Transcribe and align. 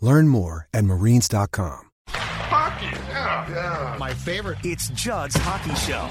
Learn 0.00 0.28
more 0.28 0.68
at 0.74 0.84
marines.com. 0.84 1.90
Hockey, 2.08 2.86
yeah, 3.08 3.50
yeah. 3.50 3.96
My 3.98 4.12
favorite. 4.12 4.58
It's 4.62 4.88
Judd's 4.90 5.36
Hockey 5.36 5.74
Show. 5.74 6.08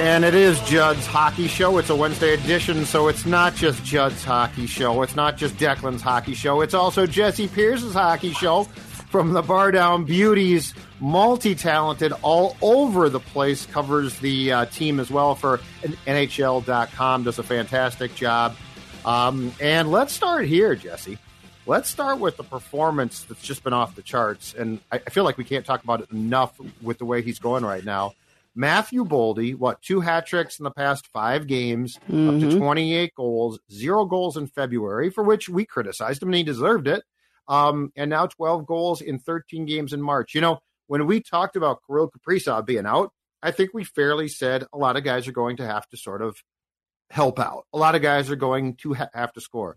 And 0.00 0.24
it 0.24 0.34
is 0.34 0.60
Judd's 0.60 1.06
Hockey 1.06 1.48
Show. 1.48 1.78
It's 1.78 1.90
a 1.90 1.96
Wednesday 1.96 2.34
edition, 2.34 2.84
so 2.84 3.08
it's 3.08 3.26
not 3.26 3.54
just 3.56 3.82
Judd's 3.84 4.22
Hockey 4.22 4.66
Show. 4.66 5.02
It's 5.02 5.16
not 5.16 5.36
just 5.36 5.56
Declan's 5.56 6.02
Hockey 6.02 6.34
Show. 6.34 6.60
It's 6.60 6.74
also 6.74 7.04
Jesse 7.06 7.48
Pierce's 7.48 7.94
Hockey 7.94 8.32
Show 8.32 8.64
from 9.10 9.32
the 9.32 9.42
Bar 9.42 9.72
Down 9.72 10.04
Beauties. 10.04 10.72
Multi 11.00 11.54
talented, 11.56 12.12
all 12.22 12.56
over 12.62 13.08
the 13.08 13.18
place, 13.20 13.66
covers 13.66 14.18
the 14.20 14.52
uh, 14.52 14.64
team 14.66 15.00
as 15.00 15.10
well 15.10 15.34
for 15.34 15.58
NHL.com. 16.06 17.24
Does 17.24 17.38
a 17.40 17.42
fantastic 17.42 18.14
job. 18.14 18.54
Um, 19.04 19.52
and 19.60 19.90
let's 19.90 20.12
start 20.12 20.46
here, 20.46 20.76
Jesse. 20.76 21.18
Let's 21.68 21.90
start 21.90 22.18
with 22.18 22.38
the 22.38 22.44
performance 22.44 23.24
that's 23.24 23.42
just 23.42 23.62
been 23.62 23.74
off 23.74 23.94
the 23.94 24.00
charts. 24.00 24.54
And 24.54 24.80
I, 24.90 25.02
I 25.06 25.10
feel 25.10 25.22
like 25.22 25.36
we 25.36 25.44
can't 25.44 25.66
talk 25.66 25.84
about 25.84 26.00
it 26.00 26.10
enough 26.10 26.58
with 26.80 26.96
the 26.96 27.04
way 27.04 27.20
he's 27.20 27.38
going 27.38 27.62
right 27.62 27.84
now. 27.84 28.14
Matthew 28.54 29.04
Boldy, 29.04 29.54
what, 29.54 29.82
two 29.82 30.00
hat 30.00 30.26
tricks 30.26 30.58
in 30.58 30.64
the 30.64 30.70
past 30.70 31.08
five 31.08 31.46
games, 31.46 31.98
up 32.30 32.40
to 32.40 32.58
28 32.58 33.14
goals, 33.14 33.60
zero 33.70 34.06
goals 34.06 34.38
in 34.38 34.46
February, 34.46 35.10
for 35.10 35.22
which 35.22 35.50
we 35.50 35.66
criticized 35.66 36.22
him 36.22 36.30
and 36.30 36.36
he 36.36 36.42
deserved 36.42 36.88
it. 36.88 37.04
Um, 37.48 37.92
and 37.94 38.08
now 38.08 38.26
12 38.26 38.64
goals 38.66 39.02
in 39.02 39.18
13 39.18 39.66
games 39.66 39.92
in 39.92 40.00
March. 40.00 40.34
You 40.34 40.40
know, 40.40 40.60
when 40.86 41.06
we 41.06 41.20
talked 41.20 41.54
about 41.54 41.82
Kirill 41.86 42.10
Kaprizov 42.10 42.64
being 42.64 42.86
out, 42.86 43.12
I 43.42 43.50
think 43.50 43.74
we 43.74 43.84
fairly 43.84 44.28
said 44.28 44.64
a 44.72 44.78
lot 44.78 44.96
of 44.96 45.04
guys 45.04 45.28
are 45.28 45.32
going 45.32 45.58
to 45.58 45.66
have 45.66 45.86
to 45.90 45.98
sort 45.98 46.22
of 46.22 46.42
help 47.10 47.38
out. 47.38 47.66
A 47.74 47.78
lot 47.78 47.94
of 47.94 48.00
guys 48.00 48.30
are 48.30 48.36
going 48.36 48.76
to 48.76 48.94
ha- 48.94 49.10
have 49.12 49.34
to 49.34 49.42
score. 49.42 49.76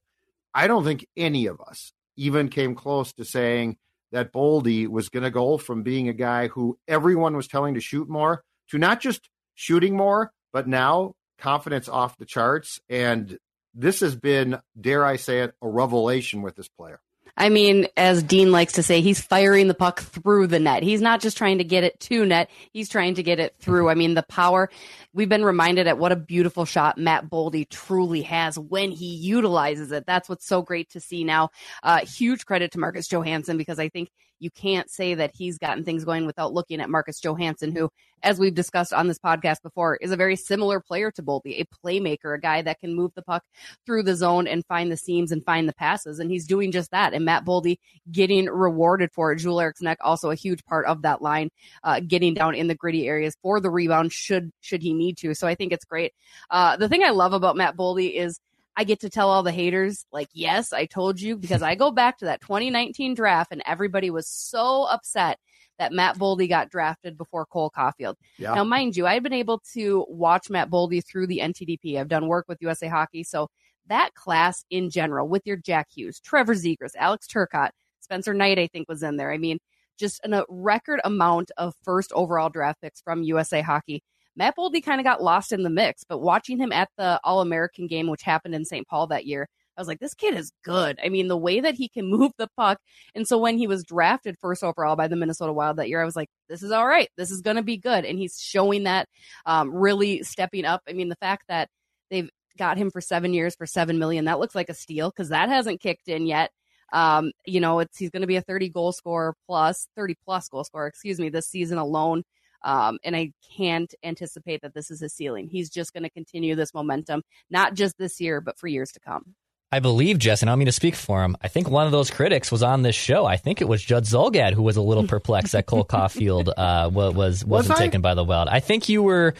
I 0.53 0.67
don't 0.67 0.83
think 0.83 1.07
any 1.15 1.45
of 1.47 1.59
us 1.61 1.93
even 2.17 2.49
came 2.49 2.75
close 2.75 3.13
to 3.13 3.25
saying 3.25 3.77
that 4.11 4.33
Boldy 4.33 4.87
was 4.87 5.09
going 5.09 5.23
to 5.23 5.31
go 5.31 5.57
from 5.57 5.83
being 5.83 6.09
a 6.09 6.13
guy 6.13 6.47
who 6.47 6.77
everyone 6.87 7.35
was 7.35 7.47
telling 7.47 7.75
to 7.75 7.81
shoot 7.81 8.09
more 8.09 8.43
to 8.69 8.77
not 8.77 8.99
just 8.99 9.29
shooting 9.55 9.95
more, 9.95 10.31
but 10.51 10.67
now 10.67 11.13
confidence 11.37 11.87
off 11.87 12.17
the 12.17 12.25
charts. 12.25 12.79
And 12.89 13.37
this 13.73 14.01
has 14.01 14.15
been, 14.15 14.59
dare 14.79 15.05
I 15.05 15.15
say 15.15 15.39
it, 15.39 15.53
a 15.61 15.67
revelation 15.67 16.41
with 16.41 16.55
this 16.55 16.67
player. 16.67 16.99
I 17.37 17.49
mean, 17.49 17.87
as 17.97 18.23
Dean 18.23 18.51
likes 18.51 18.73
to 18.73 18.83
say, 18.83 19.01
he's 19.01 19.21
firing 19.21 19.67
the 19.67 19.73
puck 19.73 20.01
through 20.01 20.47
the 20.47 20.59
net. 20.59 20.83
He's 20.83 21.01
not 21.01 21.21
just 21.21 21.37
trying 21.37 21.57
to 21.59 21.63
get 21.63 21.83
it 21.83 21.99
to 22.01 22.25
net, 22.25 22.49
he's 22.71 22.89
trying 22.89 23.15
to 23.15 23.23
get 23.23 23.39
it 23.39 23.55
through. 23.59 23.89
I 23.89 23.95
mean, 23.95 24.13
the 24.13 24.23
power, 24.23 24.69
we've 25.13 25.29
been 25.29 25.45
reminded 25.45 25.87
at 25.87 25.97
what 25.97 26.11
a 26.11 26.15
beautiful 26.15 26.65
shot 26.65 26.97
Matt 26.97 27.29
Boldy 27.29 27.67
truly 27.69 28.21
has 28.23 28.57
when 28.57 28.91
he 28.91 29.15
utilizes 29.15 29.91
it. 29.91 30.05
That's 30.05 30.29
what's 30.29 30.45
so 30.45 30.61
great 30.61 30.89
to 30.91 30.99
see 30.99 31.23
now. 31.23 31.49
Uh, 31.83 32.05
huge 32.05 32.45
credit 32.45 32.71
to 32.73 32.79
Marcus 32.79 33.07
Johansson 33.07 33.57
because 33.57 33.79
I 33.79 33.89
think 33.89 34.09
you 34.41 34.49
can't 34.49 34.89
say 34.89 35.13
that 35.13 35.31
he's 35.33 35.57
gotten 35.57 35.83
things 35.83 36.03
going 36.03 36.25
without 36.25 36.53
looking 36.53 36.81
at 36.81 36.89
Marcus 36.89 37.19
Johansson, 37.19 37.73
who, 37.75 37.89
as 38.23 38.39
we've 38.39 38.55
discussed 38.55 38.91
on 38.91 39.07
this 39.07 39.19
podcast 39.19 39.61
before, 39.61 39.97
is 39.97 40.11
a 40.11 40.15
very 40.15 40.35
similar 40.35 40.79
player 40.79 41.11
to 41.11 41.21
Boldy, 41.21 41.61
a 41.61 41.65
playmaker, 41.65 42.35
a 42.35 42.39
guy 42.39 42.63
that 42.63 42.79
can 42.79 42.95
move 42.95 43.11
the 43.15 43.21
puck 43.21 43.43
through 43.85 44.03
the 44.03 44.15
zone 44.15 44.47
and 44.47 44.65
find 44.65 44.91
the 44.91 44.97
seams 44.97 45.31
and 45.31 45.45
find 45.45 45.69
the 45.69 45.73
passes. 45.73 46.19
And 46.19 46.31
he's 46.31 46.47
doing 46.47 46.71
just 46.71 46.89
that. 46.89 47.13
And 47.13 47.23
Matt 47.23 47.45
Boldy 47.45 47.77
getting 48.11 48.47
rewarded 48.47 49.11
for 49.13 49.31
it. 49.31 49.37
Joel 49.37 49.61
Eriksson 49.61 49.95
also 50.01 50.31
a 50.31 50.35
huge 50.35 50.65
part 50.65 50.87
of 50.87 51.03
that 51.03 51.21
line, 51.21 51.49
uh, 51.83 51.99
getting 51.99 52.33
down 52.33 52.55
in 52.55 52.67
the 52.67 52.75
gritty 52.75 53.07
areas 53.07 53.35
for 53.43 53.59
the 53.59 53.69
rebound 53.69 54.11
should 54.11 54.51
should 54.61 54.81
he 54.81 54.93
need 54.93 55.17
to. 55.17 55.35
So 55.35 55.47
I 55.47 55.53
think 55.53 55.71
it's 55.71 55.85
great. 55.85 56.13
Uh, 56.49 56.77
the 56.77 56.89
thing 56.89 57.03
I 57.03 57.11
love 57.11 57.33
about 57.33 57.55
Matt 57.55 57.77
Boldy 57.77 58.15
is 58.15 58.39
I 58.75 58.83
get 58.83 59.01
to 59.01 59.09
tell 59.09 59.29
all 59.29 59.43
the 59.43 59.51
haters, 59.51 60.05
like, 60.11 60.29
yes, 60.33 60.71
I 60.71 60.85
told 60.85 61.19
you, 61.19 61.37
because 61.37 61.61
I 61.61 61.75
go 61.75 61.91
back 61.91 62.19
to 62.19 62.25
that 62.25 62.41
2019 62.41 63.15
draft 63.15 63.51
and 63.51 63.61
everybody 63.65 64.09
was 64.09 64.27
so 64.27 64.83
upset 64.83 65.39
that 65.77 65.91
Matt 65.91 66.17
Boldy 66.17 66.47
got 66.47 66.69
drafted 66.69 67.17
before 67.17 67.45
Cole 67.45 67.71
Caufield. 67.75 68.15
Yeah. 68.37 68.53
Now, 68.53 68.63
mind 68.63 68.95
you, 68.95 69.07
I've 69.07 69.23
been 69.23 69.33
able 69.33 69.61
to 69.73 70.05
watch 70.07 70.49
Matt 70.49 70.69
Boldy 70.69 71.03
through 71.03 71.27
the 71.27 71.39
NTDP. 71.39 71.99
I've 71.99 72.07
done 72.07 72.27
work 72.27 72.45
with 72.47 72.61
USA 72.61 72.87
Hockey. 72.87 73.23
So 73.23 73.47
that 73.87 74.13
class 74.13 74.63
in 74.69 74.89
general, 74.89 75.27
with 75.27 75.41
your 75.45 75.57
Jack 75.57 75.87
Hughes, 75.93 76.19
Trevor 76.19 76.55
Zegras, 76.55 76.95
Alex 76.95 77.27
Turcotte, 77.27 77.71
Spencer 77.99 78.33
Knight, 78.33 78.59
I 78.59 78.67
think 78.67 78.87
was 78.87 79.03
in 79.03 79.17
there. 79.17 79.31
I 79.31 79.37
mean, 79.37 79.57
just 79.97 80.23
an, 80.23 80.33
a 80.33 80.45
record 80.49 81.01
amount 81.03 81.51
of 81.57 81.73
first 81.83 82.11
overall 82.13 82.49
draft 82.49 82.81
picks 82.81 83.01
from 83.01 83.23
USA 83.23 83.61
Hockey. 83.61 84.03
Matt 84.35 84.55
Boldy 84.57 84.83
kind 84.83 84.99
of 84.99 85.05
got 85.05 85.21
lost 85.21 85.51
in 85.51 85.63
the 85.63 85.69
mix, 85.69 86.03
but 86.03 86.19
watching 86.19 86.57
him 86.57 86.71
at 86.71 86.89
the 86.97 87.19
All 87.23 87.41
American 87.41 87.87
game, 87.87 88.07
which 88.07 88.23
happened 88.23 88.55
in 88.55 88.65
St. 88.65 88.87
Paul 88.87 89.07
that 89.07 89.25
year, 89.25 89.47
I 89.77 89.81
was 89.81 89.87
like, 89.87 89.99
this 89.99 90.13
kid 90.13 90.35
is 90.35 90.51
good. 90.63 90.99
I 91.03 91.09
mean, 91.09 91.27
the 91.27 91.37
way 91.37 91.59
that 91.59 91.75
he 91.75 91.87
can 91.89 92.05
move 92.09 92.31
the 92.37 92.49
puck. 92.57 92.79
And 93.15 93.27
so 93.27 93.37
when 93.37 93.57
he 93.57 93.67
was 93.67 93.83
drafted 93.83 94.35
first 94.39 94.63
overall 94.63 94.95
by 94.95 95.07
the 95.07 95.15
Minnesota 95.15 95.53
Wild 95.53 95.77
that 95.77 95.89
year, 95.89 96.01
I 96.01 96.05
was 96.05 96.15
like, 96.15 96.29
this 96.49 96.63
is 96.63 96.71
all 96.71 96.87
right. 96.87 97.09
This 97.17 97.31
is 97.31 97.41
going 97.41 97.57
to 97.57 97.63
be 97.63 97.77
good. 97.77 98.05
And 98.05 98.17
he's 98.17 98.37
showing 98.39 98.83
that, 98.83 99.07
um, 99.45 99.73
really 99.73 100.23
stepping 100.23 100.65
up. 100.65 100.81
I 100.87 100.93
mean, 100.93 101.09
the 101.09 101.15
fact 101.15 101.45
that 101.47 101.69
they've 102.09 102.29
got 102.57 102.77
him 102.77 102.91
for 102.91 103.01
seven 103.01 103.33
years 103.33 103.55
for 103.55 103.65
seven 103.65 103.97
million, 103.97 104.25
that 104.25 104.39
looks 104.39 104.55
like 104.55 104.69
a 104.69 104.73
steal 104.73 105.09
because 105.09 105.29
that 105.29 105.49
hasn't 105.49 105.81
kicked 105.81 106.07
in 106.07 106.25
yet. 106.25 106.51
Um, 106.93 107.31
you 107.45 107.61
know, 107.61 107.79
it's 107.79 107.97
he's 107.97 108.09
going 108.09 108.21
to 108.21 108.27
be 108.27 108.35
a 108.35 108.41
30 108.41 108.69
goal 108.69 108.91
scorer 108.91 109.33
plus 109.47 109.87
30 109.95 110.15
plus 110.25 110.49
goal 110.49 110.65
scorer, 110.65 110.87
excuse 110.87 111.19
me, 111.19 111.29
this 111.29 111.47
season 111.47 111.77
alone. 111.77 112.23
Um, 112.63 112.99
and 113.03 113.15
I 113.15 113.31
can't 113.57 113.93
anticipate 114.03 114.61
that 114.61 114.73
this 114.73 114.91
is 114.91 114.99
his 114.99 115.13
ceiling. 115.13 115.47
He's 115.47 115.69
just 115.69 115.93
going 115.93 116.03
to 116.03 116.09
continue 116.09 116.55
this 116.55 116.73
momentum, 116.73 117.23
not 117.49 117.73
just 117.73 117.97
this 117.97 118.19
year, 118.21 118.41
but 118.41 118.57
for 118.57 118.67
years 118.67 118.91
to 118.93 118.99
come. 118.99 119.35
I 119.73 119.79
believe, 119.79 120.19
Jess, 120.19 120.41
and 120.41 120.49
I 120.49 120.51
don't 120.51 120.59
mean 120.59 120.65
to 120.65 120.73
speak 120.73 120.95
for 120.95 121.23
him. 121.23 121.37
I 121.41 121.47
think 121.47 121.69
one 121.69 121.85
of 121.85 121.93
those 121.93 122.11
critics 122.11 122.51
was 122.51 122.61
on 122.61 122.81
this 122.81 122.95
show. 122.95 123.25
I 123.25 123.37
think 123.37 123.61
it 123.61 123.69
was 123.69 123.81
Judd 123.81 124.03
Zulgad 124.03 124.53
who 124.53 124.63
was 124.63 124.75
a 124.75 124.81
little 124.81 125.07
perplexed 125.07 125.53
that 125.53 125.65
Cole 125.65 125.85
Caufield 125.85 126.49
uh, 126.49 126.89
was, 126.91 127.15
was 127.15 127.45
wasn't 127.45 127.79
I? 127.79 127.85
taken 127.85 128.01
by 128.01 128.13
the 128.13 128.23
Wild. 128.23 128.49
I 128.49 128.59
think 128.59 128.89
you 128.89 129.01
were. 129.03 129.33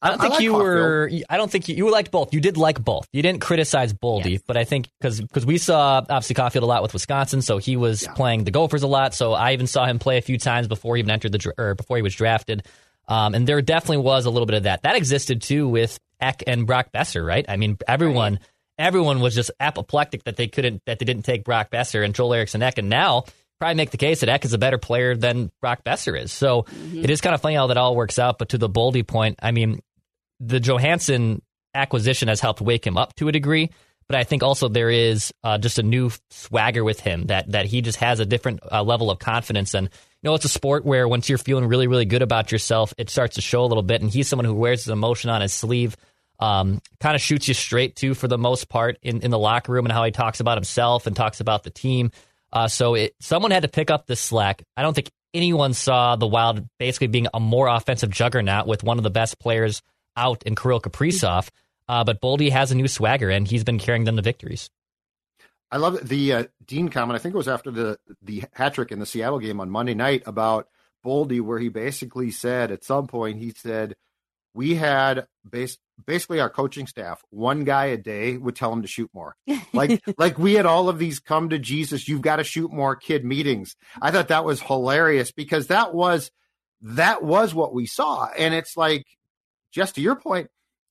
I 0.00 0.10
don't 0.10 0.18
I- 0.20 0.22
think 0.22 0.34
like 0.34 0.42
you 0.42 0.54
were. 0.54 1.10
I 1.28 1.36
don't 1.36 1.50
think 1.50 1.68
you, 1.68 1.74
you 1.74 1.90
liked 1.90 2.10
both. 2.10 2.32
You 2.32 2.40
did 2.40 2.56
like 2.56 2.82
both. 2.82 3.08
You 3.12 3.20
didn't 3.22 3.40
criticize 3.40 3.92
Boldy, 3.92 4.32
Yes. 4.32 4.42
but 4.46 4.56
I 4.56 4.64
think 4.64 4.88
because 5.00 5.20
because 5.20 5.44
we 5.44 5.58
saw 5.58 5.98
obviously 5.98 6.34
Caufield 6.36 6.62
a 6.62 6.66
lot 6.66 6.82
with 6.82 6.92
Wisconsin, 6.92 7.42
so 7.42 7.58
he 7.58 7.76
was 7.76 8.06
playing 8.14 8.44
the 8.44 8.50
Gophers 8.52 8.82
a 8.84 8.86
lot. 8.86 9.14
So 9.14 9.32
I 9.32 9.54
even 9.54 9.66
saw 9.66 9.86
him 9.86 9.98
play 9.98 10.18
a 10.18 10.22
few 10.22 10.38
times 10.38 10.68
before 10.68 10.94
he 10.96 11.00
even 11.00 11.10
entered 11.10 11.32
the 11.32 11.52
or 11.58 11.74
before 11.74 11.96
he 11.96 12.02
was 12.02 12.14
drafted. 12.14 12.64
Um, 13.08 13.34
and 13.34 13.46
there 13.46 13.60
definitely 13.62 13.98
was 14.04 14.26
a 14.26 14.30
little 14.30 14.46
bit 14.46 14.56
of 14.56 14.62
that. 14.64 14.82
That 14.82 14.94
existed 14.94 15.42
too 15.42 15.66
with 15.66 15.98
Ek 16.20 16.44
and 16.46 16.66
Brock 16.66 16.90
Boeser, 16.94 17.26
right? 17.26 17.44
I 17.48 17.56
mean, 17.56 17.78
everyone 17.88 18.38
everyone 18.78 19.18
was 19.20 19.34
just 19.34 19.50
apoplectic 19.58 20.22
that 20.24 20.36
they 20.36 20.46
couldn't 20.46 20.82
that 20.86 20.98
they 21.00 21.04
didn't 21.06 21.24
take 21.24 21.42
Brock 21.42 21.70
Boeser 21.70 22.04
and 22.04 22.14
Joel 22.14 22.34
Eriksson 22.34 22.62
Ek, 22.62 22.78
and 22.78 22.88
now 22.88 23.24
probably 23.58 23.74
make 23.74 23.90
the 23.90 23.96
case 23.96 24.20
that 24.20 24.28
Ek 24.28 24.44
is 24.44 24.52
a 24.52 24.58
better 24.58 24.78
player 24.78 25.16
than 25.16 25.50
Brock 25.60 25.82
Boeser 25.84 26.16
is. 26.20 26.30
So 26.30 26.66
it 26.94 27.10
is 27.10 27.20
kind 27.20 27.34
of 27.34 27.40
funny 27.40 27.56
how 27.56 27.66
that 27.66 27.76
all 27.76 27.96
works 27.96 28.18
out. 28.20 28.38
But 28.38 28.50
to 28.50 28.58
the 28.58 28.68
Boldy 28.68 29.04
point, 29.04 29.40
I 29.42 29.50
mean, 29.50 29.80
the 30.40 30.60
Johansson 30.60 31.42
acquisition 31.74 32.28
has 32.28 32.40
helped 32.40 32.60
wake 32.60 32.86
him 32.86 32.96
up 32.96 33.14
to 33.16 33.28
a 33.28 33.32
degree. 33.32 33.70
But 34.08 34.16
I 34.16 34.24
think 34.24 34.42
also 34.42 34.68
there 34.68 34.88
is 34.88 35.34
uh, 35.44 35.58
just 35.58 35.78
a 35.78 35.82
new 35.82 36.10
swagger 36.30 36.82
with 36.82 36.98
him 36.98 37.26
that 37.26 37.52
that 37.52 37.66
he 37.66 37.82
just 37.82 37.98
has 37.98 38.20
a 38.20 38.26
different 38.26 38.60
uh, 38.70 38.82
level 38.82 39.10
of 39.10 39.18
confidence. 39.18 39.74
And 39.74 39.86
you 39.86 40.30
know, 40.30 40.34
it's 40.34 40.46
a 40.46 40.48
sport 40.48 40.86
where 40.86 41.06
once 41.06 41.28
you're 41.28 41.36
feeling 41.36 41.66
really, 41.66 41.86
really 41.86 42.06
good 42.06 42.22
about 42.22 42.50
yourself, 42.50 42.94
it 42.96 43.10
starts 43.10 43.34
to 43.34 43.42
show 43.42 43.62
a 43.62 43.66
little 43.66 43.82
bit. 43.82 44.00
And 44.00 44.10
he's 44.10 44.26
someone 44.26 44.46
who 44.46 44.54
wears 44.54 44.84
his 44.84 44.92
emotion 44.92 45.28
on 45.28 45.42
his 45.42 45.52
sleeve, 45.52 45.94
um, 46.40 46.80
kind 47.00 47.16
of 47.16 47.20
shoots 47.20 47.48
you 47.48 47.54
straight 47.54 47.96
too 47.96 48.14
for 48.14 48.28
the 48.28 48.38
most 48.38 48.70
part 48.70 48.96
in, 49.02 49.20
in 49.20 49.30
the 49.30 49.38
locker 49.38 49.72
room 49.72 49.84
and 49.84 49.92
how 49.92 50.04
he 50.04 50.10
talks 50.10 50.40
about 50.40 50.56
himself 50.56 51.06
and 51.06 51.14
talks 51.14 51.40
about 51.40 51.62
the 51.62 51.70
team. 51.70 52.10
Uh, 52.50 52.66
so 52.66 52.94
it, 52.94 53.14
someone 53.20 53.50
had 53.50 53.62
to 53.62 53.68
pick 53.68 53.90
up 53.90 54.06
this 54.06 54.20
slack. 54.20 54.62
I 54.74 54.80
don't 54.80 54.94
think 54.94 55.10
anyone 55.34 55.74
saw 55.74 56.16
the 56.16 56.26
Wild 56.26 56.66
basically 56.78 57.08
being 57.08 57.26
a 57.34 57.40
more 57.40 57.68
offensive 57.68 58.08
juggernaut 58.08 58.66
with 58.66 58.82
one 58.82 58.96
of 58.96 59.04
the 59.04 59.10
best 59.10 59.38
players 59.38 59.82
out 60.18 60.42
in 60.42 60.54
Kirill 60.54 60.80
Kaprizov. 60.80 61.48
Uh, 61.88 62.04
but 62.04 62.20
Boldy 62.20 62.50
has 62.50 62.70
a 62.70 62.74
new 62.74 62.88
swagger, 62.88 63.30
and 63.30 63.48
he's 63.48 63.64
been 63.64 63.78
carrying 63.78 64.04
them 64.04 64.16
to 64.16 64.22
victories. 64.22 64.68
I 65.70 65.78
love 65.78 66.06
the 66.06 66.32
uh, 66.32 66.44
Dean 66.66 66.88
comment. 66.88 67.18
I 67.18 67.22
think 67.22 67.34
it 67.34 67.38
was 67.38 67.48
after 67.48 67.70
the 67.70 67.98
the 68.22 68.44
hat 68.52 68.74
trick 68.74 68.92
in 68.92 68.98
the 68.98 69.06
Seattle 69.06 69.38
game 69.38 69.60
on 69.60 69.70
Monday 69.70 69.94
night 69.94 70.22
about 70.26 70.68
Boldy, 71.04 71.40
where 71.40 71.58
he 71.58 71.68
basically 71.68 72.30
said 72.30 72.70
at 72.70 72.84
some 72.84 73.06
point 73.06 73.38
he 73.38 73.50
said 73.50 73.94
we 74.54 74.74
had 74.74 75.26
base, 75.48 75.78
basically 76.04 76.40
our 76.40 76.50
coaching 76.50 76.86
staff 76.86 77.22
one 77.30 77.64
guy 77.64 77.86
a 77.86 77.96
day 77.96 78.36
would 78.36 78.56
tell 78.56 78.72
him 78.72 78.82
to 78.82 78.88
shoot 78.88 79.10
more 79.12 79.36
like 79.72 80.02
like 80.16 80.38
we 80.38 80.54
had 80.54 80.66
all 80.66 80.88
of 80.88 80.98
these 80.98 81.20
come 81.20 81.48
to 81.50 81.58
jesus 81.58 82.08
you've 82.08 82.22
got 82.22 82.36
to 82.36 82.44
shoot 82.44 82.72
more 82.72 82.96
kid 82.96 83.24
meetings 83.24 83.76
i 84.00 84.10
thought 84.10 84.28
that 84.28 84.44
was 84.44 84.60
hilarious 84.60 85.32
because 85.32 85.68
that 85.68 85.94
was 85.94 86.30
that 86.80 87.22
was 87.22 87.54
what 87.54 87.74
we 87.74 87.86
saw 87.86 88.26
and 88.38 88.54
it's 88.54 88.76
like 88.76 89.06
just 89.72 89.94
to 89.96 90.00
your 90.00 90.16
point 90.16 90.48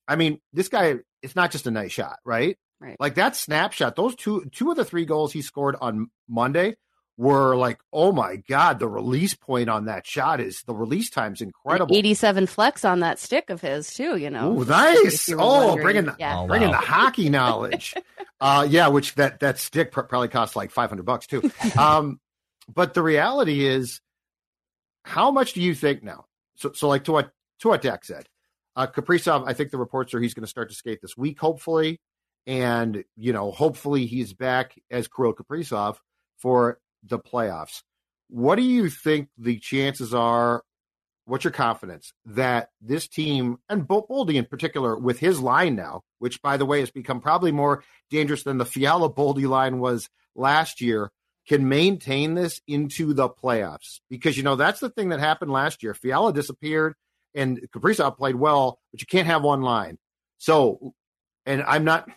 i 0.07 0.15
mean 0.15 0.39
this 0.53 0.69
guy 0.69 0.95
it's 1.21 1.35
not 1.35 1.51
just 1.51 1.67
a 1.67 1.71
nice 1.71 1.91
shot 1.91 2.19
right 2.25 2.57
Right. 2.79 2.95
like 2.99 3.15
that 3.15 3.35
snapshot 3.35 3.95
those 3.95 4.15
two 4.15 4.45
two 4.51 4.69
of 4.69 4.77
the 4.77 4.85
three 4.85 5.05
goals 5.05 5.33
he 5.33 5.41
scored 5.41 5.75
on 5.81 6.11
monday 6.29 6.75
were 7.17 7.55
like 7.55 7.79
oh 7.91 8.11
my 8.11 8.35
god 8.47 8.77
the 8.77 8.87
release 8.87 9.33
point 9.33 9.67
on 9.67 9.85
that 9.85 10.05
shot 10.05 10.39
is 10.39 10.61
the 10.67 10.75
release 10.75 11.09
time's 11.09 11.41
incredible 11.41 11.95
87 11.97 12.45
flex 12.45 12.85
on 12.85 12.99
that 12.99 13.17
stick 13.17 13.49
of 13.49 13.59
his 13.61 13.91
too, 13.91 14.17
you 14.17 14.29
know. 14.29 14.59
Ooh, 14.59 14.63
nice! 14.65 15.27
you 15.27 15.37
Oh, 15.39 15.69
wondering. 15.69 15.83
bringing 15.83 16.05
the 16.05 16.15
yeah. 16.19 16.37
Oh, 16.41 16.45
bringing 16.45 16.69
wow. 16.69 16.79
the 16.79 16.85
hockey 16.85 17.29
knowledge. 17.31 17.95
uh, 18.39 18.67
yeah, 18.69 18.89
which 18.89 19.15
that 19.15 19.39
that 19.39 19.57
stick 19.57 19.91
pr- 19.91 20.01
probably 20.01 20.27
costs 20.27 20.55
like 20.55 20.69
five 20.69 20.89
hundred 20.91 21.07
bucks 21.07 21.25
too. 21.25 21.49
Um, 21.79 22.19
but 22.71 22.93
the 22.93 23.01
reality 23.01 23.65
is, 23.65 23.99
how 25.03 25.31
much 25.31 25.53
do 25.53 25.61
you 25.63 25.73
think 25.73 26.03
now? 26.03 26.25
So, 26.57 26.71
so 26.73 26.87
like 26.87 27.05
to 27.05 27.11
what 27.11 27.31
to 27.61 27.69
what 27.69 27.81
Dak 27.81 28.05
said, 28.05 28.27
uh, 28.77 28.87
Kaprizov. 28.87 29.43
I 29.47 29.53
think 29.53 29.71
the 29.71 29.77
reports 29.77 30.13
are 30.13 30.21
he's 30.21 30.35
going 30.35 30.45
to 30.45 30.49
start 30.49 30.69
to 30.69 30.75
skate 30.75 31.01
this 31.01 31.17
week, 31.17 31.39
hopefully, 31.39 31.99
and 32.45 33.03
you 33.17 33.33
know, 33.33 33.51
hopefully 33.51 34.05
he's 34.05 34.33
back 34.33 34.75
as 34.89 35.09
Kirill 35.09 35.33
Kaprizov 35.33 35.97
for 36.37 36.79
the 37.03 37.19
playoffs. 37.19 37.81
What 38.29 38.55
do 38.55 38.61
you 38.61 38.89
think 38.89 39.29
the 39.37 39.57
chances 39.57 40.13
are 40.13 40.63
what's 41.25 41.43
your 41.43 41.51
confidence 41.51 42.13
that 42.25 42.69
this 42.79 43.07
team 43.07 43.57
and 43.67 43.85
Bo- 43.85 44.05
Boldy 44.09 44.35
in 44.35 44.45
particular 44.45 44.95
with 44.95 45.19
his 45.19 45.41
line 45.41 45.75
now, 45.75 46.03
which 46.19 46.41
by 46.41 46.55
the 46.55 46.65
way 46.65 46.79
has 46.79 46.91
become 46.91 47.19
probably 47.19 47.51
more 47.51 47.83
dangerous 48.09 48.43
than 48.43 48.57
the 48.57 48.65
Fiala 48.65 49.11
Boldy 49.11 49.47
line 49.47 49.79
was 49.79 50.07
last 50.35 50.81
year, 50.81 51.11
can 51.47 51.67
maintain 51.67 52.35
this 52.35 52.61
into 52.67 53.13
the 53.13 53.27
playoffs? 53.27 53.99
Because 54.09 54.37
you 54.37 54.43
know 54.43 54.55
that's 54.55 54.79
the 54.79 54.89
thing 54.89 55.09
that 55.09 55.19
happened 55.19 55.51
last 55.51 55.81
year. 55.81 55.93
Fiala 55.93 56.31
disappeared 56.31 56.93
and 57.37 57.61
Kaprizov 57.71 58.17
played 58.17 58.35
well, 58.35 58.79
but 58.91 58.99
you 58.99 59.07
can't 59.07 59.27
have 59.27 59.43
one 59.43 59.61
line. 59.61 59.97
So, 60.37 60.93
and 61.45 61.63
I'm 61.63 61.85
not. 61.85 62.09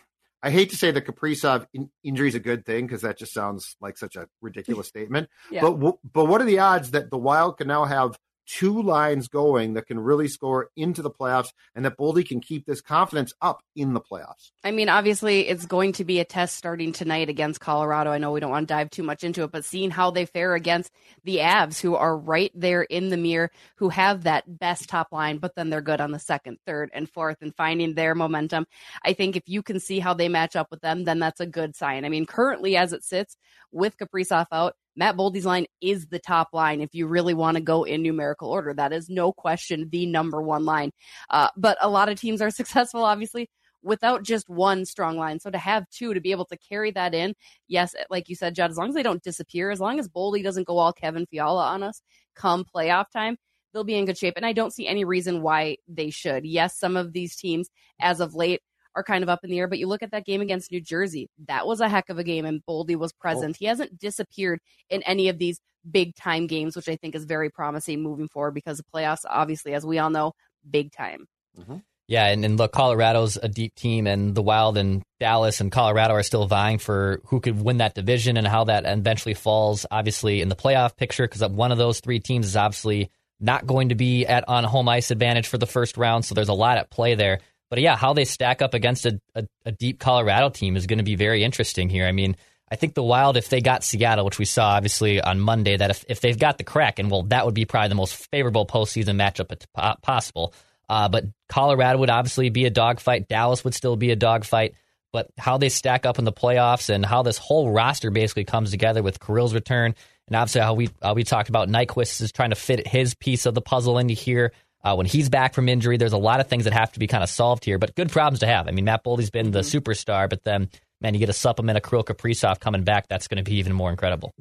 I 0.43 0.49
hate 0.49 0.71
to 0.71 0.75
say 0.75 0.89
that 0.89 1.05
Kaprizov 1.05 1.67
in, 1.73 1.91
injury 2.03 2.27
is 2.27 2.35
a 2.35 2.39
good 2.39 2.65
thing 2.65 2.87
because 2.87 3.03
that 3.03 3.17
just 3.17 3.31
sounds 3.31 3.75
like 3.79 3.97
such 3.97 4.15
a 4.15 4.27
ridiculous 4.41 4.87
statement. 4.89 5.29
Yeah. 5.51 5.61
But 5.61 5.97
but 6.11 6.25
what 6.25 6.41
are 6.41 6.45
the 6.45 6.59
odds 6.59 6.91
that 6.91 7.11
the 7.11 7.17
Wild 7.17 7.57
can 7.57 7.67
now 7.67 7.85
have 7.85 8.17
two 8.47 8.81
lines 8.81 9.27
going 9.27 9.73
that 9.73 9.87
can 9.87 9.99
really 9.99 10.27
score 10.27 10.69
into 10.75 11.01
the 11.01 11.09
playoffs, 11.09 11.49
and 11.75 11.85
that 11.85 11.97
Boldy 11.97 12.27
can 12.27 12.39
keep 12.39 12.65
this 12.65 12.81
confidence 12.81 13.33
up 13.41 13.61
in 13.75 13.93
the 13.93 14.01
playoffs? 14.01 14.51
I 14.63 14.71
mean, 14.71 14.89
obviously, 14.89 15.47
it's 15.47 15.65
going 15.65 15.93
to 15.93 16.05
be 16.05 16.19
a 16.19 16.25
test 16.25 16.55
starting 16.55 16.91
tonight 16.91 17.29
against 17.29 17.59
Colorado. 17.59 18.11
I 18.11 18.17
know 18.17 18.31
we 18.31 18.39
don't 18.39 18.51
want 18.51 18.67
to 18.67 18.73
dive 18.73 18.89
too 18.89 19.03
much 19.03 19.23
into 19.23 19.43
it, 19.43 19.51
but 19.51 19.65
seeing 19.65 19.91
how 19.91 20.11
they 20.11 20.25
fare 20.25 20.55
against 20.55 20.91
the 21.23 21.37
Avs, 21.37 21.79
who 21.79 21.95
are 21.95 22.17
right 22.17 22.51
there 22.53 22.83
in 22.83 23.09
the 23.09 23.17
mirror, 23.17 23.51
who 23.75 23.89
have 23.89 24.23
that 24.23 24.43
best 24.59 24.89
top 24.89 25.11
line, 25.11 25.37
but 25.37 25.55
then 25.55 25.69
they're 25.69 25.81
good 25.81 26.01
on 26.01 26.11
the 26.11 26.19
second, 26.19 26.57
third, 26.65 26.89
and 26.93 27.09
fourth, 27.09 27.37
and 27.41 27.55
finding 27.55 27.93
their 27.93 28.15
momentum. 28.15 28.65
I 29.03 29.13
think 29.13 29.35
if 29.35 29.43
you 29.47 29.63
can 29.63 29.79
see 29.79 29.99
how 29.99 30.13
they 30.13 30.29
match 30.29 30.55
up 30.55 30.67
with 30.71 30.81
them, 30.81 31.03
then 31.03 31.19
that's 31.19 31.39
a 31.39 31.45
good 31.45 31.75
sign. 31.75 32.05
I 32.05 32.09
mean, 32.09 32.25
currently, 32.25 32.77
as 32.77 32.93
it 32.93 33.03
sits 33.03 33.37
with 33.71 33.97
Kaprizov 33.97 34.47
out, 34.51 34.75
Matt 34.95 35.15
Boldy's 35.15 35.45
line 35.45 35.65
is 35.81 36.07
the 36.07 36.19
top 36.19 36.49
line. 36.53 36.81
If 36.81 36.93
you 36.93 37.07
really 37.07 37.33
want 37.33 37.55
to 37.55 37.61
go 37.61 37.83
in 37.83 38.01
numerical 38.01 38.49
order, 38.49 38.73
that 38.73 38.93
is 38.93 39.09
no 39.09 39.31
question 39.31 39.89
the 39.89 40.05
number 40.05 40.41
one 40.41 40.65
line. 40.65 40.91
Uh, 41.29 41.49
but 41.55 41.77
a 41.81 41.89
lot 41.89 42.09
of 42.09 42.19
teams 42.19 42.41
are 42.41 42.49
successful, 42.51 43.03
obviously, 43.03 43.49
without 43.83 44.23
just 44.23 44.49
one 44.49 44.85
strong 44.85 45.17
line. 45.17 45.39
So 45.39 45.49
to 45.49 45.57
have 45.57 45.89
two, 45.89 46.13
to 46.13 46.21
be 46.21 46.31
able 46.31 46.45
to 46.45 46.57
carry 46.57 46.91
that 46.91 47.13
in, 47.13 47.33
yes, 47.67 47.95
like 48.09 48.29
you 48.29 48.35
said, 48.35 48.55
Judd, 48.55 48.71
as 48.71 48.77
long 48.77 48.89
as 48.89 48.95
they 48.95 49.03
don't 49.03 49.23
disappear, 49.23 49.71
as 49.71 49.79
long 49.79 49.99
as 49.99 50.09
Boldy 50.09 50.43
doesn't 50.43 50.67
go 50.67 50.77
all 50.77 50.93
Kevin 50.93 51.25
Fiala 51.25 51.65
on 51.67 51.83
us 51.83 52.01
come 52.35 52.63
playoff 52.63 53.05
time, 53.11 53.37
they'll 53.73 53.83
be 53.83 53.95
in 53.95 54.05
good 54.05 54.17
shape. 54.17 54.35
And 54.37 54.45
I 54.45 54.53
don't 54.53 54.73
see 54.73 54.87
any 54.87 55.05
reason 55.05 55.41
why 55.41 55.77
they 55.87 56.09
should. 56.09 56.45
Yes, 56.45 56.77
some 56.77 56.97
of 56.97 57.13
these 57.13 57.35
teams, 57.35 57.69
as 57.99 58.19
of 58.19 58.35
late, 58.35 58.61
are 58.95 59.03
kind 59.03 59.23
of 59.23 59.29
up 59.29 59.39
in 59.43 59.49
the 59.49 59.59
air, 59.59 59.67
but 59.67 59.79
you 59.79 59.87
look 59.87 60.03
at 60.03 60.11
that 60.11 60.25
game 60.25 60.41
against 60.41 60.71
New 60.71 60.81
Jersey. 60.81 61.29
That 61.47 61.65
was 61.65 61.79
a 61.79 61.89
heck 61.89 62.09
of 62.09 62.17
a 62.17 62.23
game, 62.23 62.45
and 62.45 62.61
Boldy 62.67 62.95
was 62.95 63.11
oh. 63.11 63.19
present. 63.19 63.57
He 63.57 63.65
hasn't 63.65 63.99
disappeared 63.99 64.59
in 64.89 65.03
any 65.03 65.29
of 65.29 65.37
these 65.37 65.59
big 65.89 66.15
time 66.15 66.47
games, 66.47 66.75
which 66.75 66.89
I 66.89 66.95
think 66.95 67.15
is 67.15 67.25
very 67.25 67.49
promising 67.49 68.01
moving 68.01 68.27
forward 68.27 68.53
because 68.53 68.77
the 68.77 68.83
playoffs, 68.93 69.25
obviously, 69.27 69.73
as 69.73 69.85
we 69.85 69.99
all 69.99 70.09
know, 70.09 70.33
big 70.69 70.91
time. 70.91 71.25
Mm-hmm. 71.59 71.77
Yeah, 72.07 72.25
and, 72.27 72.43
and 72.43 72.57
look, 72.57 72.73
Colorado's 72.73 73.37
a 73.41 73.47
deep 73.47 73.73
team, 73.75 74.05
and 74.05 74.35
the 74.35 74.41
Wild 74.41 74.77
and 74.77 75.01
Dallas 75.21 75.61
and 75.61 75.71
Colorado 75.71 76.13
are 76.15 76.23
still 76.23 76.45
vying 76.45 76.77
for 76.77 77.21
who 77.27 77.39
could 77.39 77.61
win 77.61 77.77
that 77.77 77.95
division 77.95 78.35
and 78.35 78.45
how 78.45 78.65
that 78.65 78.85
eventually 78.85 79.33
falls, 79.33 79.85
obviously, 79.89 80.41
in 80.41 80.49
the 80.49 80.55
playoff 80.55 80.97
picture, 80.97 81.25
because 81.25 81.47
one 81.49 81.71
of 81.71 81.77
those 81.77 82.01
three 82.01 82.19
teams 82.19 82.47
is 82.47 82.57
obviously 82.57 83.09
not 83.39 83.65
going 83.65 83.89
to 83.89 83.95
be 83.95 84.25
at 84.25 84.43
on 84.49 84.65
home 84.65 84.89
ice 84.89 85.09
advantage 85.09 85.47
for 85.47 85.57
the 85.57 85.65
first 85.65 85.95
round, 85.95 86.25
so 86.25 86.35
there's 86.35 86.49
a 86.49 86.53
lot 86.53 86.77
at 86.77 86.89
play 86.89 87.15
there. 87.15 87.39
But 87.71 87.79
yeah, 87.79 87.95
how 87.95 88.11
they 88.13 88.25
stack 88.25 88.61
up 88.61 88.75
against 88.75 89.05
a, 89.05 89.19
a, 89.33 89.47
a 89.65 89.71
deep 89.71 89.97
Colorado 89.97 90.49
team 90.49 90.75
is 90.75 90.85
going 90.85 90.99
to 90.99 91.05
be 91.05 91.15
very 91.15 91.43
interesting 91.43 91.89
here. 91.89 92.05
I 92.05 92.11
mean, 92.11 92.35
I 92.69 92.75
think 92.75 92.93
the 92.93 93.01
Wild, 93.01 93.37
if 93.37 93.47
they 93.47 93.61
got 93.61 93.83
Seattle, 93.83 94.25
which 94.25 94.37
we 94.37 94.45
saw 94.45 94.71
obviously 94.71 95.21
on 95.21 95.39
Monday, 95.39 95.77
that 95.77 95.89
if, 95.89 96.05
if 96.09 96.19
they've 96.19 96.37
got 96.37 96.57
the 96.57 96.65
Kraken, 96.65 97.07
well, 97.07 97.23
that 97.23 97.45
would 97.45 97.55
be 97.55 97.63
probably 97.63 97.87
the 97.87 97.95
most 97.95 98.27
favorable 98.29 98.67
postseason 98.67 99.15
matchup 99.15 99.55
possible. 100.01 100.53
Uh, 100.89 101.07
but 101.07 101.23
Colorado 101.47 101.99
would 101.99 102.09
obviously 102.09 102.49
be 102.49 102.65
a 102.65 102.69
dogfight. 102.69 103.29
Dallas 103.29 103.63
would 103.63 103.73
still 103.73 103.95
be 103.95 104.11
a 104.11 104.17
dogfight. 104.17 104.75
But 105.13 105.29
how 105.37 105.57
they 105.57 105.69
stack 105.69 106.05
up 106.05 106.19
in 106.19 106.25
the 106.25 106.33
playoffs 106.33 106.89
and 106.89 107.05
how 107.05 107.23
this 107.23 107.37
whole 107.37 107.71
roster 107.71 108.11
basically 108.11 108.43
comes 108.45 108.71
together 108.71 109.01
with 109.01 109.19
Kirill's 109.19 109.53
return, 109.53 109.95
and 110.27 110.35
obviously 110.35 110.61
how 110.61 110.73
we 110.73 110.89
uh, 111.01 111.13
we 111.13 111.23
talked 111.23 111.49
about 111.49 111.67
Nyquist 111.67 112.21
is 112.21 112.31
trying 112.31 112.51
to 112.51 112.55
fit 112.55 112.87
his 112.87 113.13
piece 113.13 113.45
of 113.45 113.53
the 113.53 113.61
puzzle 113.61 113.97
into 113.97 114.13
here. 114.13 114.53
Uh, 114.83 114.95
when 114.95 115.05
he's 115.05 115.29
back 115.29 115.53
from 115.53 115.69
injury, 115.69 115.97
there's 115.97 116.13
a 116.13 116.17
lot 116.17 116.39
of 116.39 116.47
things 116.47 116.63
that 116.63 116.73
have 116.73 116.91
to 116.93 116.99
be 116.99 117.07
kind 117.07 117.23
of 117.23 117.29
solved 117.29 117.63
here, 117.65 117.77
but 117.77 117.95
good 117.95 118.09
problems 118.09 118.39
to 118.39 118.47
have. 118.47 118.67
I 118.67 118.71
mean, 118.71 118.85
Matt 118.85 119.03
Boldy's 119.03 119.29
been 119.29 119.51
the 119.51 119.59
superstar, 119.59 120.29
but 120.29 120.43
then, 120.43 120.69
man, 120.99 121.13
you 121.13 121.19
get 121.19 121.29
a 121.29 121.33
supplement 121.33 121.77
of 121.77 121.83
Kirill 121.83 122.03
Kaprizov 122.03 122.59
coming 122.59 122.83
back. 122.83 123.07
That's 123.07 123.27
going 123.27 123.43
to 123.43 123.49
be 123.49 123.57
even 123.57 123.73
more 123.73 123.91
incredible. 123.91 124.33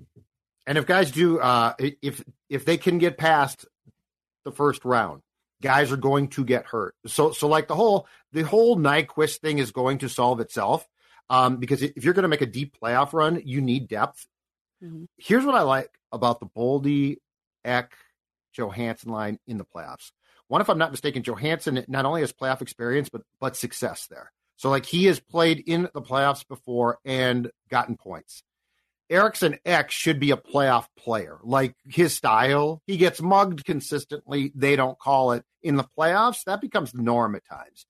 And 0.67 0.79
if 0.79 0.87
guys 0.87 1.11
do, 1.11 1.41
uh, 1.41 1.75
if 1.79 2.23
if 2.49 2.65
they 2.65 2.77
can 2.77 2.99
get 2.99 3.19
past 3.19 3.67
the 4.45 4.53
first 4.53 4.85
round, 4.85 5.23
guys 5.63 5.93
are 5.93 5.97
going 5.97 6.29
to 6.29 6.45
get 6.45 6.67
hurt. 6.67 6.95
So 7.07 7.33
so 7.33 7.49
like 7.49 7.69
the 7.69 7.75
whole 7.75 8.07
the 8.33 8.43
whole 8.43 8.77
Nyquist 8.77 9.39
thing 9.39 9.59
is 9.59 9.73
going 9.73 9.99
to 9.99 10.09
solve 10.09 10.41
itself. 10.41 10.87
Um, 11.29 11.57
because 11.57 11.83
if 11.83 12.05
you're 12.05 12.15
going 12.15 12.25
to 12.25 12.29
make 12.29 12.41
a 12.41 12.47
deep 12.47 12.77
playoff 12.81 13.13
run, 13.13 13.43
you 13.45 13.61
need 13.61 13.89
depth. 13.89 14.27
Mhm. 14.83 15.07
Here's 15.17 15.45
what 15.45 15.55
I 15.55 15.63
like 15.63 15.91
about 16.13 16.41
the 16.41 16.47
Boldy, 16.47 17.19
Ek, 17.65 17.93
Johansson 18.53 19.11
line 19.11 19.39
in 19.47 19.59
the 19.59 19.65
playoffs. 19.65 20.13
One, 20.49 20.61
if 20.61 20.69
I'm 20.69 20.79
not 20.79 20.91
mistaken, 20.91 21.23
Johansson 21.23 21.85
not 21.89 22.05
only 22.05 22.23
has 22.23 22.33
playoff 22.33 22.63
experience 22.63 23.09
but 23.09 23.23
but 23.41 23.57
success 23.57 24.07
there. 24.09 24.33
So 24.57 24.69
like 24.69 24.87
he 24.87 25.07
has 25.07 25.21
played 25.21 25.63
in 25.67 25.89
the 25.95 26.03
playoffs 26.03 26.47
before 26.47 26.99
and 27.05 27.51
gotten 27.71 27.97
points. 27.97 28.43
Eriksson 29.09 29.59
Ek 29.65 29.91
should 29.91 30.21
be 30.21 30.31
a 30.31 30.37
playoff 30.37 30.87
player. 30.97 31.39
Like 31.43 31.75
his 31.89 32.15
style, 32.15 32.81
he 32.87 32.97
gets 32.97 33.21
mugged 33.21 33.65
consistently. 33.65 34.53
They 34.55 34.77
don't 34.77 34.99
call 34.99 35.33
it 35.33 35.45
in 35.63 35.77
the 35.77 35.89
playoffs. 35.99 36.45
That 36.45 36.61
becomes 36.61 36.93
the 36.93 37.03
norm 37.03 37.35
at 37.35 37.45
times. 37.45 37.87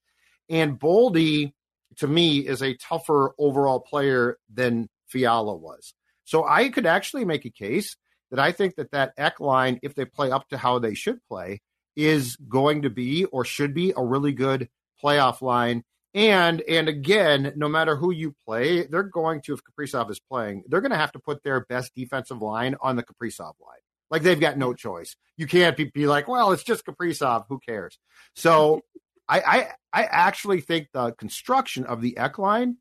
And 0.49 0.79
Boldy, 0.79 1.53
to 1.97 2.07
me, 2.07 2.39
is 2.39 2.63
a 2.63 2.75
tougher 2.75 3.33
overall 3.37 3.79
player 3.79 4.37
than 4.51 4.89
Fiala 5.07 5.55
was. 5.55 5.93
So 6.25 6.43
I 6.43 6.69
could 6.69 6.87
actually 6.87 7.25
make 7.25 7.45
a 7.45 7.51
case 7.51 7.95
that 8.31 8.39
I 8.39 8.51
think 8.51 8.75
that 8.75 8.91
that 8.91 9.13
Ek 9.17 9.39
line, 9.39 9.79
if 9.83 9.93
they 9.93 10.05
play 10.05 10.31
up 10.31 10.49
to 10.49 10.57
how 10.57 10.79
they 10.79 10.93
should 10.93 11.19
play, 11.27 11.61
is 11.95 12.37
going 12.47 12.83
to 12.83 12.89
be 12.89 13.25
or 13.25 13.45
should 13.45 13.73
be 13.73 13.93
a 13.95 14.03
really 14.03 14.31
good 14.31 14.69
playoff 15.03 15.41
line. 15.41 15.83
And 16.13 16.61
and 16.61 16.89
again, 16.89 17.53
no 17.55 17.69
matter 17.69 17.95
who 17.95 18.11
you 18.11 18.35
play, 18.45 18.85
they're 18.87 19.03
going 19.03 19.41
to 19.43 19.53
if 19.53 19.61
Kaprizov 19.63 20.09
is 20.09 20.19
playing, 20.19 20.63
they're 20.67 20.81
going 20.81 20.91
to 20.91 20.97
have 20.97 21.11
to 21.13 21.19
put 21.19 21.43
their 21.43 21.65
best 21.65 21.93
defensive 21.95 22.41
line 22.41 22.75
on 22.81 22.95
the 22.95 23.03
Kaprizov 23.03 23.53
line. 23.61 23.79
Like 24.09 24.23
they've 24.23 24.39
got 24.39 24.57
no 24.57 24.73
choice. 24.73 25.15
You 25.37 25.47
can't 25.47 25.77
be, 25.77 25.85
be 25.85 26.07
like, 26.07 26.27
well, 26.27 26.51
it's 26.51 26.63
just 26.63 26.85
Kaprizov. 26.85 27.45
Who 27.47 27.59
cares? 27.59 27.97
So 28.35 28.81
I, 29.27 29.39
I 29.39 30.01
I 30.01 30.03
actually 30.03 30.59
think 30.59 30.89
the 30.93 31.13
construction 31.13 31.85
of 31.85 32.01
the 32.01 32.17
Ek 32.17 32.37
line 32.37 32.77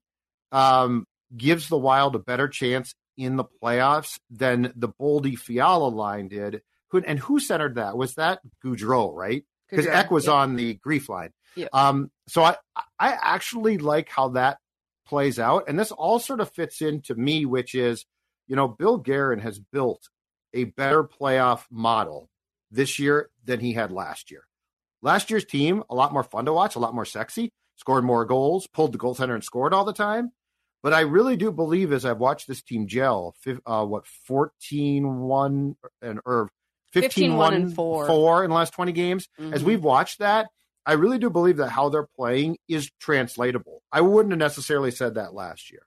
um, 0.50 1.06
gives 1.36 1.68
the 1.68 1.78
Wild 1.78 2.16
a 2.16 2.18
better 2.18 2.48
chance 2.48 2.94
in 3.20 3.36
the 3.36 3.44
playoffs 3.44 4.18
than 4.30 4.72
the 4.74 4.88
Boldy 4.88 5.38
Fiala 5.38 5.88
line 5.88 6.28
did. 6.28 6.62
Who, 6.90 6.98
and 6.98 7.18
who 7.18 7.38
centered 7.38 7.76
that? 7.76 7.96
Was 7.96 8.14
that 8.14 8.40
Gaudreau, 8.64 9.14
right? 9.14 9.44
Because 9.68 9.86
Ek 9.86 10.10
was 10.10 10.26
yeah. 10.26 10.32
on 10.32 10.56
the 10.56 10.74
grief 10.74 11.08
line. 11.08 11.30
Yeah. 11.54 11.68
Um, 11.72 12.10
so 12.26 12.42
I, 12.42 12.56
I 12.98 13.16
actually 13.20 13.78
like 13.78 14.08
how 14.08 14.30
that 14.30 14.58
plays 15.06 15.38
out. 15.38 15.64
And 15.68 15.78
this 15.78 15.92
all 15.92 16.18
sort 16.18 16.40
of 16.40 16.50
fits 16.50 16.80
into 16.80 17.14
me, 17.14 17.44
which 17.44 17.74
is, 17.74 18.06
you 18.48 18.56
know, 18.56 18.66
Bill 18.66 18.98
Guerin 18.98 19.40
has 19.40 19.58
built 19.58 20.08
a 20.52 20.64
better 20.64 21.04
playoff 21.04 21.64
model 21.70 22.28
this 22.70 22.98
year 22.98 23.30
than 23.44 23.60
he 23.60 23.72
had 23.72 23.92
last 23.92 24.30
year. 24.30 24.42
Last 25.02 25.30
year's 25.30 25.44
team, 25.44 25.84
a 25.88 25.94
lot 25.94 26.12
more 26.12 26.24
fun 26.24 26.46
to 26.46 26.52
watch, 26.52 26.74
a 26.74 26.80
lot 26.80 26.94
more 26.94 27.04
sexy, 27.04 27.52
scored 27.76 28.04
more 28.04 28.24
goals, 28.24 28.66
pulled 28.66 28.92
the 28.92 28.98
goaltender 28.98 29.34
and 29.34 29.44
scored 29.44 29.72
all 29.72 29.84
the 29.84 29.92
time. 29.92 30.32
But 30.82 30.94
I 30.94 31.00
really 31.00 31.36
do 31.36 31.52
believe 31.52 31.92
as 31.92 32.04
I've 32.04 32.18
watched 32.18 32.48
this 32.48 32.62
team 32.62 32.86
gel, 32.86 33.34
uh, 33.66 33.84
what, 33.84 34.06
14 34.06 35.20
1 35.20 35.76
and 36.00 36.20
or 36.24 36.48
15 36.92 37.36
1 37.36 37.54
and 37.54 37.74
four. 37.74 38.06
4 38.06 38.44
in 38.44 38.50
the 38.50 38.56
last 38.56 38.72
20 38.72 38.92
games. 38.92 39.28
As 39.38 39.62
Mhm. 39.62 39.66
we've 39.66 39.84
watched 39.84 40.18
that, 40.20 40.48
I 40.86 40.94
really 40.94 41.18
do 41.18 41.28
believe 41.30 41.58
that 41.58 41.68
how 41.70 41.88
they're 41.90 42.08
playing 42.16 42.56
is 42.66 42.90
translatable. 42.98 43.82
I 43.92 44.00
wouldn't 44.00 44.32
have 44.32 44.38
necessarily 44.38 44.90
said 44.90 45.14
that 45.14 45.34
last 45.34 45.70
year. 45.70 45.82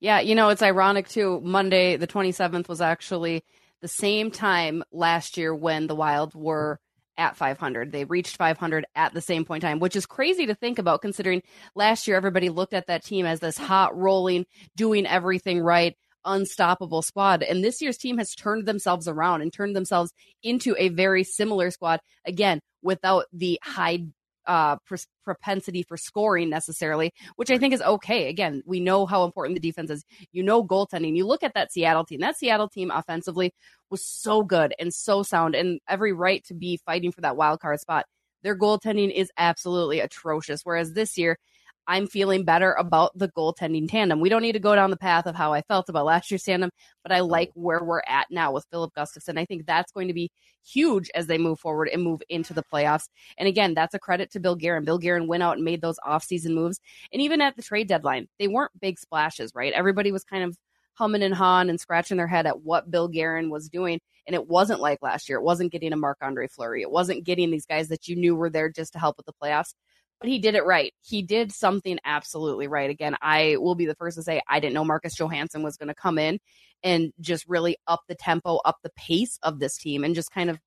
Yeah, 0.00 0.20
you 0.20 0.34
know, 0.34 0.50
it's 0.50 0.62
ironic 0.62 1.08
too. 1.08 1.40
Monday, 1.42 1.96
the 1.96 2.06
27th, 2.06 2.68
was 2.68 2.82
actually 2.82 3.42
the 3.80 3.88
same 3.88 4.30
time 4.30 4.84
last 4.92 5.38
year 5.38 5.54
when 5.54 5.86
the 5.86 5.94
Wild 5.94 6.34
were 6.34 6.78
at 7.16 7.36
500. 7.36 7.92
They 7.92 8.04
reached 8.04 8.36
500 8.36 8.86
at 8.94 9.14
the 9.14 9.20
same 9.20 9.44
point 9.44 9.64
in 9.64 9.70
time, 9.70 9.80
which 9.80 9.96
is 9.96 10.06
crazy 10.06 10.46
to 10.46 10.54
think 10.54 10.78
about 10.78 11.02
considering 11.02 11.42
last 11.74 12.06
year 12.06 12.16
everybody 12.16 12.48
looked 12.48 12.74
at 12.74 12.86
that 12.86 13.04
team 13.04 13.26
as 13.26 13.40
this 13.40 13.58
hot, 13.58 13.96
rolling, 13.96 14.46
doing 14.76 15.06
everything 15.06 15.60
right, 15.60 15.96
unstoppable 16.24 17.02
squad. 17.02 17.42
And 17.42 17.62
this 17.62 17.80
year's 17.82 17.98
team 17.98 18.18
has 18.18 18.34
turned 18.34 18.66
themselves 18.66 19.08
around 19.08 19.42
and 19.42 19.52
turned 19.52 19.76
themselves 19.76 20.12
into 20.42 20.74
a 20.78 20.88
very 20.88 21.24
similar 21.24 21.70
squad, 21.70 22.00
again, 22.24 22.60
without 22.82 23.26
the 23.32 23.58
high 23.62 24.06
uh, 24.46 24.76
pr- 24.86 24.96
propensity 25.24 25.82
for 25.82 25.96
scoring 25.96 26.50
necessarily, 26.50 27.12
which 27.36 27.50
I 27.50 27.58
think 27.58 27.74
is 27.74 27.82
okay. 27.82 28.28
Again, 28.28 28.62
we 28.66 28.80
know 28.80 29.06
how 29.06 29.24
important 29.24 29.56
the 29.56 29.68
defense 29.68 29.90
is. 29.90 30.04
You 30.32 30.42
know, 30.42 30.64
goaltending. 30.64 31.16
You 31.16 31.26
look 31.26 31.42
at 31.42 31.54
that 31.54 31.72
Seattle 31.72 32.04
team. 32.04 32.20
That 32.20 32.36
Seattle 32.36 32.68
team 32.68 32.90
offensively 32.90 33.52
was 33.90 34.04
so 34.04 34.42
good 34.42 34.74
and 34.78 34.92
so 34.92 35.22
sound, 35.22 35.54
and 35.54 35.80
every 35.88 36.12
right 36.12 36.44
to 36.44 36.54
be 36.54 36.78
fighting 36.84 37.12
for 37.12 37.20
that 37.22 37.36
wild 37.36 37.60
card 37.60 37.80
spot. 37.80 38.06
Their 38.42 38.58
goaltending 38.58 39.10
is 39.10 39.30
absolutely 39.38 40.00
atrocious. 40.00 40.60
Whereas 40.64 40.92
this 40.92 41.16
year, 41.16 41.38
I'm 41.86 42.06
feeling 42.06 42.44
better 42.44 42.72
about 42.72 43.16
the 43.16 43.28
goaltending 43.28 43.88
tandem. 43.88 44.20
We 44.20 44.28
don't 44.28 44.42
need 44.42 44.52
to 44.52 44.58
go 44.58 44.74
down 44.74 44.90
the 44.90 44.96
path 44.96 45.26
of 45.26 45.34
how 45.34 45.52
I 45.52 45.62
felt 45.62 45.88
about 45.88 46.06
last 46.06 46.30
year's 46.30 46.42
tandem, 46.42 46.70
but 47.02 47.12
I 47.12 47.20
like 47.20 47.50
where 47.54 47.82
we're 47.82 48.02
at 48.06 48.26
now 48.30 48.52
with 48.52 48.66
Filip 48.70 48.92
Gustavsson. 48.96 49.38
I 49.38 49.44
think 49.44 49.66
that's 49.66 49.92
going 49.92 50.08
to 50.08 50.14
be 50.14 50.30
huge 50.66 51.10
as 51.14 51.26
they 51.26 51.38
move 51.38 51.60
forward 51.60 51.88
and 51.92 52.02
move 52.02 52.22
into 52.28 52.54
the 52.54 52.64
playoffs. 52.72 53.08
And 53.36 53.46
again, 53.46 53.74
that's 53.74 53.94
a 53.94 53.98
credit 53.98 54.30
to 54.32 54.40
Bill 54.40 54.56
Guerin. 54.56 54.84
Bill 54.84 54.98
Guerin 54.98 55.26
went 55.26 55.42
out 55.42 55.56
and 55.56 55.64
made 55.64 55.82
those 55.82 55.98
offseason 56.06 56.54
moves. 56.54 56.80
And 57.12 57.20
even 57.20 57.40
at 57.40 57.56
the 57.56 57.62
trade 57.62 57.88
deadline, 57.88 58.28
they 58.38 58.48
weren't 58.48 58.80
big 58.80 58.98
splashes, 58.98 59.52
right? 59.54 59.72
Everybody 59.72 60.10
was 60.10 60.24
kind 60.24 60.44
of 60.44 60.56
humming 60.94 61.22
and 61.22 61.34
hawing 61.34 61.68
and 61.68 61.80
scratching 61.80 62.16
their 62.16 62.26
head 62.26 62.46
at 62.46 62.62
what 62.62 62.90
Bill 62.90 63.08
Guerin 63.08 63.50
was 63.50 63.68
doing. 63.68 64.00
And 64.26 64.34
it 64.34 64.48
wasn't 64.48 64.80
like 64.80 65.02
last 65.02 65.28
year. 65.28 65.38
It 65.38 65.44
wasn't 65.44 65.72
getting 65.72 65.92
a 65.92 65.96
Marc 65.96 66.18
Andre 66.22 66.48
Fleury. 66.48 66.80
It 66.80 66.90
wasn't 66.90 67.24
getting 67.24 67.50
these 67.50 67.66
guys 67.66 67.88
that 67.88 68.08
you 68.08 68.16
knew 68.16 68.34
were 68.34 68.48
there 68.48 68.70
just 68.70 68.94
to 68.94 68.98
help 68.98 69.18
with 69.18 69.26
the 69.26 69.34
playoffs 69.34 69.74
but 70.20 70.28
he 70.28 70.38
did 70.38 70.54
it 70.54 70.64
right. 70.64 70.92
He 71.02 71.22
did 71.22 71.52
something 71.52 71.98
absolutely 72.04 72.66
right. 72.66 72.90
Again, 72.90 73.16
I 73.20 73.56
will 73.58 73.74
be 73.74 73.86
the 73.86 73.94
first 73.94 74.16
to 74.16 74.22
say 74.22 74.40
I 74.48 74.60
didn't 74.60 74.74
know 74.74 74.84
Marcus 74.84 75.14
Johansson 75.14 75.62
was 75.62 75.76
going 75.76 75.88
to 75.88 75.94
come 75.94 76.18
in 76.18 76.38
and 76.82 77.12
just 77.20 77.46
really 77.48 77.76
up 77.86 78.00
the 78.08 78.14
tempo, 78.14 78.56
up 78.64 78.76
the 78.82 78.90
pace 78.96 79.38
of 79.42 79.58
this 79.58 79.76
team, 79.76 80.04
and 80.04 80.14
just 80.14 80.30
kind 80.30 80.50
of 80.50 80.58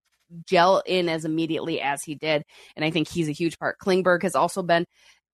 gel 0.45 0.81
in 0.85 1.09
as 1.09 1.25
immediately 1.25 1.81
as 1.81 2.03
he 2.03 2.15
did. 2.15 2.43
And 2.75 2.83
I 2.83 2.91
think 2.91 3.07
he's 3.07 3.29
a 3.29 3.33
huge 3.33 3.57
part. 3.57 3.77
Klingberg 3.79 4.23
has 4.23 4.35
also 4.35 4.61
been 4.61 4.85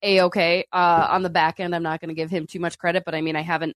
a 0.04 0.22
okay 0.22 0.66
uh, 0.72 1.08
on 1.10 1.24
the 1.24 1.30
back 1.30 1.60
end. 1.60 1.74
I'm 1.74 1.84
not 1.84 2.00
going 2.00 2.10
to 2.10 2.16
give 2.16 2.30
him 2.30 2.46
too 2.46 2.60
much 2.60 2.78
credit, 2.78 3.04
but 3.06 3.16
I 3.16 3.22
mean, 3.22 3.36
I 3.36 3.42
haven't 3.42 3.76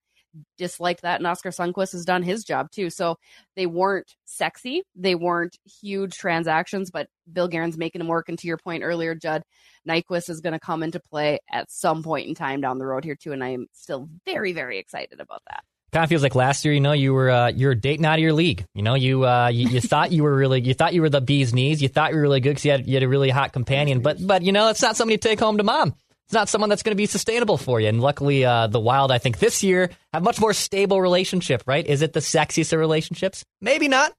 disliked 0.58 1.02
that. 1.02 1.20
And 1.20 1.28
Oskar 1.28 1.50
Sundqvist 1.50 1.94
has 1.94 2.06
done 2.06 2.24
his 2.24 2.44
job 2.44 2.72
too. 2.72 2.90
So 2.90 3.18
they 3.56 3.66
weren't 3.66 4.16
sexy, 4.26 4.84
they 4.96 5.16
weren't 5.16 5.58
huge 5.82 6.14
transactions, 6.14 6.92
but 6.92 7.08
Bill 7.32 7.48
Guerin's 7.48 7.78
making 7.78 8.00
them 8.00 8.08
work. 8.08 8.30
And 8.30 8.38
to 8.40 8.48
your 8.48 8.58
point 8.58 8.84
earlier, 8.84 9.16
Judd, 9.16 9.44
Nyquist 9.88 10.30
is 10.30 10.42
going 10.42 10.54
to 10.54 10.60
come 10.60 10.84
into 10.84 11.00
play 11.00 11.40
at 11.52 11.72
some 11.72 12.04
point 12.04 12.28
in 12.28 12.36
time 12.36 12.62
down 12.62 12.78
the 12.78 12.86
road 12.86 13.04
here 13.04 13.16
too, 13.16 13.32
and 13.32 13.44
I 13.44 13.50
am 13.50 13.68
still 13.74 14.10
very, 14.26 14.54
very 14.54 14.78
excited 14.78 15.20
about 15.20 15.42
that. 15.48 15.64
Kind 15.94 16.04
of 16.04 16.10
feels 16.10 16.22
like 16.22 16.36
last 16.36 16.66
year, 16.66 16.74
you 16.74 16.82
know, 16.82 16.92
you 16.92 17.14
were 17.14 17.30
uh, 17.30 17.48
you 17.48 17.68
were 17.68 17.76
dating 17.76 18.06
out 18.06 18.16
of 18.16 18.20
your 18.20 18.34
league. 18.34 18.66
You 18.74 18.82
know, 18.84 18.96
you 18.96 19.26
uh, 19.26 19.48
you, 19.48 19.70
you 19.70 19.80
thought 19.80 20.12
you 20.12 20.24
were 20.24 20.36
really 20.36 20.60
you 20.60 20.74
thought 20.74 20.94
you 20.94 21.02
were 21.02 21.10
the 21.10 21.22
bee's 21.22 21.54
knees. 21.54 21.82
You 21.82 21.88
thought 21.88 22.12
you 22.12 22.18
were 22.18 22.24
really 22.24 22.42
good 22.42 22.50
because 22.50 22.66
you 22.66 22.72
had 22.72 22.86
you 22.86 22.96
had 22.96 23.04
a 23.04 23.08
really 23.08 23.30
hot 23.30 23.54
companion. 23.54 24.02
But 24.02 24.18
but 24.26 24.42
you 24.42 24.52
know, 24.52 24.68
it's 24.68 24.82
not 24.82 24.98
somebody 24.98 25.18
to 25.18 25.26
take 25.26 25.40
home 25.40 25.58
to 25.58 25.64
mom. 25.64 25.96
It's 26.28 26.34
not 26.34 26.50
someone 26.50 26.70
that's 26.70 26.84
going 26.84 26.92
to 26.92 26.98
be 26.98 27.06
sustainable 27.06 27.58
for 27.58 27.80
you. 27.80 27.88
And 27.88 28.02
luckily, 28.02 28.44
uh, 28.44 28.68
the 28.68 28.80
Wild, 28.80 29.12
I 29.12 29.18
think 29.18 29.40
this 29.40 29.64
year 29.64 29.90
have 30.12 30.24
much 30.24 30.40
more 30.42 30.54
stable 30.54 31.02
relationship. 31.02 31.64
Right? 31.66 31.86
Is 31.86 32.02
it 32.02 32.14
the 32.14 32.20
sexiest 32.20 32.74
of 32.74 32.80
relationships? 32.80 33.46
Maybe 33.62 33.88
not, 33.88 34.14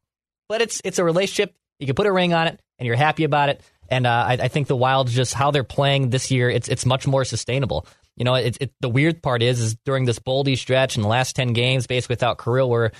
but 0.48 0.62
it's 0.62 0.80
it's 0.84 0.98
a 0.98 1.04
relationship. 1.04 1.54
You 1.78 1.86
can 1.86 1.94
put 1.94 2.06
a 2.06 2.12
ring 2.12 2.32
on 2.32 2.46
it, 2.46 2.60
and 2.78 2.86
you're 2.86 2.96
happy 2.96 3.24
about 3.24 3.50
it. 3.50 3.60
And 3.90 4.06
uh, 4.06 4.24
I, 4.28 4.32
I 4.32 4.48
think 4.48 4.68
the 4.68 4.76
Wild 4.76 5.08
just 5.08 5.34
how 5.34 5.50
they're 5.50 5.64
playing 5.64 6.10
this 6.10 6.30
year, 6.30 6.50
it's 6.50 6.68
it's 6.68 6.86
much 6.86 7.06
more 7.06 7.24
sustainable. 7.24 7.86
You 8.16 8.24
know, 8.24 8.34
it, 8.34 8.58
it, 8.60 8.72
the 8.80 8.88
weird 8.88 9.22
part 9.22 9.42
is, 9.42 9.60
is 9.60 9.76
during 9.84 10.04
this 10.04 10.18
boldy 10.18 10.58
stretch 10.58 10.96
in 10.96 11.02
the 11.02 11.08
last 11.08 11.36
10 11.36 11.52
games, 11.52 11.86
basically 11.86 12.14
without 12.14 12.42
Kirill, 12.42 12.68
where, 12.68 12.90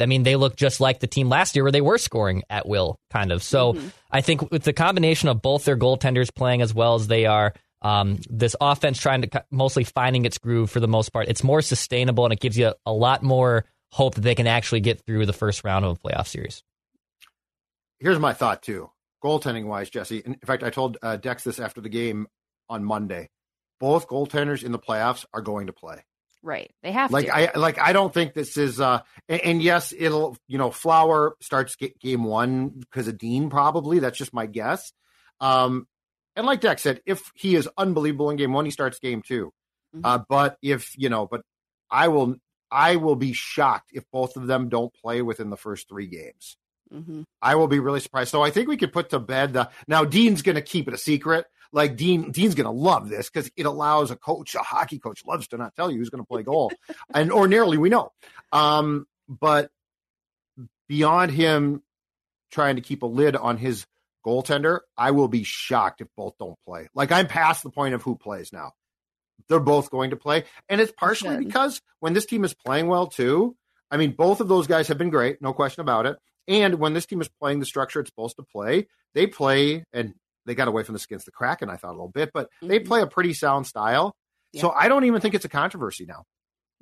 I 0.00 0.06
mean, 0.06 0.24
they 0.24 0.34
look 0.34 0.56
just 0.56 0.80
like 0.80 0.98
the 0.98 1.06
team 1.06 1.28
last 1.28 1.54
year 1.54 1.62
where 1.62 1.70
they 1.70 1.80
were 1.80 1.96
scoring 1.96 2.42
at 2.50 2.66
will, 2.66 2.98
kind 3.10 3.30
of. 3.30 3.42
So 3.44 3.74
Mm-hmm. 3.74 3.88
I 4.10 4.20
think 4.20 4.50
with 4.50 4.64
the 4.64 4.72
combination 4.72 5.28
of 5.28 5.42
both 5.42 5.64
their 5.64 5.76
goaltenders 5.76 6.34
playing 6.34 6.60
as 6.60 6.74
well 6.74 6.96
as 6.96 7.06
they 7.06 7.26
are, 7.26 7.54
um, 7.84 8.18
this 8.30 8.56
offense 8.60 8.98
trying 8.98 9.22
to 9.22 9.44
mostly 9.50 9.84
finding 9.84 10.24
its 10.24 10.38
groove 10.38 10.70
for 10.70 10.80
the 10.80 10.88
most 10.88 11.10
part, 11.10 11.28
it's 11.28 11.44
more 11.44 11.60
sustainable 11.62 12.24
and 12.24 12.32
it 12.32 12.40
gives 12.40 12.56
you 12.56 12.68
a, 12.68 12.74
a 12.86 12.92
lot 12.92 13.22
more 13.22 13.66
hope 13.92 14.14
that 14.14 14.22
they 14.22 14.34
can 14.34 14.46
actually 14.46 14.80
get 14.80 15.04
through 15.06 15.26
the 15.26 15.32
first 15.32 15.62
round 15.62 15.84
of 15.84 15.92
a 15.92 16.08
playoff 16.08 16.26
series. 16.26 16.64
Here's 18.00 18.18
my 18.18 18.32
thought 18.32 18.62
too, 18.62 18.90
goaltending 19.22 19.66
wise, 19.66 19.90
Jesse. 19.90 20.22
In 20.24 20.36
fact, 20.44 20.62
I 20.62 20.70
told 20.70 20.96
uh, 21.02 21.16
Dex 21.16 21.44
this 21.44 21.60
after 21.60 21.80
the 21.80 21.88
game 21.90 22.26
on 22.68 22.84
Monday. 22.84 23.28
Both 23.78 24.08
goaltenders 24.08 24.64
in 24.64 24.72
the 24.72 24.78
playoffs 24.78 25.26
are 25.34 25.42
going 25.42 25.66
to 25.66 25.72
play. 25.72 26.04
Right. 26.42 26.70
They 26.82 26.92
have 26.92 27.10
like 27.10 27.26
to. 27.26 27.34
I 27.34 27.56
like 27.56 27.78
I 27.78 27.92
don't 27.92 28.12
think 28.12 28.34
this 28.34 28.58
is 28.58 28.78
uh 28.78 29.00
and, 29.30 29.40
and 29.40 29.62
yes 29.62 29.94
it'll 29.96 30.36
you 30.46 30.58
know 30.58 30.70
Flower 30.70 31.36
starts 31.40 31.74
ga- 31.74 31.94
game 32.00 32.22
one 32.22 32.68
because 32.68 33.08
of 33.08 33.16
Dean 33.16 33.48
probably 33.48 33.98
that's 33.98 34.18
just 34.18 34.34
my 34.34 34.44
guess 34.44 34.92
um 35.40 35.86
and 36.36 36.46
like 36.46 36.60
Dex 36.60 36.82
said 36.82 37.00
if 37.06 37.30
he 37.34 37.54
is 37.56 37.68
unbelievable 37.76 38.30
in 38.30 38.36
game 38.36 38.52
one 38.52 38.64
he 38.64 38.70
starts 38.70 38.98
game 38.98 39.22
2 39.22 39.52
Mhm. 39.96 40.00
uh 40.04 40.18
but 40.28 40.56
if 40.62 40.92
you 40.98 41.08
know 41.08 41.26
but 41.26 41.42
I 41.90 42.08
will 42.08 42.36
I 42.70 42.96
will 42.96 43.16
be 43.16 43.32
shocked 43.32 43.90
if 43.92 44.04
both 44.12 44.36
of 44.36 44.46
them 44.48 44.68
don't 44.68 44.92
play 44.94 45.22
within 45.22 45.50
the 45.50 45.56
first 45.56 45.88
three 45.88 46.06
games. 46.08 46.56
Hmm 46.90 47.22
I 47.40 47.54
will 47.56 47.68
be 47.68 47.78
really 47.78 48.00
surprised. 48.00 48.30
So 48.30 48.42
I 48.42 48.50
think 48.50 48.68
we 48.68 48.76
could 48.76 48.92
put 48.92 49.10
to 49.10 49.18
bed 49.20 49.52
the 49.52 49.70
now 49.86 50.04
Dean's 50.04 50.42
going 50.42 50.56
to 50.56 50.62
keep 50.62 50.88
it 50.88 50.94
a 50.94 50.98
secret. 50.98 51.46
Like 51.72 51.96
Dean 51.96 52.30
Dean's 52.32 52.54
going 52.54 52.66
to 52.66 52.70
love 52.70 53.08
this 53.08 53.28
because 53.30 53.50
it 53.56 53.66
allows 53.66 54.10
a 54.10 54.16
coach, 54.16 54.54
a 54.54 54.60
hockey 54.60 54.98
coach, 54.98 55.24
loves 55.26 55.48
to 55.48 55.56
not 55.56 55.74
tell 55.76 55.90
you 55.90 55.98
who's 55.98 56.10
going 56.10 56.22
to 56.22 56.26
play 56.28 56.42
goal, 56.42 56.72
and 57.14 57.30
ordinarily 57.32 57.78
we 57.78 57.88
know. 57.88 58.10
Um, 58.52 59.06
but 59.28 59.70
beyond 60.88 61.30
him 61.32 61.82
trying 62.50 62.76
to 62.76 62.82
keep 62.82 63.02
a 63.02 63.06
lid 63.06 63.34
on 63.36 63.56
his 63.56 63.86
goaltender, 64.24 64.80
I 64.96 65.10
will 65.12 65.28
be 65.28 65.42
shocked 65.44 66.00
if 66.00 66.08
both 66.16 66.34
don't 66.38 66.58
play. 66.66 66.88
Like 66.94 67.12
I'm 67.12 67.26
past 67.26 67.62
the 67.62 67.70
point 67.70 67.94
of 67.94 68.02
who 68.02 68.16
plays 68.16 68.52
now. 68.52 68.72
They're 69.48 69.60
both 69.60 69.90
going 69.90 70.10
to 70.10 70.16
play, 70.16 70.44
and 70.68 70.80
it's 70.80 70.92
partially 70.92 71.36
Good. 71.36 71.46
because 71.46 71.80
when 72.00 72.12
this 72.14 72.24
team 72.26 72.44
is 72.44 72.54
playing 72.54 72.86
well 72.88 73.06
too. 73.06 73.56
I 73.90 73.96
mean, 73.96 74.12
both 74.12 74.40
of 74.40 74.48
those 74.48 74.66
guys 74.66 74.88
have 74.88 74.98
been 74.98 75.10
great, 75.10 75.40
no 75.40 75.52
question 75.52 75.82
about 75.82 76.06
it. 76.06 76.16
And 76.48 76.76
when 76.76 76.94
this 76.94 77.06
team 77.06 77.20
is 77.20 77.28
playing 77.28 77.60
the 77.60 77.66
structure 77.66 78.00
it's 78.00 78.10
supposed 78.10 78.36
to 78.36 78.42
play, 78.42 78.88
they 79.14 79.26
play 79.26 79.84
and 79.92 80.14
they 80.46 80.54
got 80.54 80.66
away 80.68 80.82
from 80.82 80.94
the 80.94 80.98
skins 80.98 81.24
the 81.24 81.30
Kraken, 81.30 81.70
I 81.70 81.76
thought 81.76 81.90
a 81.90 81.92
little 81.92 82.08
bit, 82.08 82.30
but 82.34 82.48
they 82.60 82.80
Mhm. 82.80 82.86
play 82.86 83.02
a 83.02 83.06
pretty 83.06 83.34
sound 83.34 83.66
style. 83.66 84.14
So 84.56 84.70
I 84.70 84.88
don't 84.88 85.04
even 85.04 85.20
think 85.20 85.34
it's 85.34 85.44
a 85.44 85.48
controversy 85.48 86.06
now. 86.06 86.24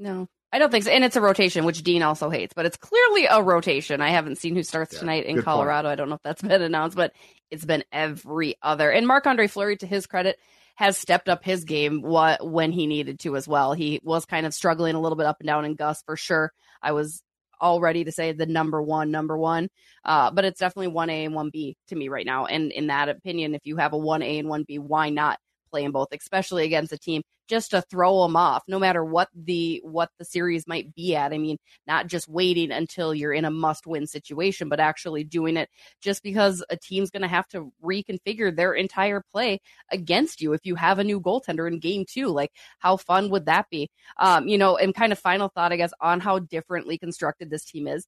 No, 0.02 0.28
I 0.52 0.59
don't 0.59 0.71
think 0.71 0.85
so. 0.85 0.90
And 0.90 1.04
it's 1.04 1.16
a 1.16 1.21
rotation, 1.21 1.64
which 1.64 1.82
Dean 1.82 2.02
also 2.02 2.28
hates, 2.28 2.54
but 2.54 2.66
it's 2.66 2.76
clearly 2.76 3.26
a 3.26 3.42
rotation. 3.42 4.00
I 4.00 4.11
haven't 4.11 4.38
seen 4.38 4.54
who 4.56 4.62
starts 4.62 4.94
Yeah, 4.94 5.00
tonight 5.00 5.26
in 5.26 5.37
good 5.37 5.44
point. 5.44 5.44
Colorado. 5.44 5.88
I 5.88 5.94
don't 5.94 6.09
know 6.09 6.16
if 6.16 6.23
that's 6.23 6.42
been 6.42 6.62
announced, 6.62 6.97
but 6.97 7.12
it's 7.50 7.64
been 7.64 7.85
every 7.92 8.56
other. 8.62 8.90
And 8.90 9.06
Marc 9.06 9.26
Andre 9.26 9.47
Fleury, 9.47 9.76
to 9.78 9.87
his 9.87 10.06
credit, 10.06 10.38
has 10.75 10.99
stepped 10.99 11.28
up 11.28 11.44
his 11.44 11.64
game 11.64 12.02
what 12.02 12.44
when 12.47 12.73
he 12.73 12.87
needed 12.87 13.21
to 13.21 13.37
as 13.37 13.47
well. 13.47 13.73
He 13.75 14.00
was 14.02 14.25
kind 14.25 14.47
of 14.47 14.54
struggling 14.54 14.94
a 14.97 15.00
little 15.00 15.16
bit 15.16 15.26
up 15.26 15.37
and 15.40 15.47
down 15.47 15.64
in 15.64 15.75
Gus 15.76 16.02
for 16.02 16.16
sure. 16.16 16.52
I 16.82 16.92
was 16.92 17.23
all 17.61 17.80
ready 17.80 18.04
to 18.04 18.11
say 18.12 18.32
the 18.32 18.47
number 18.47 18.82
one, 18.82 19.12
number 19.12 19.38
one. 19.38 19.68
Uh, 20.04 20.32
but 20.32 20.44
it's 20.44 20.59
definitely 20.59 20.88
one 20.88 21.11
A 21.11 21.25
and 21.25 21.35
one 21.35 21.50
B 21.50 21.76
to 21.88 21.94
me 21.94 22.09
right 22.09 22.26
now. 22.26 22.47
And 22.47 22.73
in 22.73 22.88
that 22.88 23.09
opinion, 23.09 23.54
if 23.54 23.62
you 23.64 23.76
have 23.76 23.92
a 23.92 23.99
one 23.99 24.23
A 24.23 24.38
and 24.38 24.49
one 24.49 24.64
B, 24.66 24.78
why 24.80 25.11
not 25.11 25.38
play 25.73 25.85
in 25.85 25.91
both, 25.91 26.09
especially 26.12 26.64
against 26.64 26.93
a 26.93 26.99
team 26.99 27.23
just 27.49 27.73
to 27.73 27.83
throw 27.83 28.23
them 28.23 28.37
off, 28.37 28.62
no 28.69 28.79
matter 28.79 29.05
what 29.05 29.29
the 29.35 29.81
what 29.85 30.11
the 30.19 30.25
series 30.25 30.67
might 30.67 30.95
be 30.95 31.17
at. 31.17 31.33
I 31.33 31.38
mean, 31.38 31.57
not 31.87 32.07
just 32.07 32.29
waiting 32.29 32.71
until 32.71 33.14
you're 33.14 33.33
in 33.33 33.45
a 33.45 33.50
must-win 33.50 34.07
situation, 34.07 34.69
but 34.69 34.81
actually 34.81 35.25
doing 35.25 35.57
it 35.57 35.69
just 36.00 36.23
because 36.23 36.64
a 36.71 36.76
team's 36.76 37.11
going 37.11 37.23
to 37.23 37.29
have 37.29 37.49
to 37.49 37.73
reconfigure 37.85 38.55
their 38.55 38.75
entire 38.75 39.23
play 39.33 39.61
against 39.91 40.41
you 40.41 40.52
if 40.52 40.61
you 40.64 40.76
have 40.76 40.99
a 40.99 41.05
new 41.05 41.21
goaltender 41.21 41.67
in 41.71 41.81
game 41.81 42.05
two. 42.09 42.29
Like, 42.29 42.52
how 42.79 42.97
fun 42.97 43.31
would 43.31 43.47
that 43.47 43.67
be? 43.71 43.91
Um, 44.19 44.47
you 44.47 44.59
know, 44.59 44.76
and 44.76 44.95
kind 44.95 45.12
of 45.12 45.19
final 45.19 45.49
thought, 45.49 45.73
I 45.73 45.76
guess, 45.76 45.93
on 46.00 46.21
how 46.21 46.38
differently 46.38 46.99
constructed 46.99 47.50
this 47.50 47.64
team 47.64 47.88
is 47.88 48.07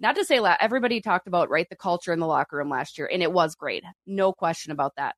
not 0.00 0.16
to 0.16 0.24
say 0.24 0.38
everybody 0.60 1.00
talked 1.00 1.26
about 1.26 1.50
right 1.50 1.68
the 1.68 1.76
culture 1.76 2.12
in 2.12 2.20
the 2.20 2.26
locker 2.26 2.56
room 2.56 2.70
last 2.70 2.98
year 2.98 3.08
and 3.12 3.22
it 3.22 3.32
was 3.32 3.54
great 3.54 3.84
no 4.06 4.32
question 4.32 4.72
about 4.72 4.94
that 4.96 5.16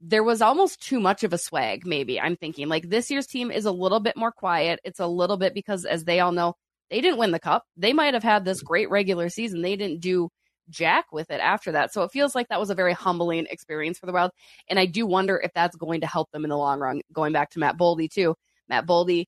there 0.00 0.22
was 0.22 0.40
almost 0.40 0.80
too 0.80 1.00
much 1.00 1.24
of 1.24 1.32
a 1.32 1.38
swag 1.38 1.84
maybe 1.84 2.20
i'm 2.20 2.36
thinking. 2.36 2.68
Like 2.68 2.88
this 2.88 3.10
year's 3.10 3.26
team 3.26 3.50
is 3.50 3.64
a 3.64 3.72
little 3.72 4.00
bit 4.00 4.16
more 4.16 4.32
quiet. 4.32 4.80
It's 4.84 5.00
a 5.00 5.06
little 5.06 5.36
bit 5.36 5.54
because 5.54 5.84
as 5.84 6.04
they 6.04 6.20
all 6.20 6.32
know 6.32 6.54
they 6.90 7.00
didn't 7.00 7.18
win 7.18 7.32
the 7.32 7.40
cup. 7.40 7.64
They 7.76 7.92
might 7.92 8.14
have 8.14 8.22
had 8.22 8.44
this 8.44 8.62
great 8.62 8.90
regular 8.90 9.28
season. 9.28 9.62
They 9.62 9.76
didn't 9.76 10.00
do 10.00 10.30
jack 10.70 11.06
with 11.12 11.30
it 11.30 11.40
after 11.40 11.72
that. 11.72 11.92
So 11.92 12.02
it 12.02 12.12
feels 12.12 12.34
like 12.34 12.48
that 12.48 12.60
was 12.60 12.70
a 12.70 12.74
very 12.74 12.92
humbling 12.92 13.46
experience 13.50 13.98
for 13.98 14.06
the 14.06 14.12
wild. 14.12 14.30
And 14.68 14.78
i 14.78 14.86
do 14.86 15.06
wonder 15.06 15.40
if 15.42 15.52
that's 15.54 15.76
going 15.76 16.00
to 16.02 16.06
help 16.06 16.30
them 16.30 16.44
in 16.44 16.50
the 16.50 16.56
long 16.56 16.80
run. 16.80 17.00
Going 17.12 17.32
back 17.32 17.50
to 17.50 17.58
matt 17.58 17.78
boldy 17.78 18.10
too. 18.10 18.34
Matt 18.68 18.86
boldy 18.86 19.26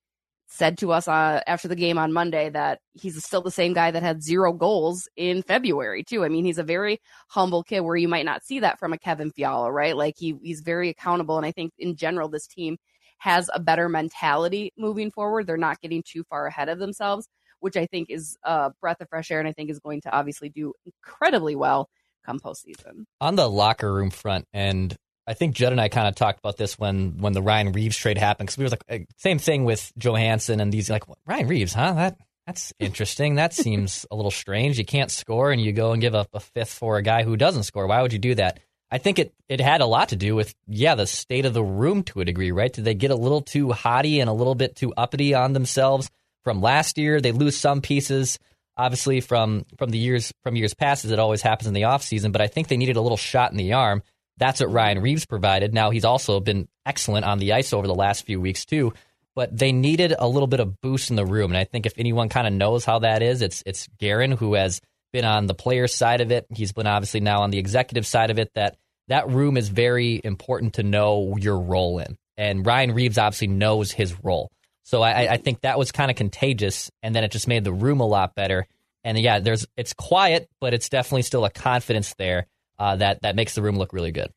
said 0.51 0.77
to 0.79 0.91
us 0.91 1.07
uh, 1.07 1.41
after 1.47 1.69
the 1.69 1.77
game 1.77 1.97
on 1.97 2.13
Monday 2.13 2.51
that 2.51 2.81
he's 2.93 3.25
still 3.25 3.41
the 3.41 3.53
same 3.53 3.73
guy 3.73 3.93
that 3.93 4.03
had 4.03 4.23
zero 4.23 4.53
goals 4.53 5.09
in 5.17 5.43
February 5.43 6.03
too. 6.03 6.25
I 6.25 6.29
mean, 6.29 6.45
he's 6.45 6.59
a 6.59 6.65
very 6.65 7.01
humble 7.29 7.63
kid 7.63 7.81
where 7.81 7.97
you 7.97 8.09
might 8.09 8.25
not 8.25 8.45
see 8.45 8.59
that 8.61 8.79
from 8.79 8.93
a 8.93 8.99
Kevin 8.99 9.31
Fiala, 9.31 9.71
right? 9.71 9.97
Like 9.97 10.15
he 10.19 10.37
he's 10.43 10.61
very 10.61 10.89
accountable, 10.89 11.37
and 11.37 11.47
I 11.47 11.53
think 11.53 11.73
in 11.79 11.97
general 11.97 12.29
this 12.29 12.49
team 12.49 12.77
has 13.19 13.49
a 13.55 13.61
better 13.61 13.89
mentality 13.89 14.73
moving 14.77 15.11
forward. 15.13 15.47
They're 15.47 15.57
not 15.57 15.81
getting 15.81 16.03
too 16.03 16.25
far 16.25 16.47
ahead 16.47 16.69
of 16.69 16.79
themselves, 16.79 17.29
which 17.61 17.77
I 17.77 17.87
think 17.87 18.11
is 18.11 18.37
a 18.43 18.73
breath 18.81 19.01
of 19.01 19.09
fresh 19.09 19.31
air, 19.31 19.39
and 19.39 19.49
I 19.49 19.53
think 19.53 19.71
is 19.71 19.79
going 19.79 20.01
to 20.03 20.11
obviously 20.11 20.49
do 20.49 20.73
incredibly 20.85 21.55
well 21.55 21.89
come 22.27 22.41
postseason. 22.41 23.05
On 23.21 23.37
the 23.37 23.49
locker 23.49 23.93
room 23.93 24.11
front, 24.11 24.47
and 24.53 24.97
I 25.31 25.35
think 25.35 25.55
Judd 25.55 25.71
and 25.71 25.81
I 25.81 25.89
kind 25.89 26.09
of 26.09 26.17
talked 26.17 26.41
about 26.41 26.57
this 26.57 26.77
when 26.77 27.19
when 27.19 27.33
the 27.33 27.41
Ryan 27.41 27.71
Reaves 27.71 27.97
trade 27.97 28.19
happened 28.19 28.49
because 28.49 28.59
we 28.59 28.65
were 28.65 28.71
like 28.71 28.85
eh, 28.89 29.05
same 29.17 29.39
thing 29.39 29.65
with 29.65 29.93
Johansson 29.97 30.59
and 30.59 30.73
these 30.73 30.91
like 30.91 31.05
Ryan 31.25 31.47
Reaves, 31.47 31.73
huh? 31.73 31.93
That 31.93 32.17
that's 32.49 32.73
interesting. 32.81 33.37
That 33.37 33.55
seems 33.55 34.05
a 34.11 34.17
little 34.17 34.33
strange. 34.33 34.77
You 34.77 34.85
can't 34.85 35.09
score 35.09 35.53
and 35.53 35.61
you 35.61 35.71
go 35.71 35.93
and 35.93 36.03
give 36.03 36.17
up 36.17 36.31
a 36.35 36.41
fifth 36.41 36.73
for 36.73 36.97
a 36.97 37.03
guy 37.03 37.23
who 37.23 37.37
doesn't 37.37 37.63
score. 37.63 37.87
Why 37.87 38.03
would 38.03 38.13
you 38.13 38.19
do 38.19 38.35
that? 38.35 38.59
I 38.91 38.99
think 38.99 39.21
it 39.21 39.33
it 39.49 39.61
had 39.61 39.83
a 39.83 39.87
lot 39.87 40.09
to 40.09 40.17
do 40.17 40.35
with 40.35 40.53
yeah 40.67 40.97
the 40.97 41.07
state 41.07 41.47
of 41.47 41.55
the 41.55 41.63
room 41.63 42.03
to 42.05 42.23
a 42.23 42.25
degree, 42.25 42.51
right? 42.51 42.73
Did 42.73 42.85
they 42.85 42.95
get 42.95 43.13
a 43.13 43.17
little 43.17 43.41
too 43.41 43.71
haughty 43.71 44.19
and 44.19 44.29
a 44.29 44.33
little 44.33 44.57
bit 44.57 44.75
too 44.75 44.93
uppity 44.97 45.33
on 45.35 45.53
themselves 45.53 46.11
from 46.43 46.61
last 46.61 46.99
year? 46.99 47.21
They 47.21 47.31
lose 47.31 47.57
some 47.57 47.83
pieces 47.83 48.37
obviously 48.77 49.21
from 49.21 49.65
from 49.79 49.91
the 49.91 49.99
years 49.99 50.33
from 50.43 50.57
years 50.57 50.75
past 50.75 51.05
as 51.05 51.13
it 51.13 51.21
always 51.21 51.43
happens 51.43 51.69
in 51.69 51.75
the 51.75 51.83
offseason, 51.83 52.33
but 52.33 52.41
I 52.41 52.49
think 52.49 52.67
they 52.67 52.77
needed 52.77 52.97
a 52.97 53.01
little 53.01 53.17
shot 53.17 53.53
in 53.53 53.59
the 53.59 53.75
arm 53.75 54.03
that's 54.39 54.61
what 54.61 54.73
Ryan 54.73 55.01
Reaves 55.01 55.27
provided. 55.27 55.75
Now 55.75 55.91
he's 55.91 56.05
also 56.05 56.41
been 56.41 56.69
excellent 56.87 57.25
on 57.25 57.39
the 57.39 57.53
ice 57.53 57.73
over 57.73 57.87
the 57.87 57.95
last 57.95 58.25
few 58.25 58.41
weeks 58.41 58.65
too. 58.65 58.93
But 59.37 59.57
they 59.57 59.71
needed 59.73 60.15
a 60.19 60.27
little 60.27 60.49
bit 60.49 60.61
of 60.61 60.81
boost 60.81 61.11
in 61.11 61.17
the 61.17 61.25
room, 61.25 61.53
and 61.53 61.59
I 61.59 61.65
think 61.65 61.87
if 61.87 61.95
anyone 61.97 62.29
kind 62.29 62.47
of 62.47 62.53
knows 62.53 62.85
how 62.85 62.99
that 63.01 63.23
is, 63.23 63.43
it's 63.43 63.63
it's 63.65 63.89
Guerin 63.99 64.33
who 64.33 64.55
has 64.55 64.81
been 65.13 65.25
on 65.25 65.47
the 65.47 65.55
player 65.55 65.87
side 65.87 66.21
of 66.21 66.33
it. 66.33 66.47
He's 66.51 66.73
been 66.73 66.89
obviously 66.89 67.21
now 67.21 67.43
on 67.43 67.51
the 67.51 67.59
executive 67.59 68.07
side 68.07 68.31
of 68.31 68.39
it. 68.41 68.51
That 68.55 68.77
that 69.07 69.29
room 69.31 69.57
is 69.57 69.69
very 69.69 70.21
important 70.25 70.75
to 70.75 70.83
know 70.83 71.37
your 71.39 71.59
role 71.61 72.01
in, 72.01 72.19
and 72.37 72.67
Ryan 72.67 72.93
Reaves 72.93 73.19
obviously 73.19 73.47
knows 73.47 73.93
his 73.93 74.15
role. 74.23 74.51
So 74.83 75.03
I, 75.03 75.35
I 75.35 75.37
think 75.37 75.61
that 75.61 75.79
was 75.79 75.93
kind 75.93 76.11
of 76.11 76.17
contagious, 76.17 76.91
and 77.01 77.15
then 77.15 77.23
it 77.23 77.31
just 77.31 77.47
made 77.47 77.63
the 77.63 77.73
room 77.73 78.01
a 78.01 78.07
lot 78.07 78.35
better. 78.35 78.67
And 79.05 79.19
yeah, 79.19 79.39
there's 79.39 79.65
it's 79.77 79.95
quiet, 79.95 80.51
but 80.61 80.75
it's 80.75 80.89
definitely 80.89 81.23
still 81.23 81.45
a 81.45 81.51
confidence 81.51 82.15
there 82.19 82.49
uh, 82.81 82.97
that 82.97 83.21
that 83.23 83.37
makes 83.37 83.55
the 83.55 83.63
room 83.63 83.77
look 83.77 83.93
really 83.93 84.11
good. 84.11 84.33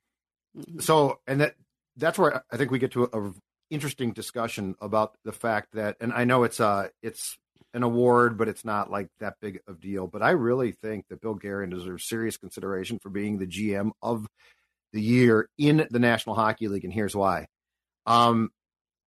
So, 0.79 1.19
and 1.25 1.41
that 1.41 1.55
that's 1.95 2.19
where 2.19 2.43
I 2.51 2.57
think 2.57 2.69
we 2.69 2.77
get 2.77 2.91
to 2.91 3.09
a, 3.11 3.29
a 3.29 3.33
interesting 3.71 4.11
discussion 4.11 4.75
about 4.81 5.15
the 5.23 5.31
fact 5.31 5.69
that, 5.73 5.95
and 6.01 6.11
I 6.13 6.25
know 6.25 6.43
it's 6.43 6.59
uh 6.59 6.89
it's 7.01 7.37
an 7.73 7.83
award, 7.83 8.37
but 8.37 8.49
it's 8.49 8.65
not 8.65 8.91
like 8.91 9.07
that 9.19 9.35
big 9.41 9.61
of 9.67 9.79
deal. 9.79 10.07
But 10.07 10.21
I 10.21 10.31
really 10.31 10.73
think 10.73 11.07
that 11.07 11.21
Bill 11.21 11.35
Guerin 11.35 11.69
deserves 11.69 12.07
serious 12.07 12.37
consideration 12.37 12.99
for 13.01 13.09
being 13.09 13.39
the 13.39 13.47
GM 13.47 13.91
of 14.01 14.27
the 14.91 15.01
year 15.01 15.49
in 15.57 15.87
the 15.89 15.99
National 15.99 16.35
Hockey 16.35 16.67
League, 16.67 16.83
and 16.83 16.93
here's 16.93 17.15
why. 17.15 17.47
Um, 18.05 18.51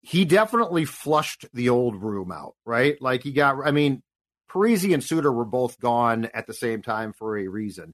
he 0.00 0.24
definitely 0.24 0.86
flushed 0.86 1.44
the 1.52 1.68
old 1.68 1.96
room 2.02 2.32
out, 2.32 2.54
right? 2.64 3.00
Like 3.02 3.22
he 3.22 3.32
got, 3.32 3.56
I 3.66 3.70
mean, 3.70 4.02
Parise 4.50 4.94
and 4.94 5.04
Suter 5.04 5.30
were 5.30 5.44
both 5.44 5.78
gone 5.78 6.28
at 6.32 6.46
the 6.46 6.54
same 6.54 6.80
time 6.80 7.12
for 7.12 7.36
a 7.36 7.48
reason. 7.48 7.92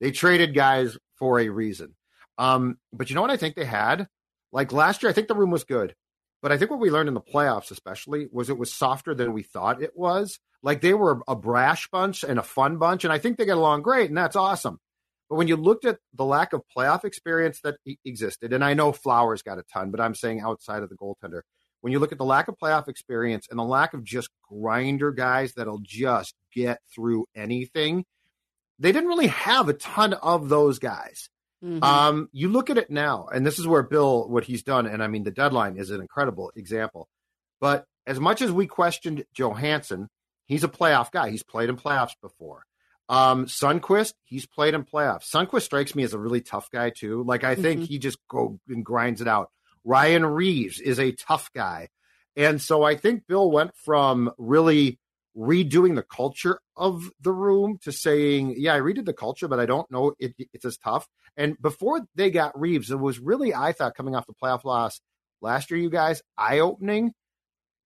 They 0.00 0.10
traded 0.10 0.54
guys 0.54 0.96
for 1.18 1.40
a 1.40 1.48
reason. 1.48 1.94
Um, 2.38 2.78
but 2.92 3.08
you 3.08 3.14
know 3.14 3.22
what 3.22 3.30
I 3.30 3.36
think 3.36 3.54
they 3.54 3.64
had? 3.64 4.08
Like 4.52 4.72
last 4.72 5.02
year, 5.02 5.10
I 5.10 5.12
think 5.12 5.28
the 5.28 5.34
room 5.34 5.50
was 5.50 5.64
good. 5.64 5.94
But 6.42 6.52
I 6.52 6.58
think 6.58 6.70
what 6.70 6.80
we 6.80 6.90
learned 6.90 7.08
in 7.08 7.14
the 7.14 7.20
playoffs, 7.20 7.70
especially, 7.70 8.28
was 8.30 8.50
it 8.50 8.58
was 8.58 8.72
softer 8.72 9.14
than 9.14 9.32
we 9.32 9.42
thought 9.42 9.82
it 9.82 9.96
was. 9.96 10.38
Like 10.62 10.80
they 10.80 10.94
were 10.94 11.22
a 11.26 11.34
brash 11.34 11.88
bunch 11.88 12.24
and 12.24 12.38
a 12.38 12.42
fun 12.42 12.76
bunch, 12.76 13.04
and 13.04 13.12
I 13.12 13.18
think 13.18 13.36
they 13.36 13.46
get 13.46 13.56
along 13.56 13.82
great, 13.82 14.10
and 14.10 14.18
that's 14.18 14.36
awesome. 14.36 14.78
But 15.28 15.36
when 15.36 15.48
you 15.48 15.56
looked 15.56 15.84
at 15.84 15.98
the 16.14 16.24
lack 16.24 16.52
of 16.52 16.62
playoff 16.76 17.04
experience 17.04 17.60
that 17.62 17.76
existed, 18.04 18.52
and 18.52 18.64
I 18.64 18.74
know 18.74 18.92
Flowers 18.92 19.42
got 19.42 19.58
a 19.58 19.64
ton, 19.72 19.90
but 19.90 20.00
I'm 20.00 20.14
saying 20.14 20.40
outside 20.40 20.82
of 20.82 20.88
the 20.88 20.96
goaltender, 20.96 21.40
when 21.80 21.92
you 21.92 21.98
look 21.98 22.12
at 22.12 22.18
the 22.18 22.24
lack 22.24 22.48
of 22.48 22.56
playoff 22.62 22.88
experience 22.88 23.46
and 23.50 23.58
the 23.58 23.64
lack 23.64 23.94
of 23.94 24.04
just 24.04 24.28
grinder 24.48 25.12
guys 25.12 25.54
that'll 25.54 25.80
just 25.82 26.34
get 26.52 26.78
through 26.94 27.26
anything, 27.34 28.04
they 28.78 28.92
didn't 28.92 29.08
really 29.08 29.28
have 29.28 29.68
a 29.68 29.74
ton 29.74 30.14
of 30.14 30.48
those 30.48 30.78
guys. 30.78 31.28
Mm-hmm. 31.64 31.82
Um, 31.82 32.28
you 32.32 32.48
look 32.48 32.70
at 32.70 32.78
it 32.78 32.90
now, 32.90 33.28
and 33.32 33.46
this 33.46 33.58
is 33.58 33.66
where 33.66 33.82
Bill, 33.82 34.28
what 34.28 34.44
he's 34.44 34.62
done, 34.62 34.86
and 34.86 35.02
I 35.02 35.06
mean, 35.06 35.24
the 35.24 35.30
deadline 35.30 35.76
is 35.76 35.90
an 35.90 36.00
incredible 36.00 36.52
example. 36.54 37.08
But 37.60 37.86
as 38.06 38.20
much 38.20 38.42
as 38.42 38.52
we 38.52 38.66
questioned 38.66 39.24
Johansson, 39.32 40.08
he's 40.44 40.64
a 40.64 40.68
playoff 40.68 41.10
guy. 41.10 41.30
He's 41.30 41.42
played 41.42 41.68
in 41.68 41.76
playoffs 41.76 42.14
before. 42.20 42.64
Um, 43.08 43.46
Sundqvist, 43.46 44.14
he's 44.24 44.46
played 44.46 44.74
in 44.74 44.84
playoffs. 44.84 45.30
Sundqvist 45.30 45.62
strikes 45.62 45.94
me 45.94 46.02
as 46.02 46.12
a 46.12 46.18
really 46.18 46.40
tough 46.40 46.70
guy 46.70 46.90
too. 46.90 47.22
Like 47.22 47.44
I 47.44 47.54
think 47.54 47.80
mm-hmm. 47.82 47.88
he 47.88 47.98
just 47.98 48.18
go 48.28 48.58
and 48.68 48.84
grinds 48.84 49.20
it 49.20 49.28
out. 49.28 49.50
Ryan 49.84 50.26
Reaves 50.26 50.80
is 50.80 50.98
a 50.98 51.12
tough 51.12 51.50
guy. 51.54 51.88
And 52.34 52.60
so 52.60 52.82
I 52.82 52.96
think 52.96 53.26
Bill 53.26 53.50
went 53.50 53.74
from 53.76 54.32
really 54.36 54.98
redoing 55.36 55.94
the 55.94 56.02
culture 56.02 56.58
of 56.76 57.10
the 57.20 57.32
room 57.32 57.78
to 57.82 57.92
saying, 57.92 58.54
yeah, 58.56 58.74
I 58.74 58.80
redid 58.80 59.04
the 59.04 59.12
culture, 59.12 59.48
but 59.48 59.60
I 59.60 59.66
don't 59.66 59.90
know 59.90 60.14
it, 60.18 60.34
it's 60.52 60.64
as 60.64 60.78
tough. 60.78 61.06
And 61.36 61.60
before 61.60 62.06
they 62.14 62.30
got 62.30 62.58
Reaves, 62.58 62.90
it 62.90 62.98
was 62.98 63.18
really, 63.18 63.54
I 63.54 63.72
thought, 63.72 63.94
coming 63.94 64.14
off 64.14 64.26
the 64.26 64.34
playoff 64.42 64.64
loss 64.64 65.00
last 65.42 65.70
year, 65.70 65.78
you 65.78 65.90
guys, 65.90 66.22
eye 66.38 66.60
opening 66.60 67.12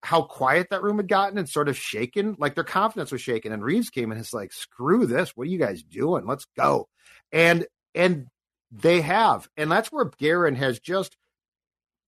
how 0.03 0.23
quiet 0.23 0.67
that 0.71 0.81
room 0.81 0.97
had 0.97 1.07
gotten 1.07 1.37
and 1.37 1.47
sort 1.47 1.69
of 1.69 1.77
shaken. 1.77 2.35
Like 2.39 2.55
their 2.55 2.63
confidence 2.63 3.11
was 3.11 3.21
shaken. 3.21 3.51
And 3.51 3.63
Reaves 3.63 3.89
came 3.89 4.11
and 4.11 4.19
it's 4.19 4.33
like, 4.33 4.53
screw 4.53 5.05
this. 5.05 5.31
What 5.35 5.47
are 5.47 5.51
you 5.51 5.59
guys 5.59 5.83
doing? 5.83 6.25
Let's 6.25 6.45
go. 6.57 6.87
And, 7.31 7.67
and 7.93 8.27
they 8.71 9.01
have. 9.01 9.47
And 9.57 9.71
that's 9.71 9.91
where 9.91 10.05
Guerin 10.05 10.55
has 10.55 10.79
just 10.79 11.17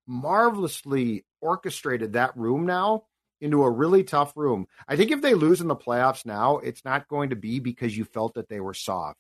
marvelously 0.08 1.26
orchestrated 1.42 2.14
that 2.14 2.36
room 2.36 2.66
now 2.66 3.04
into 3.44 3.64
a 3.64 3.70
really 3.70 4.04
tough 4.04 4.34
room. 4.36 4.68
I 4.88 4.96
think 4.96 5.12
if 5.12 5.22
they 5.22 5.34
lose 5.34 5.62
in 5.62 5.68
the 5.68 5.76
playoffs 5.76 6.26
now, 6.26 6.58
it's 6.58 6.86
not 6.86 7.08
going 7.08 7.32
to 7.32 7.36
be 7.36 7.60
because 7.60 7.96
you 7.96 8.06
felt 8.06 8.36
that 8.36 8.50
they 8.50 8.60
were 8.60 8.74
soft. 8.74 9.20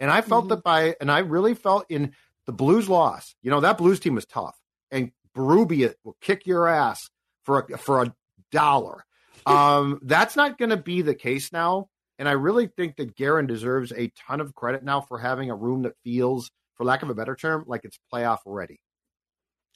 And 0.00 0.10
I 0.10 0.20
felt 0.22 0.44
mm-hmm. 0.44 0.54
that 0.56 0.64
by, 0.64 0.96
and 1.00 1.10
I 1.10 1.20
really 1.20 1.54
felt 1.54 1.86
in 1.88 2.14
the 2.46 2.52
Blues 2.52 2.88
loss, 2.88 3.34
you 3.42 3.50
know, 3.50 3.60
that 3.60 3.78
Blues 3.78 4.00
team 4.00 4.14
was 4.16 4.26
tough. 4.26 4.56
And 4.90 5.12
Berube 5.36 5.94
will 6.02 6.16
kick 6.20 6.46
your 6.46 6.66
ass 6.66 7.08
for 7.44 7.66
a, 7.70 7.78
for 7.78 8.02
a 8.02 8.14
dollar. 8.50 9.04
Um, 9.46 10.00
that's 10.04 10.36
not 10.36 10.58
going 10.58 10.70
to 10.70 10.76
be 10.76 11.02
the 11.02 11.14
case 11.14 11.52
now. 11.52 11.88
And 12.18 12.28
I 12.28 12.32
really 12.32 12.66
think 12.66 12.96
that 12.96 13.16
Guerin 13.16 13.46
deserves 13.46 13.92
a 13.92 14.12
ton 14.26 14.40
of 14.40 14.54
credit 14.54 14.82
now 14.82 15.00
for 15.00 15.18
having 15.18 15.50
a 15.50 15.56
room 15.56 15.82
that 15.82 15.94
feels, 16.04 16.50
for 16.74 16.84
lack 16.84 17.02
of 17.02 17.08
a 17.08 17.14
better 17.14 17.36
term, 17.36 17.64
like 17.66 17.84
it's 17.84 17.98
playoff 18.12 18.38
ready. 18.44 18.80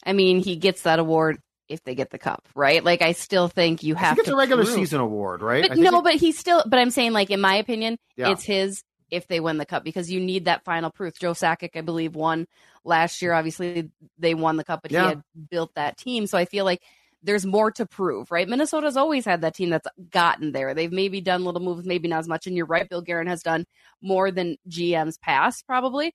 I 0.04 0.12
mean, 0.12 0.42
he 0.42 0.56
gets 0.56 0.82
that 0.82 0.98
award 0.98 1.38
if 1.68 1.82
they 1.84 1.94
get 1.94 2.10
the 2.10 2.18
cup, 2.18 2.48
right? 2.54 2.84
Like 2.84 3.02
I 3.02 3.12
still 3.12 3.48
think 3.48 3.82
you 3.82 3.94
have 3.94 4.16
think 4.16 4.26
to. 4.26 4.30
It's 4.30 4.34
a 4.34 4.36
regular 4.36 4.64
prove. 4.64 4.74
season 4.74 5.00
award, 5.00 5.42
right? 5.42 5.66
But 5.68 5.78
no, 5.78 5.98
it... 5.98 6.04
but 6.04 6.14
he's 6.14 6.38
still. 6.38 6.62
But 6.66 6.78
I'm 6.78 6.90
saying, 6.90 7.12
like 7.12 7.30
in 7.30 7.40
my 7.40 7.56
opinion, 7.56 7.98
yeah. 8.16 8.30
it's 8.30 8.44
his 8.44 8.82
if 9.10 9.26
they 9.28 9.40
win 9.40 9.58
the 9.58 9.66
cup 9.66 9.84
because 9.84 10.10
you 10.10 10.20
need 10.20 10.46
that 10.46 10.64
final 10.64 10.90
proof. 10.90 11.18
Joe 11.18 11.32
Sakic, 11.32 11.76
I 11.76 11.80
believe, 11.80 12.14
won 12.14 12.46
last 12.84 13.22
year. 13.22 13.32
Obviously, 13.32 13.90
they 14.18 14.34
won 14.34 14.56
the 14.56 14.64
cup, 14.64 14.82
but 14.82 14.90
yeah. 14.92 15.02
he 15.02 15.08
had 15.08 15.22
built 15.50 15.74
that 15.74 15.96
team. 15.96 16.26
So 16.26 16.36
I 16.36 16.44
feel 16.44 16.64
like 16.64 16.82
there's 17.22 17.46
more 17.46 17.70
to 17.72 17.86
prove, 17.86 18.30
right? 18.30 18.48
Minnesota's 18.48 18.96
always 18.96 19.24
had 19.24 19.40
that 19.40 19.54
team 19.54 19.70
that's 19.70 19.88
gotten 20.10 20.52
there. 20.52 20.74
They've 20.74 20.92
maybe 20.92 21.20
done 21.20 21.44
little 21.44 21.62
moves, 21.62 21.86
maybe 21.86 22.06
not 22.06 22.18
as 22.18 22.28
much. 22.28 22.46
And 22.46 22.56
you're 22.56 22.66
right, 22.66 22.88
Bill 22.88 23.00
Guerin 23.00 23.28
has 23.28 23.42
done 23.42 23.64
more 24.02 24.30
than 24.30 24.56
GM's 24.68 25.16
past, 25.18 25.66
probably. 25.66 26.14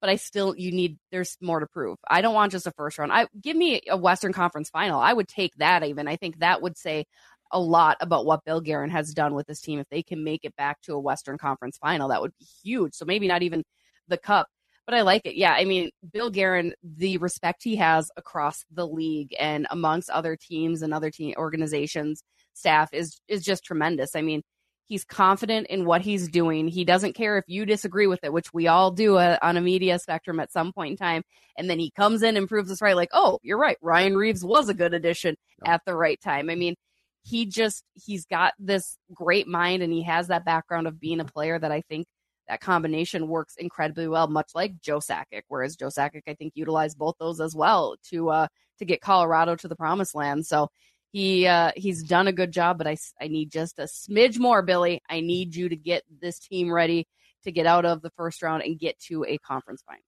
But 0.00 0.10
I 0.10 0.16
still 0.16 0.54
you 0.56 0.72
need 0.72 0.98
there's 1.10 1.36
more 1.40 1.60
to 1.60 1.66
prove. 1.66 1.98
I 2.08 2.20
don't 2.20 2.34
want 2.34 2.52
just 2.52 2.66
a 2.66 2.72
first 2.72 2.98
round. 2.98 3.12
I 3.12 3.26
give 3.40 3.56
me 3.56 3.80
a 3.88 3.96
Western 3.96 4.32
Conference 4.32 4.70
final. 4.70 5.00
I 5.00 5.12
would 5.12 5.28
take 5.28 5.54
that 5.56 5.84
even. 5.84 6.08
I 6.08 6.16
think 6.16 6.38
that 6.38 6.62
would 6.62 6.76
say 6.76 7.06
a 7.52 7.60
lot 7.60 7.96
about 8.00 8.26
what 8.26 8.44
Bill 8.44 8.60
Guerin 8.60 8.90
has 8.90 9.14
done 9.14 9.34
with 9.34 9.46
this 9.46 9.60
team. 9.60 9.78
If 9.78 9.88
they 9.88 10.02
can 10.02 10.24
make 10.24 10.44
it 10.44 10.56
back 10.56 10.80
to 10.82 10.94
a 10.94 11.00
Western 11.00 11.38
Conference 11.38 11.78
final, 11.78 12.08
that 12.08 12.20
would 12.20 12.32
be 12.38 12.46
huge. 12.62 12.94
So 12.94 13.04
maybe 13.04 13.28
not 13.28 13.42
even 13.42 13.62
the 14.08 14.18
cup, 14.18 14.48
but 14.84 14.94
I 14.94 15.02
like 15.02 15.22
it. 15.24 15.36
Yeah, 15.36 15.52
I 15.52 15.64
mean, 15.64 15.90
Bill 16.12 16.30
Guerin, 16.30 16.74
the 16.82 17.18
respect 17.18 17.62
he 17.62 17.76
has 17.76 18.10
across 18.16 18.64
the 18.70 18.86
league 18.86 19.34
and 19.38 19.66
amongst 19.70 20.10
other 20.10 20.36
teams 20.36 20.82
and 20.82 20.92
other 20.92 21.10
team 21.10 21.34
organizations, 21.36 22.22
staff 22.54 22.92
is 22.92 23.20
is 23.28 23.44
just 23.44 23.64
tremendous. 23.64 24.16
I 24.16 24.22
mean, 24.22 24.42
he's 24.86 25.04
confident 25.04 25.66
in 25.68 25.84
what 25.84 26.00
he's 26.00 26.28
doing. 26.28 26.68
He 26.68 26.84
doesn't 26.84 27.14
care 27.14 27.38
if 27.38 27.44
you 27.48 27.66
disagree 27.66 28.06
with 28.06 28.20
it, 28.22 28.32
which 28.32 28.52
we 28.52 28.68
all 28.68 28.90
do 28.90 29.16
uh, 29.16 29.38
on 29.42 29.56
a 29.56 29.60
media 29.60 29.98
spectrum 29.98 30.40
at 30.40 30.52
some 30.52 30.72
point 30.72 30.92
in 30.92 30.96
time. 30.96 31.22
And 31.58 31.68
then 31.68 31.78
he 31.78 31.90
comes 31.90 32.22
in 32.22 32.36
and 32.36 32.48
proves 32.48 32.70
us 32.70 32.80
right. 32.80 32.96
Like, 32.96 33.10
oh, 33.12 33.38
you're 33.42 33.58
right. 33.58 33.76
Ryan 33.82 34.16
Reaves 34.16 34.44
was 34.44 34.68
a 34.68 34.74
good 34.74 34.94
addition 34.94 35.36
at 35.64 35.82
the 35.84 35.94
right 35.94 36.20
time. 36.20 36.50
I 36.50 36.54
mean, 36.54 36.76
he 37.22 37.46
just 37.46 37.82
he's 37.94 38.24
got 38.26 38.52
this 38.58 38.98
great 39.12 39.48
mind 39.48 39.82
and 39.82 39.92
he 39.92 40.02
has 40.04 40.28
that 40.28 40.44
background 40.44 40.86
of 40.86 41.00
being 41.00 41.18
a 41.20 41.24
player 41.24 41.58
that 41.58 41.72
I 41.72 41.82
think 41.88 42.06
that 42.48 42.60
combination 42.60 43.26
works 43.26 43.56
incredibly 43.56 44.06
well, 44.06 44.28
much 44.28 44.50
like 44.54 44.80
Joe 44.80 44.98
Sakic. 44.98 45.42
Whereas 45.48 45.74
Joe 45.74 45.88
Sakic, 45.88 46.22
I 46.28 46.34
think, 46.34 46.52
utilized 46.54 46.96
both 46.96 47.16
those 47.18 47.40
as 47.40 47.56
well 47.56 47.96
to 48.10 48.30
uh, 48.30 48.46
to 48.78 48.84
get 48.84 49.00
Colorado 49.00 49.56
to 49.56 49.66
the 49.66 49.74
promised 49.74 50.14
land. 50.14 50.46
So 50.46 50.68
he 51.12 51.46
uh, 51.46 51.72
he's 51.76 52.02
done 52.02 52.28
a 52.28 52.32
good 52.32 52.52
job, 52.52 52.78
but 52.78 52.86
I 52.86 52.96
I 53.20 53.28
need 53.28 53.50
just 53.50 53.78
a 53.78 53.84
smidge 53.84 54.38
more, 54.38 54.62
Billy. 54.62 55.02
I 55.08 55.20
need 55.20 55.54
you 55.54 55.68
to 55.68 55.76
get 55.76 56.02
this 56.20 56.38
team 56.38 56.70
ready 56.70 57.06
to 57.44 57.52
get 57.52 57.66
out 57.66 57.84
of 57.84 58.02
the 58.02 58.10
first 58.10 58.42
round 58.42 58.62
and 58.62 58.78
get 58.78 58.98
to 59.00 59.24
a 59.24 59.38
conference 59.38 59.82
final. 59.86 60.02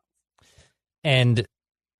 And 1.04 1.46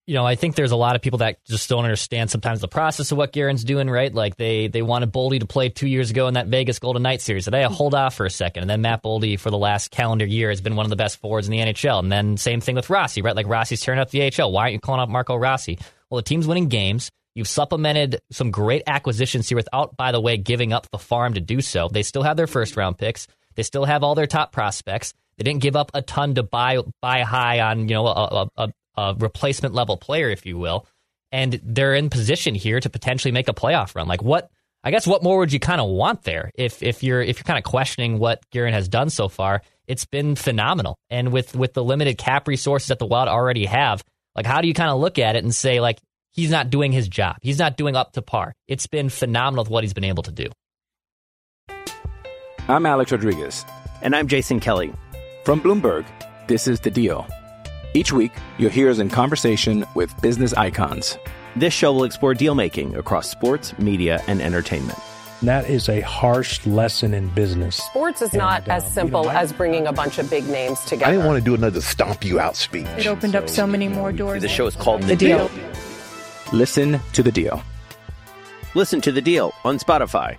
you 0.09 0.15
know, 0.15 0.25
I 0.25 0.37
think 0.37 0.55
there's 0.55 0.71
a 0.71 0.77
lot 0.77 0.97
of 0.97 1.03
people 1.03 1.19
that 1.19 1.45
just 1.45 1.69
don't 1.69 1.85
understand 1.85 2.31
sometimes 2.31 2.63
the 2.63 2.67
process 2.67 3.13
of 3.13 3.19
what 3.19 3.31
Guerin's 3.31 3.63
doing, 3.63 3.91
right? 3.91 4.13
Like 4.13 4.37
they 4.37 4.67
they 4.67 4.81
wanted 4.81 5.13
Boldy 5.13 5.39
to 5.41 5.47
play 5.47 5.69
two 5.69 5.87
years 5.87 6.11
ago 6.11 6.29
in 6.29 6.35
that 6.35 6.47
Vegas 6.47 6.79
Golden 6.79 7.03
Knights 7.03 7.25
series. 7.25 7.45
They 7.45 7.63
hold 7.65 7.95
off 7.95 8.15
for 8.15 8.25
a 8.25 8.31
second. 8.31 8.63
And 8.63 8.71
then 8.71 8.81
Matt 8.81 9.03
Boldy 9.03 9.39
for 9.39 9.51
the 9.51 9.59
last 9.59 9.91
calendar 9.91 10.25
year 10.25 10.49
has 10.49 10.63
been 10.63 10.77
one 10.77 10.87
of 10.87 10.91
the 10.91 10.97
best 10.97 11.21
forwards 11.21 11.47
in 11.47 11.53
the 11.53 11.59
NHL. 11.59 11.99
And 11.99 12.11
then 12.11 12.39
same 12.39 12.63
thing 12.63 12.75
with 12.75 12.89
Rossi, 12.89 13.21
right? 13.21 13.37
Like 13.37 13.49
Rossi's 13.49 13.83
turning 13.83 14.01
up 14.01 14.11
the 14.11 14.33
AHL. 14.33 14.51
Why 14.51 14.63
aren't 14.63 14.73
you 14.73 14.81
calling 14.81 15.03
up 15.03 15.11
Marco 15.11 15.37
Rossi? 15.37 15.79
Well, 16.09 16.17
the 16.17 16.23
team's 16.23 16.47
winning 16.47 16.69
games. 16.69 17.11
You've 17.39 17.47
supplemented 17.47 18.21
some 18.33 18.51
great 18.51 18.83
acquisitions 18.89 19.49
here 19.49 19.55
without, 19.55 19.97
by 19.97 20.11
the 20.11 20.21
way, 20.21 20.39
giving 20.39 20.73
up 20.73 20.89
the 20.91 20.99
farm 20.99 21.35
to 21.35 21.41
do 21.41 21.61
so. 21.61 21.87
They 21.87 22.03
still 22.03 22.25
have 22.25 22.37
their 22.37 22.49
first 22.49 22.77
round 22.77 22.99
picks. 22.99 23.29
They 23.55 23.63
still 23.63 23.85
have 23.85 24.03
all 24.03 24.17
their 24.17 24.27
top 24.27 24.51
prospects. 24.51 25.15
They 25.37 25.45
didn't 25.45 25.63
give 25.63 25.77
up 25.77 25.93
a 25.95 26.03
ton 26.03 26.35
to 26.35 26.43
buy 26.43 26.79
buy 27.01 27.21
high 27.21 27.61
on 27.61 27.89
you 27.89 27.95
know 27.95 28.09
a, 28.09 28.49
a, 28.57 28.69
a 28.97 29.15
replacement 29.17 29.73
level 29.73 29.97
player, 29.97 30.31
if 30.31 30.47
you 30.47 30.59
will, 30.59 30.89
and 31.31 31.61
they're 31.63 31.95
in 31.95 32.11
position 32.11 32.57
here 32.57 32.81
to 32.81 32.91
potentially 32.91 33.31
make 33.31 33.47
a 33.47 33.55
playoff 33.55 33.95
run. 33.95 34.09
Like 34.09 34.21
what? 34.21 34.51
I 34.83 34.91
guess 34.91 35.07
what 35.07 35.23
more 35.23 35.39
would 35.39 35.53
you 35.53 35.61
kind 35.61 35.81
of 35.81 35.89
want 35.89 36.25
there 36.25 36.51
if 36.57 36.83
if 36.83 37.05
you're 37.05 37.23
if 37.23 37.39
you're 37.39 37.45
kind 37.45 37.59
of 37.59 37.63
questioning 37.63 38.19
what 38.19 38.43
Guerin 38.51 38.75
has 38.75 38.89
done 38.89 39.11
so 39.11 39.29
far? 39.29 39.63
It's 39.87 40.07
been 40.07 40.35
phenomenal, 40.35 40.99
and 41.09 41.33
with 41.33 41.55
with 41.55 41.73
the 41.73 41.85
limited 41.85 42.19
cap 42.19 42.49
resources 42.49 42.89
that 42.89 42.99
the 42.99 43.07
Wild 43.07 43.29
already 43.29 43.67
have, 43.67 44.03
like 44.35 44.45
how 44.45 44.61
do 44.61 44.67
you 44.67 44.75
kind 44.75 44.91
of 44.91 44.99
look 44.99 45.21
at 45.21 45.37
it 45.37 45.45
and 45.45 45.55
say 45.55 45.79
like 45.79 46.01
he's 46.39 46.51
not 46.51 46.71
doing 46.71 46.93
his 46.93 47.09
job, 47.09 47.37
he's 47.43 47.59
not 47.59 47.77
doing 47.77 47.97
up 47.97 48.13
to 48.13 48.23
par? 48.23 48.55
It's 48.69 48.87
been 48.87 49.09
phenomenal 49.09 49.65
with 49.65 49.71
what 49.71 49.83
he's 49.83 49.93
been 49.93 50.05
able 50.05 50.23
to 50.23 50.33
do. 50.33 50.49
I'm 52.69 52.87
Alex 52.87 53.11
Rodriguez, 53.11 53.65
and 54.03 54.15
I'm 54.15 54.29
Jason 54.29 54.61
Kelly 54.61 54.93
from 55.45 55.61
Bloomberg. 55.61 56.07
This 56.47 56.69
is 56.69 56.79
the 56.81 56.91
Deal. 56.91 57.27
Each 57.93 58.13
week, 58.13 58.31
you'll 58.59 58.71
hear 58.71 58.89
us 58.89 59.01
in 59.01 59.09
conversation 59.09 59.85
with 59.97 60.15
business 60.23 60.53
icons. 60.53 61.19
This 61.57 61.75
show 61.75 61.93
will 61.93 62.05
explore 62.05 62.35
deal 62.35 62.55
making 62.55 62.95
across 62.95 63.29
sports, 63.29 63.77
media, 63.79 64.23
and 64.29 64.41
entertainment. 64.41 64.99
That 65.43 65.69
is 65.69 65.89
a 65.89 66.01
harsh 66.03 66.65
lesson 66.67 67.15
in 67.15 67.29
business. 67.31 67.77
Sports 67.77 68.23
is 68.23 68.33
not 68.33 68.63
and, 68.63 68.69
uh, 68.69 68.75
as 68.75 68.93
simple 68.93 69.23
you 69.23 69.29
know, 69.29 69.37
as 69.37 69.53
bringing 69.53 69.87
a 69.87 69.93
bunch 69.93 70.19
of 70.19 70.29
big 70.31 70.47
names 70.49 70.81
together. 70.81 71.07
I 71.07 71.13
didn't 71.13 71.27
want 71.27 71.39
to 71.39 71.45
do 71.45 71.55
another 71.55 71.81
stomp 71.81 72.25
you 72.25 72.39
out 72.39 72.55
speech. 72.55 72.87
It 72.97 73.07
opened 73.07 73.33
so, 73.33 73.39
up 73.41 73.49
so 73.49 73.67
many 73.67 73.89
more 73.89 74.13
doors. 74.13 74.43
The 74.43 74.49
show 74.49 74.67
is 74.67 74.77
called 74.77 75.03
The, 75.03 75.09
the 75.09 75.17
deal. 75.17 75.49
deal. 75.49 75.73
Listen 76.53 76.99
to 77.13 77.23
the 77.23 77.31
deal. 77.31 77.63
Listen 78.75 79.03
to 79.03 79.13
the 79.13 79.21
deal 79.21 79.53
on 79.65 79.79
Spotify. 79.79 80.39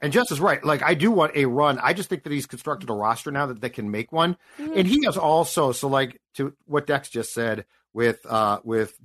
And 0.00 0.12
Jess 0.12 0.30
is 0.30 0.40
right. 0.40 0.64
Like 0.64 0.82
I 0.82 0.94
do 0.94 1.10
want 1.10 1.36
a 1.36 1.46
run. 1.46 1.78
I 1.78 1.92
just 1.92 2.08
think 2.08 2.22
that 2.24 2.32
he's 2.32 2.46
constructed 2.46 2.90
a 2.90 2.94
roster 2.94 3.30
now 3.30 3.46
that 3.46 3.60
they 3.60 3.70
can 3.70 3.90
make 3.90 4.12
one. 4.12 4.36
Mm-hmm. 4.58 4.78
And 4.78 4.86
he 4.88 5.04
has 5.04 5.16
also 5.16 5.72
so 5.72 5.88
like 5.88 6.20
to 6.34 6.54
what 6.66 6.86
Dex 6.86 7.08
just 7.08 7.34
said 7.34 7.66
with 7.92 8.24
uh 8.26 8.60
with 8.64 8.98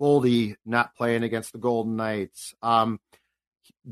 Boldy 0.00 0.56
not 0.64 0.94
playing 0.94 1.22
against 1.22 1.52
the 1.52 1.58
Golden 1.58 1.96
Knights. 1.96 2.54
Um 2.62 3.00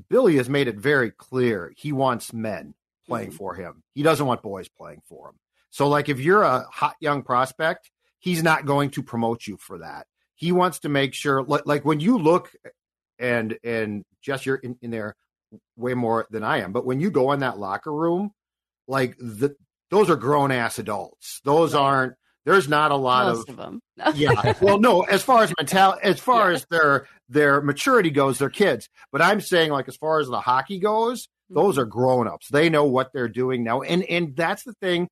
Billy 0.08 0.36
has 0.36 0.48
made 0.48 0.68
it 0.68 0.76
very 0.76 1.10
clear 1.10 1.72
he 1.76 1.92
wants 1.92 2.32
men 2.32 2.74
playing 3.06 3.28
mm-hmm. 3.28 3.36
for 3.36 3.54
him. 3.54 3.82
He 3.94 4.02
doesn't 4.02 4.26
want 4.26 4.42
boys 4.42 4.68
playing 4.68 5.02
for 5.08 5.28
him. 5.28 5.34
So 5.70 5.88
like 5.88 6.08
if 6.08 6.20
you're 6.20 6.42
a 6.42 6.66
hot 6.70 6.96
young 7.00 7.22
prospect, 7.22 7.90
he's 8.18 8.42
not 8.42 8.66
going 8.66 8.90
to 8.90 9.02
promote 9.02 9.46
you 9.46 9.56
for 9.56 9.78
that. 9.78 10.06
He 10.34 10.52
wants 10.52 10.80
to 10.80 10.88
make 10.88 11.14
sure 11.14 11.42
like, 11.42 11.66
like 11.66 11.84
when 11.84 12.00
you 12.00 12.18
look 12.18 12.52
and 13.18 13.58
and 13.62 14.04
Jess 14.22 14.46
you're 14.46 14.56
in, 14.56 14.76
in 14.82 14.90
there 14.90 15.16
way 15.76 15.94
more 15.94 16.26
than 16.30 16.42
I 16.42 16.58
am. 16.58 16.72
But 16.72 16.86
when 16.86 17.00
you 17.00 17.10
go 17.10 17.32
in 17.32 17.40
that 17.40 17.58
locker 17.58 17.92
room, 17.92 18.30
like 18.86 19.16
the 19.18 19.56
those 19.90 20.10
are 20.10 20.16
grown 20.16 20.50
ass 20.50 20.78
adults. 20.78 21.40
Those 21.44 21.74
right. 21.74 21.80
aren't. 21.80 22.14
There's 22.44 22.68
not 22.68 22.90
a 22.90 22.96
lot 22.96 23.26
Most 23.26 23.48
of, 23.48 23.58
of 23.58 23.64
them. 23.64 23.80
yeah. 24.14 24.52
Well, 24.60 24.78
no. 24.78 25.02
As 25.02 25.22
far 25.22 25.44
as 25.44 25.52
mental, 25.58 25.96
as 26.02 26.20
far 26.20 26.50
yeah. 26.50 26.56
as 26.56 26.66
their 26.70 27.06
their 27.28 27.60
maturity 27.62 28.10
goes, 28.10 28.38
they're 28.38 28.50
kids. 28.50 28.88
But 29.12 29.22
I'm 29.22 29.40
saying, 29.40 29.70
like, 29.70 29.88
as 29.88 29.96
far 29.96 30.20
as 30.20 30.28
the 30.28 30.40
hockey 30.40 30.78
goes, 30.78 31.24
mm-hmm. 31.24 31.54
those 31.54 31.78
are 31.78 31.86
grown 31.86 32.28
ups. 32.28 32.48
They 32.48 32.68
know 32.68 32.84
what 32.84 33.12
they're 33.14 33.28
doing 33.28 33.64
now, 33.64 33.80
and 33.82 34.02
and 34.04 34.36
that's 34.36 34.64
the 34.64 34.74
thing. 34.74 35.08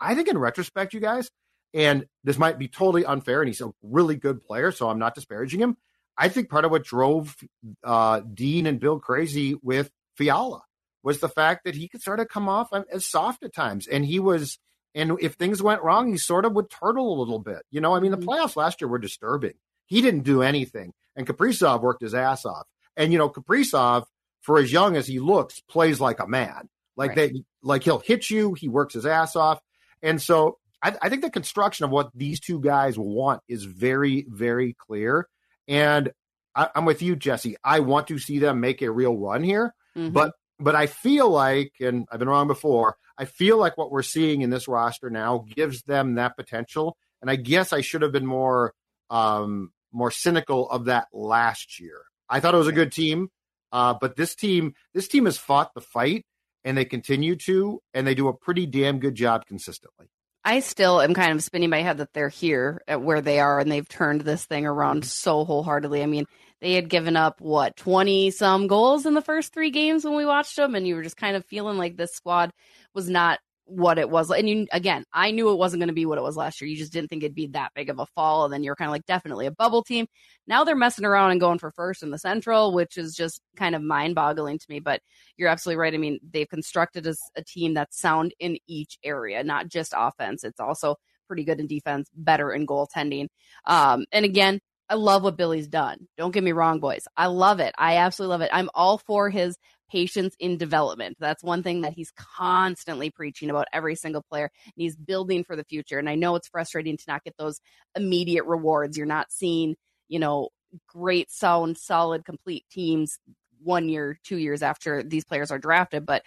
I 0.00 0.14
think 0.14 0.28
in 0.28 0.38
retrospect, 0.38 0.94
you 0.94 1.00
guys, 1.00 1.28
and 1.74 2.06
this 2.22 2.38
might 2.38 2.58
be 2.58 2.68
totally 2.68 3.04
unfair, 3.04 3.40
and 3.40 3.48
he's 3.48 3.60
a 3.60 3.72
really 3.82 4.16
good 4.16 4.42
player, 4.42 4.70
so 4.70 4.88
I'm 4.88 5.00
not 5.00 5.14
disparaging 5.14 5.60
him. 5.60 5.76
I 6.18 6.28
think 6.28 6.50
part 6.50 6.64
of 6.64 6.72
what 6.72 6.84
drove 6.84 7.36
uh, 7.84 8.20
Dean 8.20 8.66
and 8.66 8.80
Bill 8.80 8.98
crazy 8.98 9.54
with 9.62 9.90
Fiala 10.16 10.62
was 11.04 11.20
the 11.20 11.28
fact 11.28 11.64
that 11.64 11.76
he 11.76 11.88
could 11.88 12.02
sort 12.02 12.18
of 12.18 12.28
come 12.28 12.48
off 12.48 12.70
as 12.92 13.06
soft 13.06 13.44
at 13.44 13.54
times, 13.54 13.86
and 13.86 14.04
he 14.04 14.18
was. 14.18 14.58
And 14.94 15.18
if 15.20 15.34
things 15.34 15.62
went 15.62 15.82
wrong, 15.82 16.10
he 16.10 16.18
sort 16.18 16.44
of 16.44 16.54
would 16.54 16.70
turtle 16.70 17.16
a 17.16 17.20
little 17.20 17.38
bit. 17.38 17.62
You 17.70 17.80
know, 17.80 17.94
I 17.94 18.00
mean, 18.00 18.10
the 18.10 18.16
mm-hmm. 18.16 18.28
playoffs 18.28 18.56
last 18.56 18.80
year 18.80 18.88
were 18.88 18.98
disturbing. 18.98 19.52
He 19.86 20.00
didn't 20.02 20.24
do 20.24 20.42
anything, 20.42 20.92
and 21.14 21.26
Kaprizov 21.26 21.82
worked 21.82 22.02
his 22.02 22.14
ass 22.14 22.44
off. 22.44 22.66
And 22.96 23.12
you 23.12 23.18
know, 23.18 23.30
Kaprizov, 23.30 24.06
for 24.40 24.58
as 24.58 24.72
young 24.72 24.96
as 24.96 25.06
he 25.06 25.20
looks, 25.20 25.60
plays 25.68 26.00
like 26.00 26.18
a 26.20 26.26
man. 26.26 26.68
Like 26.96 27.10
right. 27.10 27.32
they, 27.32 27.42
like 27.62 27.84
he'll 27.84 28.00
hit 28.00 28.28
you. 28.28 28.54
He 28.54 28.68
works 28.68 28.94
his 28.94 29.06
ass 29.06 29.36
off, 29.36 29.60
and 30.02 30.20
so 30.20 30.58
I, 30.82 30.96
I 31.02 31.08
think 31.08 31.22
the 31.22 31.30
construction 31.30 31.84
of 31.84 31.90
what 31.90 32.10
these 32.14 32.40
two 32.40 32.60
guys 32.60 32.98
want 32.98 33.42
is 33.48 33.64
very, 33.64 34.26
very 34.28 34.74
clear. 34.74 35.28
And 35.68 36.10
I, 36.54 36.70
am 36.74 36.86
with 36.86 37.02
you, 37.02 37.14
Jesse. 37.14 37.56
I 37.62 37.80
want 37.80 38.08
to 38.08 38.18
see 38.18 38.38
them 38.38 38.60
make 38.60 38.82
a 38.82 38.90
real 38.90 39.16
run 39.16 39.44
here, 39.44 39.74
mm-hmm. 39.96 40.12
but 40.12 40.32
but 40.58 40.74
I 40.74 40.86
feel 40.86 41.30
like, 41.30 41.74
and 41.80 42.06
I've 42.10 42.18
been 42.18 42.28
wrong 42.28 42.48
before. 42.48 42.96
I 43.16 43.26
feel 43.26 43.58
like 43.58 43.76
what 43.76 43.92
we're 43.92 44.02
seeing 44.02 44.42
in 44.42 44.50
this 44.50 44.66
roster 44.66 45.10
now 45.10 45.44
gives 45.54 45.82
them 45.82 46.14
that 46.14 46.36
potential. 46.36 46.96
And 47.20 47.30
I 47.30 47.36
guess 47.36 47.72
I 47.72 47.80
should 47.80 48.02
have 48.02 48.12
been 48.12 48.26
more 48.26 48.74
um, 49.10 49.72
more 49.92 50.10
cynical 50.10 50.68
of 50.70 50.86
that 50.86 51.08
last 51.12 51.80
year. 51.80 52.02
I 52.28 52.40
thought 52.40 52.54
it 52.54 52.58
was 52.58 52.66
a 52.66 52.72
good 52.72 52.92
team, 52.92 53.28
uh, 53.72 53.94
but 54.00 54.16
this 54.16 54.34
team 54.34 54.74
this 54.94 55.08
team 55.08 55.26
has 55.26 55.38
fought 55.38 55.74
the 55.74 55.80
fight, 55.80 56.26
and 56.64 56.76
they 56.76 56.84
continue 56.84 57.36
to, 57.36 57.80
and 57.94 58.06
they 58.06 58.14
do 58.14 58.28
a 58.28 58.36
pretty 58.36 58.66
damn 58.66 58.98
good 58.98 59.14
job 59.14 59.46
consistently. 59.46 60.08
I 60.48 60.60
still 60.60 61.02
am 61.02 61.12
kind 61.12 61.32
of 61.32 61.42
spinning 61.42 61.68
my 61.68 61.82
head 61.82 61.98
that 61.98 62.14
they're 62.14 62.30
here 62.30 62.80
at 62.88 63.02
where 63.02 63.20
they 63.20 63.38
are 63.38 63.60
and 63.60 63.70
they've 63.70 63.86
turned 63.86 64.22
this 64.22 64.46
thing 64.46 64.64
around 64.64 65.02
mm-hmm. 65.02 65.08
so 65.08 65.44
wholeheartedly. 65.44 66.02
I 66.02 66.06
mean, 66.06 66.24
they 66.62 66.72
had 66.72 66.88
given 66.88 67.18
up 67.18 67.42
what 67.42 67.76
20 67.76 68.30
some 68.30 68.66
goals 68.66 69.04
in 69.04 69.12
the 69.12 69.20
first 69.20 69.52
3 69.52 69.70
games 69.70 70.06
when 70.06 70.16
we 70.16 70.24
watched 70.24 70.56
them 70.56 70.74
and 70.74 70.88
you 70.88 70.94
were 70.94 71.02
just 71.02 71.18
kind 71.18 71.36
of 71.36 71.44
feeling 71.44 71.76
like 71.76 71.98
this 71.98 72.14
squad 72.14 72.50
was 72.94 73.10
not 73.10 73.40
what 73.68 73.98
it 73.98 74.08
was. 74.08 74.30
And 74.30 74.48
you, 74.48 74.66
again, 74.72 75.04
I 75.12 75.30
knew 75.30 75.50
it 75.50 75.58
wasn't 75.58 75.80
going 75.80 75.88
to 75.88 75.94
be 75.94 76.06
what 76.06 76.18
it 76.18 76.22
was 76.22 76.36
last 76.36 76.60
year. 76.60 76.68
You 76.68 76.76
just 76.76 76.92
didn't 76.92 77.08
think 77.08 77.22
it'd 77.22 77.34
be 77.34 77.48
that 77.48 77.72
big 77.74 77.90
of 77.90 77.98
a 77.98 78.06
fall. 78.06 78.44
And 78.44 78.52
then 78.52 78.62
you're 78.62 78.74
kind 78.74 78.88
of 78.88 78.92
like, 78.92 79.04
definitely 79.06 79.46
a 79.46 79.50
bubble 79.50 79.82
team. 79.82 80.06
Now 80.46 80.64
they're 80.64 80.74
messing 80.74 81.04
around 81.04 81.32
and 81.32 81.40
going 81.40 81.58
for 81.58 81.70
first 81.72 82.02
in 82.02 82.10
the 82.10 82.18
Central, 82.18 82.72
which 82.72 82.96
is 82.96 83.14
just 83.14 83.40
kind 83.56 83.74
of 83.74 83.82
mind 83.82 84.14
boggling 84.14 84.58
to 84.58 84.66
me. 84.70 84.80
But 84.80 85.02
you're 85.36 85.50
absolutely 85.50 85.80
right. 85.80 85.94
I 85.94 85.98
mean, 85.98 86.18
they've 86.32 86.48
constructed 86.48 87.06
a, 87.06 87.14
a 87.36 87.44
team 87.44 87.74
that's 87.74 88.00
sound 88.00 88.34
in 88.40 88.58
each 88.66 88.98
area, 89.04 89.44
not 89.44 89.68
just 89.68 89.92
offense. 89.96 90.44
It's 90.44 90.60
also 90.60 90.96
pretty 91.26 91.44
good 91.44 91.60
in 91.60 91.66
defense, 91.66 92.08
better 92.14 92.52
in 92.52 92.66
goaltending. 92.66 93.28
Um, 93.66 94.06
and 94.12 94.24
again, 94.24 94.60
I 94.88 94.94
love 94.94 95.22
what 95.22 95.36
Billy's 95.36 95.68
done. 95.68 96.08
Don't 96.16 96.32
get 96.32 96.42
me 96.42 96.52
wrong, 96.52 96.80
boys. 96.80 97.06
I 97.14 97.26
love 97.26 97.60
it. 97.60 97.74
I 97.76 97.98
absolutely 97.98 98.32
love 98.32 98.40
it. 98.40 98.50
I'm 98.50 98.70
all 98.74 98.96
for 98.96 99.28
his 99.28 99.58
patience 99.88 100.34
in 100.38 100.56
development. 100.56 101.16
That's 101.18 101.42
one 101.42 101.62
thing 101.62 101.82
that 101.82 101.92
he's 101.92 102.12
constantly 102.12 103.10
preaching 103.10 103.50
about 103.50 103.68
every 103.72 103.94
single 103.94 104.22
player. 104.22 104.50
And 104.64 104.74
he's 104.76 104.96
building 104.96 105.44
for 105.44 105.56
the 105.56 105.64
future. 105.64 105.98
And 105.98 106.08
I 106.08 106.14
know 106.14 106.36
it's 106.36 106.48
frustrating 106.48 106.96
to 106.96 107.04
not 107.08 107.24
get 107.24 107.36
those 107.38 107.60
immediate 107.96 108.44
rewards. 108.44 108.96
You're 108.96 109.06
not 109.06 109.30
seeing, 109.30 109.76
you 110.08 110.18
know, 110.18 110.50
great, 110.86 111.30
sound, 111.30 111.78
solid, 111.78 112.24
complete 112.24 112.64
teams 112.70 113.18
one 113.62 113.88
year, 113.88 114.18
two 114.24 114.36
years 114.36 114.62
after 114.62 115.02
these 115.02 115.24
players 115.24 115.50
are 115.50 115.58
drafted. 115.58 116.06
But 116.06 116.22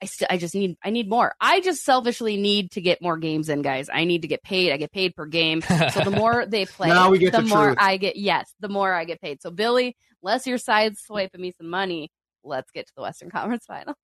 I 0.00 0.06
st- 0.06 0.30
I 0.30 0.36
just 0.36 0.54
need 0.54 0.76
I 0.84 0.90
need 0.90 1.08
more. 1.08 1.34
I 1.40 1.60
just 1.60 1.84
selfishly 1.84 2.36
need 2.36 2.72
to 2.72 2.80
get 2.80 3.02
more 3.02 3.16
games 3.16 3.48
in, 3.48 3.62
guys. 3.62 3.88
I 3.92 4.04
need 4.04 4.22
to 4.22 4.28
get 4.28 4.42
paid. 4.42 4.72
I 4.72 4.76
get 4.76 4.92
paid 4.92 5.16
per 5.16 5.26
game. 5.26 5.60
So 5.62 6.04
the 6.04 6.12
more 6.12 6.46
they 6.46 6.66
play, 6.66 6.88
now 6.88 7.10
we 7.10 7.18
get 7.18 7.32
the, 7.32 7.42
the 7.42 7.48
more. 7.48 7.74
I 7.76 7.96
get. 7.96 8.16
Yes, 8.16 8.52
the 8.60 8.68
more 8.68 8.92
I 8.92 9.04
get 9.04 9.20
paid. 9.20 9.42
So 9.42 9.50
Billy, 9.50 9.96
less 10.22 10.46
you're 10.46 10.58
side 10.58 10.96
swiping 10.96 11.40
me 11.40 11.52
some 11.58 11.68
money, 11.68 12.10
let's 12.48 12.70
get 12.70 12.86
to 12.86 12.92
the 12.96 13.02
Western 13.02 13.30
Conference 13.30 13.64
Finals. 13.66 13.96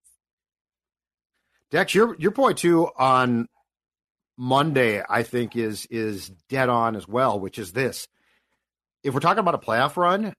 Dex, 1.70 1.94
your 1.94 2.14
your 2.18 2.30
point 2.30 2.58
too 2.58 2.88
on 2.96 3.48
Monday, 4.36 5.02
I 5.08 5.22
think 5.22 5.56
is 5.56 5.86
is 5.86 6.28
dead 6.48 6.68
on 6.68 6.96
as 6.96 7.08
well, 7.08 7.40
which 7.40 7.58
is 7.58 7.72
this. 7.72 8.08
If 9.02 9.12
we're 9.14 9.20
talking 9.20 9.40
about 9.40 9.54
a 9.54 9.58
playoff 9.58 9.96
run, 9.96 10.34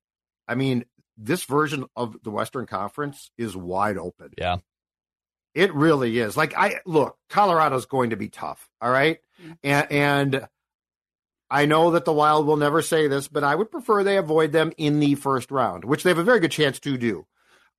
I 0.47 0.55
mean, 0.55 0.85
this 1.17 1.43
version 1.43 1.85
of 1.95 2.17
the 2.23 2.31
Western 2.31 2.65
Conference 2.65 3.31
is 3.37 3.55
wide 3.55 3.97
open. 3.97 4.31
Yeah. 4.37 4.57
It 5.53 5.73
really 5.73 6.19
is. 6.19 6.35
Like 6.35 6.57
I 6.57 6.79
look, 6.85 7.17
Colorado's 7.29 7.85
going 7.85 8.09
to 8.09 8.17
be 8.17 8.29
tough. 8.29 8.69
All 8.81 8.91
right? 8.91 9.19
Mm-hmm. 9.41 9.53
And 9.63 9.91
and 9.91 10.47
I 11.49 11.65
know 11.65 11.91
that 11.91 12.05
the 12.05 12.13
Wild 12.13 12.47
will 12.47 12.57
never 12.57 12.81
say 12.81 13.07
this, 13.07 13.27
but 13.27 13.43
I 13.43 13.55
would 13.55 13.71
prefer 13.71 14.03
they 14.03 14.17
avoid 14.17 14.51
them 14.51 14.73
in 14.77 14.99
the 14.99 15.15
first 15.15 15.51
round, 15.51 15.85
which 15.85 16.03
they 16.03 16.09
have 16.09 16.17
a 16.17 16.23
very 16.23 16.39
good 16.39 16.51
chance 16.51 16.79
to 16.79 16.97
do. 16.97 17.25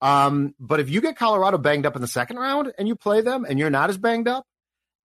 Um, 0.00 0.54
but 0.60 0.80
if 0.80 0.90
you 0.90 1.00
get 1.00 1.16
Colorado 1.16 1.58
banged 1.58 1.86
up 1.86 1.96
in 1.96 2.02
the 2.02 2.08
second 2.08 2.36
round 2.36 2.72
and 2.78 2.86
you 2.86 2.96
play 2.96 3.22
them 3.22 3.46
and 3.48 3.58
you're 3.58 3.70
not 3.70 3.90
as 3.90 3.96
banged 3.96 4.28
up, 4.28 4.44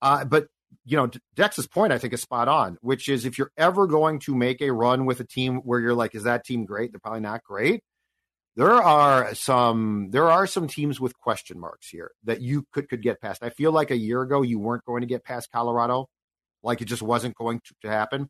uh, 0.01 0.25
but 0.25 0.47
you 0.85 0.97
know, 0.97 1.09
Dex's 1.35 1.67
point 1.67 1.93
I 1.93 1.97
think 1.97 2.13
is 2.13 2.21
spot 2.21 2.47
on, 2.47 2.77
which 2.81 3.07
is 3.09 3.25
if 3.25 3.37
you're 3.37 3.51
ever 3.57 3.87
going 3.87 4.19
to 4.21 4.35
make 4.35 4.61
a 4.61 4.71
run 4.71 5.05
with 5.05 5.19
a 5.19 5.23
team 5.23 5.57
where 5.57 5.79
you're 5.79 5.93
like, 5.93 6.15
is 6.15 6.23
that 6.23 6.45
team 6.45 6.65
great? 6.65 6.91
They're 6.91 6.99
probably 6.99 7.21
not 7.21 7.43
great. 7.43 7.83
There 8.55 8.73
are 8.73 9.33
some 9.33 10.09
there 10.11 10.29
are 10.29 10.45
some 10.45 10.67
teams 10.67 10.99
with 10.99 11.17
question 11.17 11.57
marks 11.57 11.87
here 11.87 12.11
that 12.25 12.41
you 12.41 12.65
could 12.73 12.89
could 12.89 13.01
get 13.01 13.21
past. 13.21 13.43
I 13.43 13.49
feel 13.49 13.71
like 13.71 13.91
a 13.91 13.97
year 13.97 14.21
ago 14.21 14.41
you 14.41 14.59
weren't 14.59 14.83
going 14.83 15.01
to 15.01 15.07
get 15.07 15.23
past 15.23 15.49
Colorado, 15.53 16.09
like 16.61 16.81
it 16.81 16.85
just 16.85 17.01
wasn't 17.01 17.35
going 17.35 17.61
to, 17.65 17.73
to 17.83 17.89
happen. 17.89 18.29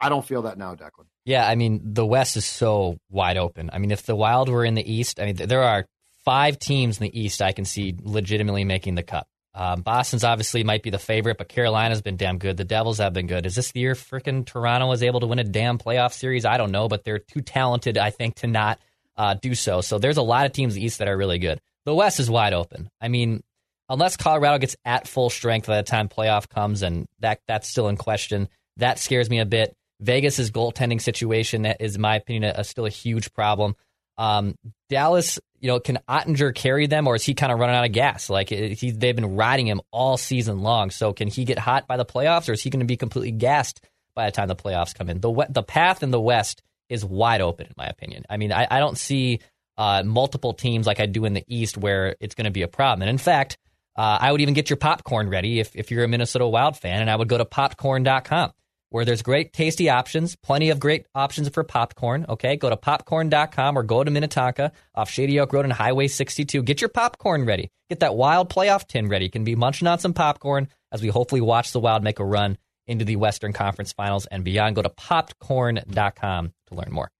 I 0.00 0.08
don't 0.08 0.24
feel 0.24 0.42
that 0.42 0.58
now, 0.58 0.74
Declan. 0.74 1.06
Yeah, 1.24 1.46
I 1.46 1.54
mean 1.54 1.80
the 1.94 2.06
West 2.06 2.36
is 2.36 2.44
so 2.44 2.98
wide 3.10 3.36
open. 3.36 3.70
I 3.72 3.78
mean, 3.78 3.90
if 3.90 4.02
the 4.04 4.16
Wild 4.16 4.48
were 4.48 4.64
in 4.64 4.74
the 4.74 4.92
East, 4.92 5.20
I 5.20 5.26
mean 5.26 5.36
there 5.36 5.62
are 5.62 5.86
five 6.24 6.58
teams 6.58 6.98
in 6.98 7.04
the 7.04 7.20
East 7.20 7.42
I 7.42 7.52
can 7.52 7.64
see 7.64 7.94
legitimately 8.02 8.64
making 8.64 8.94
the 8.94 9.02
cut. 9.02 9.26
Um, 9.54 9.82
Boston's 9.82 10.24
obviously 10.24 10.64
might 10.64 10.82
be 10.82 10.90
the 10.90 10.98
favorite, 10.98 11.38
but 11.38 11.48
Carolina's 11.48 12.02
been 12.02 12.16
damn 12.16 12.38
good. 12.38 12.56
The 12.56 12.64
Devils 12.64 12.98
have 12.98 13.12
been 13.12 13.28
good. 13.28 13.46
Is 13.46 13.54
this 13.54 13.70
the 13.70 13.80
year 13.80 13.94
freaking 13.94 14.44
Toronto 14.44 14.90
is 14.90 15.02
able 15.02 15.20
to 15.20 15.28
win 15.28 15.38
a 15.38 15.44
damn 15.44 15.78
playoff 15.78 16.12
series? 16.12 16.44
I 16.44 16.56
don't 16.56 16.72
know, 16.72 16.88
but 16.88 17.04
they're 17.04 17.20
too 17.20 17.40
talented, 17.40 17.96
I 17.96 18.10
think, 18.10 18.34
to 18.36 18.48
not 18.48 18.80
uh, 19.16 19.34
do 19.34 19.54
so. 19.54 19.80
So 19.80 19.98
there's 19.98 20.16
a 20.16 20.22
lot 20.22 20.46
of 20.46 20.52
teams 20.52 20.74
in 20.74 20.80
the 20.80 20.86
East 20.86 20.98
that 20.98 21.06
are 21.06 21.16
really 21.16 21.38
good. 21.38 21.60
The 21.84 21.94
West 21.94 22.18
is 22.18 22.28
wide 22.28 22.52
open. 22.52 22.90
I 23.00 23.06
mean, 23.06 23.44
unless 23.88 24.16
Colorado 24.16 24.58
gets 24.58 24.76
at 24.84 25.06
full 25.06 25.30
strength 25.30 25.68
by 25.68 25.76
the 25.76 25.82
time 25.84 26.08
playoff 26.08 26.48
comes, 26.48 26.82
and 26.82 27.06
that 27.20 27.40
that's 27.46 27.68
still 27.68 27.88
in 27.88 27.96
question, 27.96 28.48
that 28.78 28.98
scares 28.98 29.30
me 29.30 29.38
a 29.38 29.46
bit. 29.46 29.76
Vegas's 30.04 30.50
goaltending 30.50 31.00
situation 31.00 31.66
is, 31.66 31.96
in 31.96 32.00
my 32.00 32.16
opinion, 32.16 32.44
a, 32.44 32.60
a 32.60 32.64
still 32.64 32.86
a 32.86 32.90
huge 32.90 33.32
problem. 33.32 33.74
Um, 34.16 34.56
Dallas, 34.88 35.40
you 35.60 35.68
know, 35.68 35.80
can 35.80 35.98
Oettinger 36.08 36.54
carry 36.54 36.86
them, 36.86 37.06
or 37.06 37.16
is 37.16 37.24
he 37.24 37.34
kind 37.34 37.52
of 37.52 37.58
running 37.58 37.74
out 37.74 37.84
of 37.84 37.92
gas? 37.92 38.30
Like 38.30 38.50
he, 38.50 38.90
they've 38.90 39.16
been 39.16 39.36
riding 39.36 39.66
him 39.66 39.80
all 39.90 40.16
season 40.16 40.60
long. 40.60 40.90
So 40.90 41.12
can 41.12 41.28
he 41.28 41.44
get 41.44 41.58
hot 41.58 41.86
by 41.86 41.96
the 41.96 42.04
playoffs, 42.04 42.48
or 42.48 42.52
is 42.52 42.62
he 42.62 42.70
going 42.70 42.80
to 42.80 42.86
be 42.86 42.96
completely 42.96 43.32
gassed 43.32 43.80
by 44.14 44.26
the 44.26 44.32
time 44.32 44.48
the 44.48 44.56
playoffs 44.56 44.94
come 44.94 45.08
in? 45.08 45.20
The 45.20 45.46
the 45.48 45.62
path 45.62 46.02
in 46.02 46.10
the 46.10 46.20
West 46.20 46.62
is 46.88 47.04
wide 47.04 47.40
open, 47.40 47.66
in 47.66 47.72
my 47.76 47.86
opinion. 47.86 48.24
I 48.28 48.36
mean, 48.36 48.52
I, 48.52 48.66
I 48.70 48.78
don't 48.78 48.98
see 48.98 49.40
uh, 49.76 50.02
multiple 50.04 50.52
teams 50.52 50.86
like 50.86 51.00
I 51.00 51.06
do 51.06 51.24
in 51.24 51.32
the 51.32 51.44
East 51.48 51.76
where 51.76 52.14
it's 52.20 52.34
going 52.34 52.44
to 52.44 52.50
be 52.50 52.62
a 52.62 52.68
problem. 52.68 53.02
And 53.02 53.10
in 53.10 53.18
fact, 53.18 53.58
uh, 53.96 54.18
I 54.20 54.30
would 54.30 54.40
even 54.40 54.54
get 54.54 54.70
your 54.70 54.76
popcorn 54.76 55.28
ready 55.28 55.60
if, 55.60 55.74
if 55.74 55.90
you're 55.90 56.04
a 56.04 56.08
Minnesota 56.08 56.46
Wild 56.46 56.76
fan, 56.76 57.00
and 57.00 57.10
I 57.10 57.16
would 57.16 57.28
go 57.28 57.38
to 57.38 57.44
popcorn.com 57.44 58.52
where 58.94 59.04
there's 59.04 59.22
great 59.22 59.52
tasty 59.52 59.88
options, 59.90 60.36
plenty 60.36 60.70
of 60.70 60.78
great 60.78 61.04
options 61.16 61.48
for 61.48 61.64
popcorn. 61.64 62.24
Okay, 62.28 62.54
go 62.54 62.70
to 62.70 62.76
popcorn.com 62.76 63.76
or 63.76 63.82
go 63.82 64.04
to 64.04 64.08
Minnetonka 64.08 64.70
off 64.94 65.10
Shady 65.10 65.40
Oak 65.40 65.52
Road 65.52 65.64
and 65.64 65.72
Highway 65.72 66.06
62. 66.06 66.62
Get 66.62 66.80
your 66.80 66.90
popcorn 66.90 67.44
ready. 67.44 67.70
Get 67.90 67.98
that 68.00 68.14
wild 68.14 68.50
playoff 68.50 68.86
tin 68.86 69.08
ready. 69.08 69.24
You 69.24 69.32
can 69.32 69.42
be 69.42 69.56
munching 69.56 69.88
on 69.88 69.98
some 69.98 70.12
popcorn 70.12 70.68
as 70.92 71.02
we 71.02 71.08
hopefully 71.08 71.40
watch 71.40 71.72
the 71.72 71.80
Wild 71.80 72.04
make 72.04 72.20
a 72.20 72.24
run 72.24 72.56
into 72.86 73.04
the 73.04 73.16
Western 73.16 73.52
Conference 73.52 73.92
Finals 73.92 74.26
and 74.26 74.44
beyond. 74.44 74.76
Go 74.76 74.82
to 74.82 74.90
popcorn.com 74.90 76.52
to 76.68 76.74
learn 76.76 76.92
more. 76.92 77.10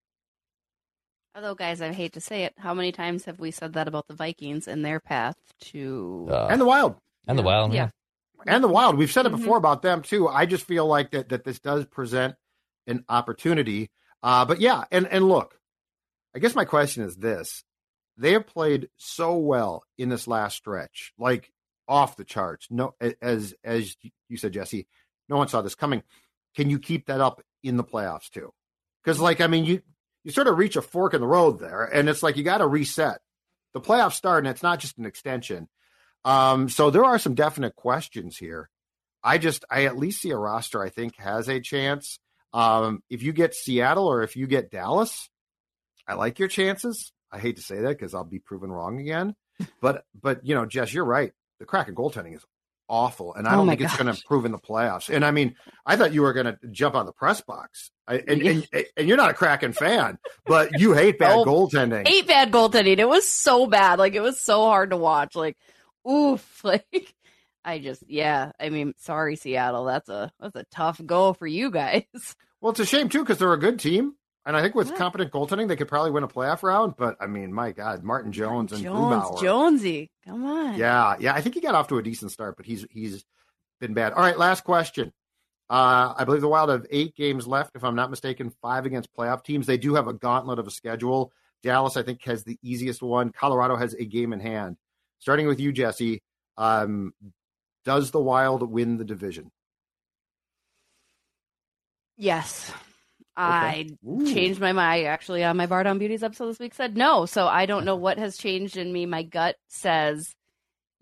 Although, 1.35 1.57
guys, 1.57 1.81
I 1.83 1.93
hate 1.93 2.13
to 2.13 2.21
say 2.21 2.45
it, 2.45 2.55
how 2.57 2.73
many 2.75 2.93
times 2.93 3.25
have 3.25 3.41
we 3.41 3.51
said 3.51 3.73
that 3.73 3.89
about 3.89 4.07
the 4.07 4.15
Vikings 4.15 4.69
and 4.69 4.85
their 4.85 5.01
path 5.01 5.35
to 5.73 6.29
Uh, 6.31 6.47
and 6.47 6.61
the 6.61 6.67
Wild. 6.67 6.95
And 7.27 7.37
the 7.37 7.43
Wild, 7.43 7.73
yeah. 7.75 7.91
And 8.47 8.63
the 8.63 8.69
Wild. 8.69 8.97
We've 8.97 9.11
said 9.13 9.27
it 9.27 9.33
Mhm. 9.33 9.39
before 9.39 9.57
about 9.57 9.83
them 9.83 10.03
too. 10.03 10.29
I 10.29 10.47
just 10.47 10.65
feel 10.67 10.87
like 10.87 11.11
that 11.13 11.29
that 11.31 11.45
this 11.45 11.59
does 11.61 11.85
present 11.87 12.37
an 12.87 13.05
opportunity. 13.09 13.91
Uh, 14.23 14.45
but 14.45 14.61
yeah, 14.61 14.85
and 14.91 15.07
and 15.09 15.29
look, 15.29 15.59
I 16.35 16.39
guess 16.39 16.55
my 16.55 16.65
question 16.65 17.03
is 17.05 17.17
this: 17.17 17.65
They 18.17 18.33
have 18.33 18.47
played 18.47 18.89
so 18.97 19.37
well 19.37 19.85
in 19.99 20.09
this 20.09 20.27
last 20.27 20.57
stretch, 20.57 21.13
like 21.19 21.53
off 21.89 22.17
the 22.17 22.25
charts. 22.25 22.69
No, 22.71 22.95
as 23.21 23.55
as 23.65 23.97
you 24.29 24.37
said, 24.37 24.53
Jesse, 24.53 24.87
no 25.29 25.37
one 25.37 25.49
saw 25.49 25.63
this 25.63 25.75
coming. 25.75 26.03
Can 26.57 26.71
you 26.71 26.79
keep 26.79 27.07
that 27.07 27.21
up 27.21 27.43
in 27.63 27.77
the 27.77 27.85
playoffs 27.85 28.31
too? 28.31 28.53
Because 29.03 29.21
like 29.21 29.41
I 29.41 29.47
mean, 29.47 29.65
you 29.65 29.83
you 30.23 30.31
sort 30.33 30.47
of 30.49 30.57
reach 30.57 30.77
a 30.77 30.83
fork 30.83 31.13
in 31.15 31.21
the 31.21 31.27
road 31.27 31.59
there, 31.59 31.85
and 31.85 32.09
it's 32.09 32.23
like 32.23 32.37
you 32.37 32.45
got 32.45 32.59
to 32.59 32.67
reset. 32.67 33.21
The 33.75 33.81
playoffs 33.81 34.13
start, 34.15 34.45
and 34.45 34.49
it's 34.51 34.63
not 34.63 34.79
just 34.79 34.97
an 34.99 35.05
extension. 35.05 35.69
Um, 36.25 36.69
so 36.69 36.91
there 36.91 37.05
are 37.05 37.19
some 37.19 37.35
definite 37.35 37.77
questions 37.77 38.37
here. 38.37 38.71
I 39.23 39.39
just, 39.39 39.65
I 39.71 39.85
at 39.85 39.97
least 39.97 40.21
see 40.23 40.31
a 40.31 40.37
roster 40.37 40.83
I 40.83 40.91
think 40.91 41.17
has 41.17 41.49
a 41.49 41.61
chance. 41.61 42.19
Um, 42.53 43.03
if 43.11 43.23
you 43.23 43.33
get 43.33 43.55
Seattle 43.55 44.07
or 44.07 44.23
if 44.23 44.37
you 44.37 44.47
get 44.47 44.71
Dallas, 44.71 45.29
I 46.07 46.15
like 46.15 46.39
your 46.39 46.49
chances. 46.49 47.13
I 47.33 47.39
hate 47.39 47.57
to 47.57 47.63
say 47.63 47.81
that 47.81 47.89
because 47.89 48.15
I'll 48.15 48.25
be 48.25 48.39
proven 48.39 48.71
wrong 48.71 49.01
again. 49.01 49.35
But, 49.81 50.05
but 50.21 50.45
you 50.47 50.55
know, 50.55 50.67
Jess, 50.67 50.93
you're 50.93 51.05
right. 51.05 51.33
The 51.59 51.65
Kraken 51.67 51.95
goaltending 51.95 52.35
is 52.37 52.45
awful, 52.89 53.35
and 53.35 53.47
I 53.49 53.55
Oh 53.55 53.57
don't 53.59 53.67
my 53.67 53.73
think 53.77 53.83
it's 53.83 53.97
going 53.97 54.13
to 54.13 54.21
improve 54.21 54.45
in 54.45 54.53
the 54.53 54.59
playoffs. 54.59 55.09
And 55.09 55.25
I 55.25 55.31
mean, 55.31 55.55
I 55.87 55.97
thought 55.97 56.13
you 56.13 56.23
were 56.23 56.33
going 56.33 56.47
to 56.47 56.59
jump 56.71 56.95
on 56.95 57.07
the 57.07 57.13
press 57.13 57.41
box, 57.41 57.91
I, 58.07 58.17
and, 58.17 58.43
and 58.43 58.69
and 58.97 59.09
you're 59.09 59.17
not 59.17 59.31
a 59.31 59.35
Kraken 59.35 59.73
fan, 59.73 60.19
but 60.45 60.79
you 60.79 60.93
hate 60.93 61.19
bad 61.19 61.39
Oh, 61.39 61.45
goaltending. 61.45 62.07
Eight 62.09 62.27
bad 62.27 62.51
goaltending. 62.53 62.99
It 62.99 63.09
was 63.09 63.27
so 63.27 63.67
bad. 63.67 63.99
Like 63.99 64.15
it 64.15 64.21
was 64.21 64.39
so 64.41 64.65
hard 64.65 64.91
to 64.91 64.97
watch. 64.97 65.35
Like, 65.35 65.57
oof. 66.11 66.61
Like 66.65 67.15
I 67.65 67.79
just 67.79 68.03
yeah. 68.09 68.53
I 68.61 68.69
mean, 68.69 68.95
sorry, 68.99 69.37
Seattle. 69.37 69.85
That's 69.87 70.09
a 70.09 70.31
that's 70.41 70.57
a 70.57 70.65
tough 70.71 71.01
goal 71.05 71.35
for 71.35 71.47
you 71.47 71.71
guys. 71.71 72.05
Well, 72.61 72.71
it's 72.71 72.81
a 72.81 72.87
shame 72.87 73.11
too 73.11 73.19
because 73.21 73.37
they're 73.37 73.53
a 73.53 73.59
good 73.59 73.79
team, 73.79 74.15
and 74.47 74.57
I 74.57 74.63
think 74.63 74.75
with 74.75 74.89
Yeah. 74.89 74.97
competent 74.97 75.31
goaltending, 75.33 75.69
they 75.69 75.77
could 75.77 75.87
probably 75.89 76.13
win 76.13 76.23
a 76.25 76.29
playoff 76.29 76.63
round. 76.63 76.95
But 76.97 77.17
I 77.21 77.27
mean, 77.27 77.53
my 77.53 77.73
God, 77.73 78.03
Martin 78.03 78.33
Jones 78.33 78.73
and 78.73 78.83
Jones, 78.83 79.13
Grubauer. 79.13 79.43
Jonesy. 79.43 80.11
Come 80.27 80.47
on. 80.47 80.79
Yeah, 80.79 81.15
yeah, 81.21 81.35
I 81.35 81.43
think 81.43 81.57
he 81.57 81.61
got 81.61 81.75
off 81.75 81.89
to 81.89 81.99
a 81.99 82.03
decent 82.03 82.31
start, 82.33 82.57
but 82.57 82.65
he's 82.65 82.87
he's 82.91 83.23
been 83.81 83.93
bad. 83.93 84.15
All 84.15 84.23
right, 84.23 84.39
last 84.39 84.65
question. 84.65 85.13
Uh, 85.69 86.15
I 86.17 86.25
believe 86.25 86.41
the 86.41 86.49
Wild 86.49 86.71
have 86.71 86.87
eight 86.91 87.15
games 87.15 87.47
left, 87.47 87.77
if 87.77 87.85
I'm 87.85 87.97
not 87.97 88.09
mistaken, 88.09 88.51
five 88.63 88.87
against 88.87 89.15
playoff 89.15 89.45
teams. 89.45 89.67
They 89.67 89.77
do 89.79 89.95
have 89.97 90.09
a 90.09 90.15
gauntlet 90.15 90.59
of 90.59 90.67
a 90.67 90.71
schedule. 90.71 91.33
Dallas, 91.63 91.99
I 91.99 92.03
think, 92.03 92.23
has 92.25 92.45
the 92.45 92.59
easiest 92.63 93.03
one. 93.03 93.31
Colorado 93.31 93.77
has 93.77 93.93
a 93.93 94.07
game 94.07 94.33
in 94.33 94.41
hand. 94.41 94.79
Starting 95.25 95.47
with 95.47 95.59
you, 95.59 95.73
Jesse, 95.73 96.21
um, 96.59 97.15
does 97.87 98.11
the 98.11 98.21
Wild 98.21 98.71
win 98.71 98.99
the 98.99 99.07
division? 99.07 99.51
Yes. 102.19 102.71
I 103.35 103.89
Ooh. 104.07 104.31
changed 104.31 104.61
my 104.61 104.73
mind. 104.73 105.07
Actually, 105.07 105.43
on 105.43 105.57
my 105.57 105.65
Bar 105.65 105.85
Down 105.85 105.97
Beauties 105.99 106.23
episode 106.23 106.49
this 106.49 106.59
week 106.59 106.75
said 106.75 106.95
no. 106.99 107.25
So 107.25 107.47
I 107.47 107.65
don't 107.65 107.87
know 107.87 107.97
what 107.97 108.19
has 108.19 108.37
changed 108.37 108.77
in 108.77 108.93
me. 108.93 109.07
My 109.07 109.23
gut 109.23 109.57
says 109.69 110.35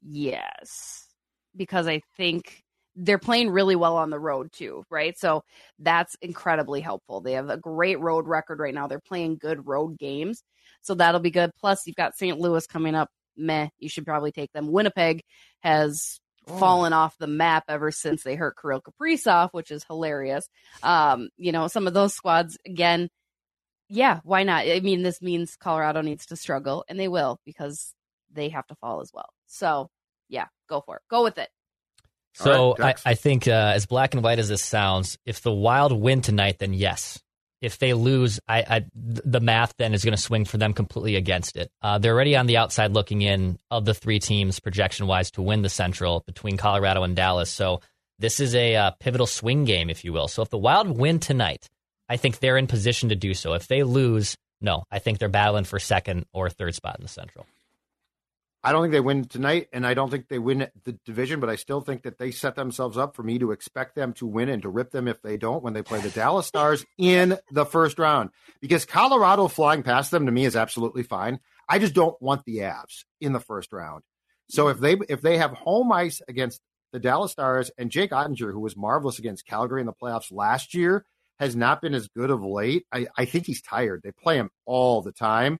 yes. 0.08 1.08
because 1.56 1.88
I 1.88 2.00
think 2.16 2.62
they're 2.94 3.18
playing 3.18 3.50
really 3.50 3.74
well 3.76 3.96
on 3.96 4.10
the 4.10 4.20
road 4.20 4.50
too, 4.52 4.84
right? 4.88 5.18
So 5.18 5.42
that's 5.80 6.14
incredibly 6.22 6.80
helpful. 6.80 7.22
They 7.22 7.32
have 7.32 7.50
a 7.50 7.56
great 7.56 7.98
road 7.98 8.28
record 8.28 8.60
right 8.60 8.74
now. 8.74 8.86
They're 8.86 9.00
playing 9.00 9.38
good 9.40 9.66
road 9.66 9.98
games. 9.98 10.44
So 10.82 10.94
that'll 10.94 11.20
be 11.20 11.30
good. 11.32 11.50
Plus, 11.58 11.86
you've 11.86 11.96
got 11.96 12.14
St. 12.16 12.38
Louis 12.38 12.66
coming 12.68 12.94
up. 12.94 13.08
Meh, 13.36 13.68
you 13.78 13.88
should 13.88 14.06
probably 14.06 14.32
take 14.32 14.52
them. 14.52 14.70
Winnipeg 14.70 15.22
has 15.60 16.20
oh. 16.48 16.58
fallen 16.58 16.92
off 16.92 17.16
the 17.18 17.26
map 17.26 17.64
ever 17.68 17.90
since 17.90 18.22
they 18.22 18.34
hurt 18.34 18.56
Kirill 18.60 18.82
Kaprizov, 18.82 19.50
which 19.52 19.70
is 19.70 19.84
hilarious. 19.84 20.48
Um, 20.82 21.28
you 21.36 21.52
know, 21.52 21.68
some 21.68 21.86
of 21.86 21.94
those 21.94 22.14
squads, 22.14 22.58
again, 22.66 23.08
yeah, 23.88 24.20
why 24.24 24.42
not? 24.42 24.66
I 24.66 24.80
mean, 24.80 25.02
this 25.02 25.20
means 25.20 25.56
Colorado 25.56 26.00
needs 26.00 26.26
to 26.26 26.36
struggle, 26.36 26.84
and 26.88 26.98
they 26.98 27.08
will 27.08 27.38
because 27.44 27.92
they 28.32 28.48
have 28.48 28.66
to 28.68 28.74
fall 28.76 29.00
as 29.02 29.10
well. 29.12 29.28
So, 29.46 29.90
yeah, 30.28 30.46
go 30.68 30.80
for 30.80 30.96
it. 30.96 31.02
Go 31.10 31.22
with 31.22 31.36
it. 31.36 31.50
So 32.34 32.74
right, 32.78 32.98
I, 33.04 33.10
I, 33.10 33.14
think 33.14 33.46
uh, 33.46 33.72
as 33.74 33.84
black 33.84 34.14
and 34.14 34.24
white 34.24 34.38
as 34.38 34.48
this 34.48 34.62
sounds, 34.62 35.18
if 35.26 35.42
the 35.42 35.52
Wild 35.52 35.92
win 35.92 36.22
tonight, 36.22 36.58
then 36.58 36.72
yes. 36.72 37.21
If 37.62 37.78
they 37.78 37.94
lose, 37.94 38.40
I, 38.48 38.58
I 38.58 38.84
the 38.94 39.40
math 39.40 39.74
then 39.78 39.94
is 39.94 40.04
going 40.04 40.16
to 40.16 40.20
swing 40.20 40.44
for 40.44 40.58
them 40.58 40.74
completely 40.74 41.16
against 41.16 41.56
it. 41.56 41.70
Uh, 41.80 41.98
they're 41.98 42.12
already 42.12 42.36
on 42.36 42.46
the 42.46 42.56
outside 42.56 42.92
looking 42.92 43.22
in 43.22 43.58
of 43.70 43.84
the 43.84 43.94
three 43.94 44.18
teams 44.18 44.60
projection 44.60 45.06
wise 45.06 45.30
to 45.32 45.42
win 45.42 45.62
the 45.62 45.68
Central 45.68 46.24
between 46.26 46.56
Colorado 46.56 47.04
and 47.04 47.14
Dallas. 47.14 47.50
So 47.50 47.80
this 48.18 48.40
is 48.40 48.54
a 48.54 48.76
uh, 48.76 48.90
pivotal 49.00 49.26
swing 49.26 49.64
game, 49.64 49.88
if 49.90 50.04
you 50.04 50.12
will. 50.12 50.28
So 50.28 50.42
if 50.42 50.50
the 50.50 50.58
Wild 50.58 50.98
win 50.98 51.20
tonight, 51.20 51.68
I 52.08 52.16
think 52.16 52.40
they're 52.40 52.58
in 52.58 52.66
position 52.66 53.08
to 53.08 53.16
do 53.16 53.32
so. 53.32 53.54
If 53.54 53.68
they 53.68 53.84
lose, 53.84 54.36
no, 54.60 54.84
I 54.90 54.98
think 54.98 55.18
they're 55.18 55.28
battling 55.28 55.64
for 55.64 55.78
second 55.78 56.26
or 56.32 56.50
third 56.50 56.74
spot 56.74 56.96
in 56.98 57.02
the 57.02 57.08
Central. 57.08 57.46
I 58.64 58.70
don't 58.70 58.82
think 58.82 58.92
they 58.92 59.00
win 59.00 59.24
tonight, 59.24 59.68
and 59.72 59.84
I 59.84 59.94
don't 59.94 60.08
think 60.08 60.28
they 60.28 60.38
win 60.38 60.68
the 60.84 60.92
division, 61.04 61.40
but 61.40 61.50
I 61.50 61.56
still 61.56 61.80
think 61.80 62.04
that 62.04 62.18
they 62.18 62.30
set 62.30 62.54
themselves 62.54 62.96
up 62.96 63.16
for 63.16 63.24
me 63.24 63.40
to 63.40 63.50
expect 63.50 63.96
them 63.96 64.12
to 64.14 64.26
win 64.26 64.48
and 64.48 64.62
to 64.62 64.68
rip 64.68 64.92
them 64.92 65.08
if 65.08 65.20
they 65.20 65.36
don't 65.36 65.64
when 65.64 65.72
they 65.72 65.82
play 65.82 66.00
the 66.00 66.10
Dallas 66.10 66.46
Stars 66.46 66.84
in 66.96 67.38
the 67.50 67.66
first 67.66 67.98
round. 67.98 68.30
Because 68.60 68.84
Colorado 68.84 69.48
flying 69.48 69.82
past 69.82 70.12
them 70.12 70.26
to 70.26 70.32
me 70.32 70.44
is 70.44 70.54
absolutely 70.54 71.02
fine. 71.02 71.40
I 71.68 71.80
just 71.80 71.94
don't 71.94 72.20
want 72.22 72.44
the 72.44 72.58
Avs 72.58 73.04
in 73.20 73.32
the 73.32 73.40
first 73.40 73.72
round. 73.72 74.04
So 74.48 74.68
if 74.68 74.78
they 74.78 74.96
if 75.08 75.22
they 75.22 75.38
have 75.38 75.52
home 75.52 75.90
ice 75.90 76.20
against 76.28 76.60
the 76.92 77.00
Dallas 77.00 77.32
Stars 77.32 77.70
and 77.78 77.90
Jake 77.90 78.10
Oettinger, 78.10 78.52
who 78.52 78.60
was 78.60 78.76
marvelous 78.76 79.18
against 79.18 79.46
Calgary 79.46 79.80
in 79.80 79.86
the 79.86 79.92
playoffs 79.92 80.30
last 80.30 80.74
year, 80.74 81.04
has 81.40 81.56
not 81.56 81.80
been 81.80 81.94
as 81.94 82.08
good 82.08 82.30
of 82.30 82.44
late. 82.44 82.84
I, 82.92 83.06
I 83.16 83.24
think 83.24 83.46
he's 83.46 83.62
tired. 83.62 84.02
They 84.04 84.12
play 84.12 84.36
him 84.36 84.50
all 84.66 85.02
the 85.02 85.12
time. 85.12 85.58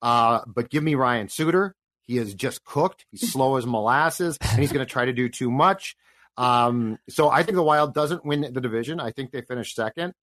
Uh, 0.00 0.40
but 0.46 0.70
give 0.70 0.82
me 0.82 0.94
Ryan 0.94 1.28
Suter. 1.28 1.74
He 2.08 2.16
is 2.16 2.34
just 2.34 2.64
cooked. 2.64 3.04
He's 3.12 3.30
slow 3.30 3.56
as 3.56 3.66
molasses, 3.66 4.38
and 4.40 4.58
he's 4.58 4.72
going 4.72 4.84
to 4.84 4.90
try 4.90 5.04
to 5.04 5.12
do 5.12 5.28
too 5.28 5.50
much. 5.50 5.94
Um, 6.38 6.98
so 7.08 7.28
I 7.28 7.42
think 7.42 7.56
the 7.56 7.62
Wild 7.62 7.92
doesn't 7.92 8.24
win 8.24 8.40
the 8.40 8.60
division. 8.60 8.98
I 8.98 9.10
think 9.10 9.30
they 9.30 9.42
finish 9.42 9.74
second, 9.74 10.14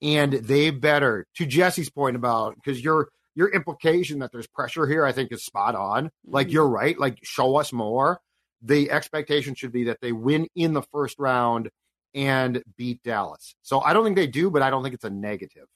and 0.00 0.32
they 0.32 0.70
better. 0.70 1.26
To 1.36 1.46
Jessi's 1.46 1.90
point 1.90 2.16
about 2.16 2.54
because 2.56 2.82
your 2.82 3.10
your 3.34 3.50
implication 3.50 4.20
that 4.20 4.32
there's 4.32 4.46
pressure 4.46 4.86
here, 4.86 5.04
I 5.04 5.12
think 5.12 5.30
is 5.30 5.44
spot 5.44 5.74
on. 5.74 6.10
Like 6.26 6.50
you're 6.50 6.68
right. 6.68 6.98
Like 6.98 7.18
show 7.22 7.56
us 7.56 7.72
more. 7.74 8.20
The 8.62 8.90
expectation 8.90 9.54
should 9.54 9.70
be 9.70 9.84
that 9.84 9.98
they 10.00 10.12
win 10.12 10.48
in 10.56 10.72
the 10.72 10.82
first 10.82 11.18
round 11.18 11.68
and 12.14 12.62
beat 12.76 13.02
Dallas. 13.02 13.54
So 13.62 13.80
I 13.80 13.92
don't 13.92 14.02
think 14.02 14.16
they 14.16 14.26
do, 14.26 14.50
but 14.50 14.62
I 14.62 14.70
don't 14.70 14.82
think 14.82 14.94
it's 14.94 15.04
a 15.04 15.10
negative. 15.10 15.66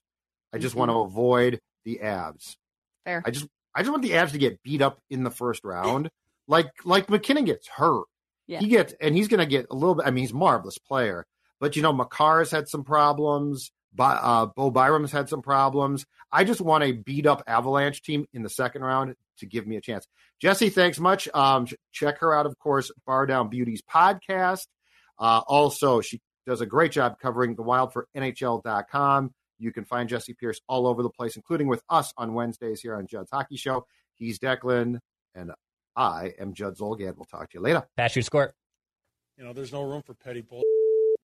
I 0.52 0.58
just 0.58 0.72
mm-hmm. 0.72 0.78
want 0.80 0.90
to 0.90 0.98
avoid 1.00 1.60
the 1.84 2.00
Avs. 2.02 2.56
Fair. 3.04 3.22
I 3.24 3.30
just 3.30 3.46
I 3.74 3.80
just 3.82 3.90
want 3.90 4.02
the 4.02 4.10
Avs 4.10 4.32
to 4.32 4.38
get 4.38 4.62
beat 4.62 4.82
up 4.82 4.98
in 5.10 5.24
the 5.24 5.30
first 5.30 5.64
round, 5.64 6.10
like 6.46 6.70
like 6.84 7.08
MacKinnon 7.08 7.44
gets 7.44 7.68
hurt. 7.68 8.04
Yeah. 8.46 8.60
He 8.60 8.68
gets 8.68 8.94
and 9.00 9.16
he's 9.16 9.28
going 9.28 9.40
to 9.40 9.46
get 9.46 9.66
a 9.70 9.74
little 9.74 9.94
bit. 9.94 10.06
I 10.06 10.10
mean, 10.10 10.22
he's 10.22 10.32
a 10.32 10.36
marvelous 10.36 10.78
player, 10.78 11.24
but 11.60 11.76
you 11.76 11.82
know, 11.82 11.92
Makar's 11.92 12.50
had 12.50 12.68
some 12.68 12.84
problems. 12.84 13.70
Uh, 13.98 14.46
Bo 14.46 14.70
Byram's 14.70 15.12
had 15.12 15.28
some 15.28 15.42
problems. 15.42 16.06
I 16.30 16.44
just 16.44 16.60
want 16.60 16.84
a 16.84 16.92
beat 16.92 17.26
up 17.26 17.42
Avalanche 17.46 18.02
team 18.02 18.26
in 18.32 18.42
the 18.42 18.48
second 18.48 18.82
round 18.82 19.14
to 19.38 19.46
give 19.46 19.66
me 19.66 19.76
a 19.76 19.80
chance. 19.80 20.06
Jessi, 20.42 20.72
thanks 20.72 20.98
much. 20.98 21.28
Um, 21.34 21.66
check 21.92 22.18
her 22.18 22.34
out, 22.34 22.46
of 22.46 22.58
course, 22.58 22.90
Bar 23.06 23.26
Down 23.26 23.48
Beauties 23.48 23.82
podcast. 23.82 24.66
Uh, 25.18 25.42
also, 25.46 26.00
she 26.00 26.20
does 26.46 26.60
a 26.60 26.66
great 26.66 26.92
job 26.92 27.18
covering 27.20 27.54
the 27.54 27.62
Wild 27.62 27.92
for 27.92 28.08
NHL.com. 28.16 29.32
You 29.62 29.72
can 29.72 29.84
find 29.84 30.08
Jessi 30.08 30.36
Pierce 30.36 30.60
all 30.66 30.88
over 30.88 31.02
the 31.02 31.10
place, 31.10 31.36
including 31.36 31.68
with 31.68 31.82
us 31.88 32.12
on 32.16 32.34
Wednesdays 32.34 32.80
here 32.80 32.96
on 32.96 33.06
Judd's 33.06 33.30
Hockey 33.30 33.56
Show. 33.56 33.86
He's 34.16 34.38
Declan, 34.38 34.98
and 35.36 35.52
I 35.94 36.32
am 36.40 36.52
Judd 36.52 36.76
Zulgad. 36.76 37.16
We'll 37.16 37.26
talk 37.26 37.50
to 37.50 37.58
you 37.58 37.60
later. 37.60 37.86
Pass 37.96 38.16
your 38.16 38.24
score. 38.24 38.54
You 39.38 39.44
know, 39.44 39.52
there's 39.52 39.72
no 39.72 39.82
room 39.82 40.02
for 40.02 40.14
petty 40.14 40.40
bull. 40.40 40.62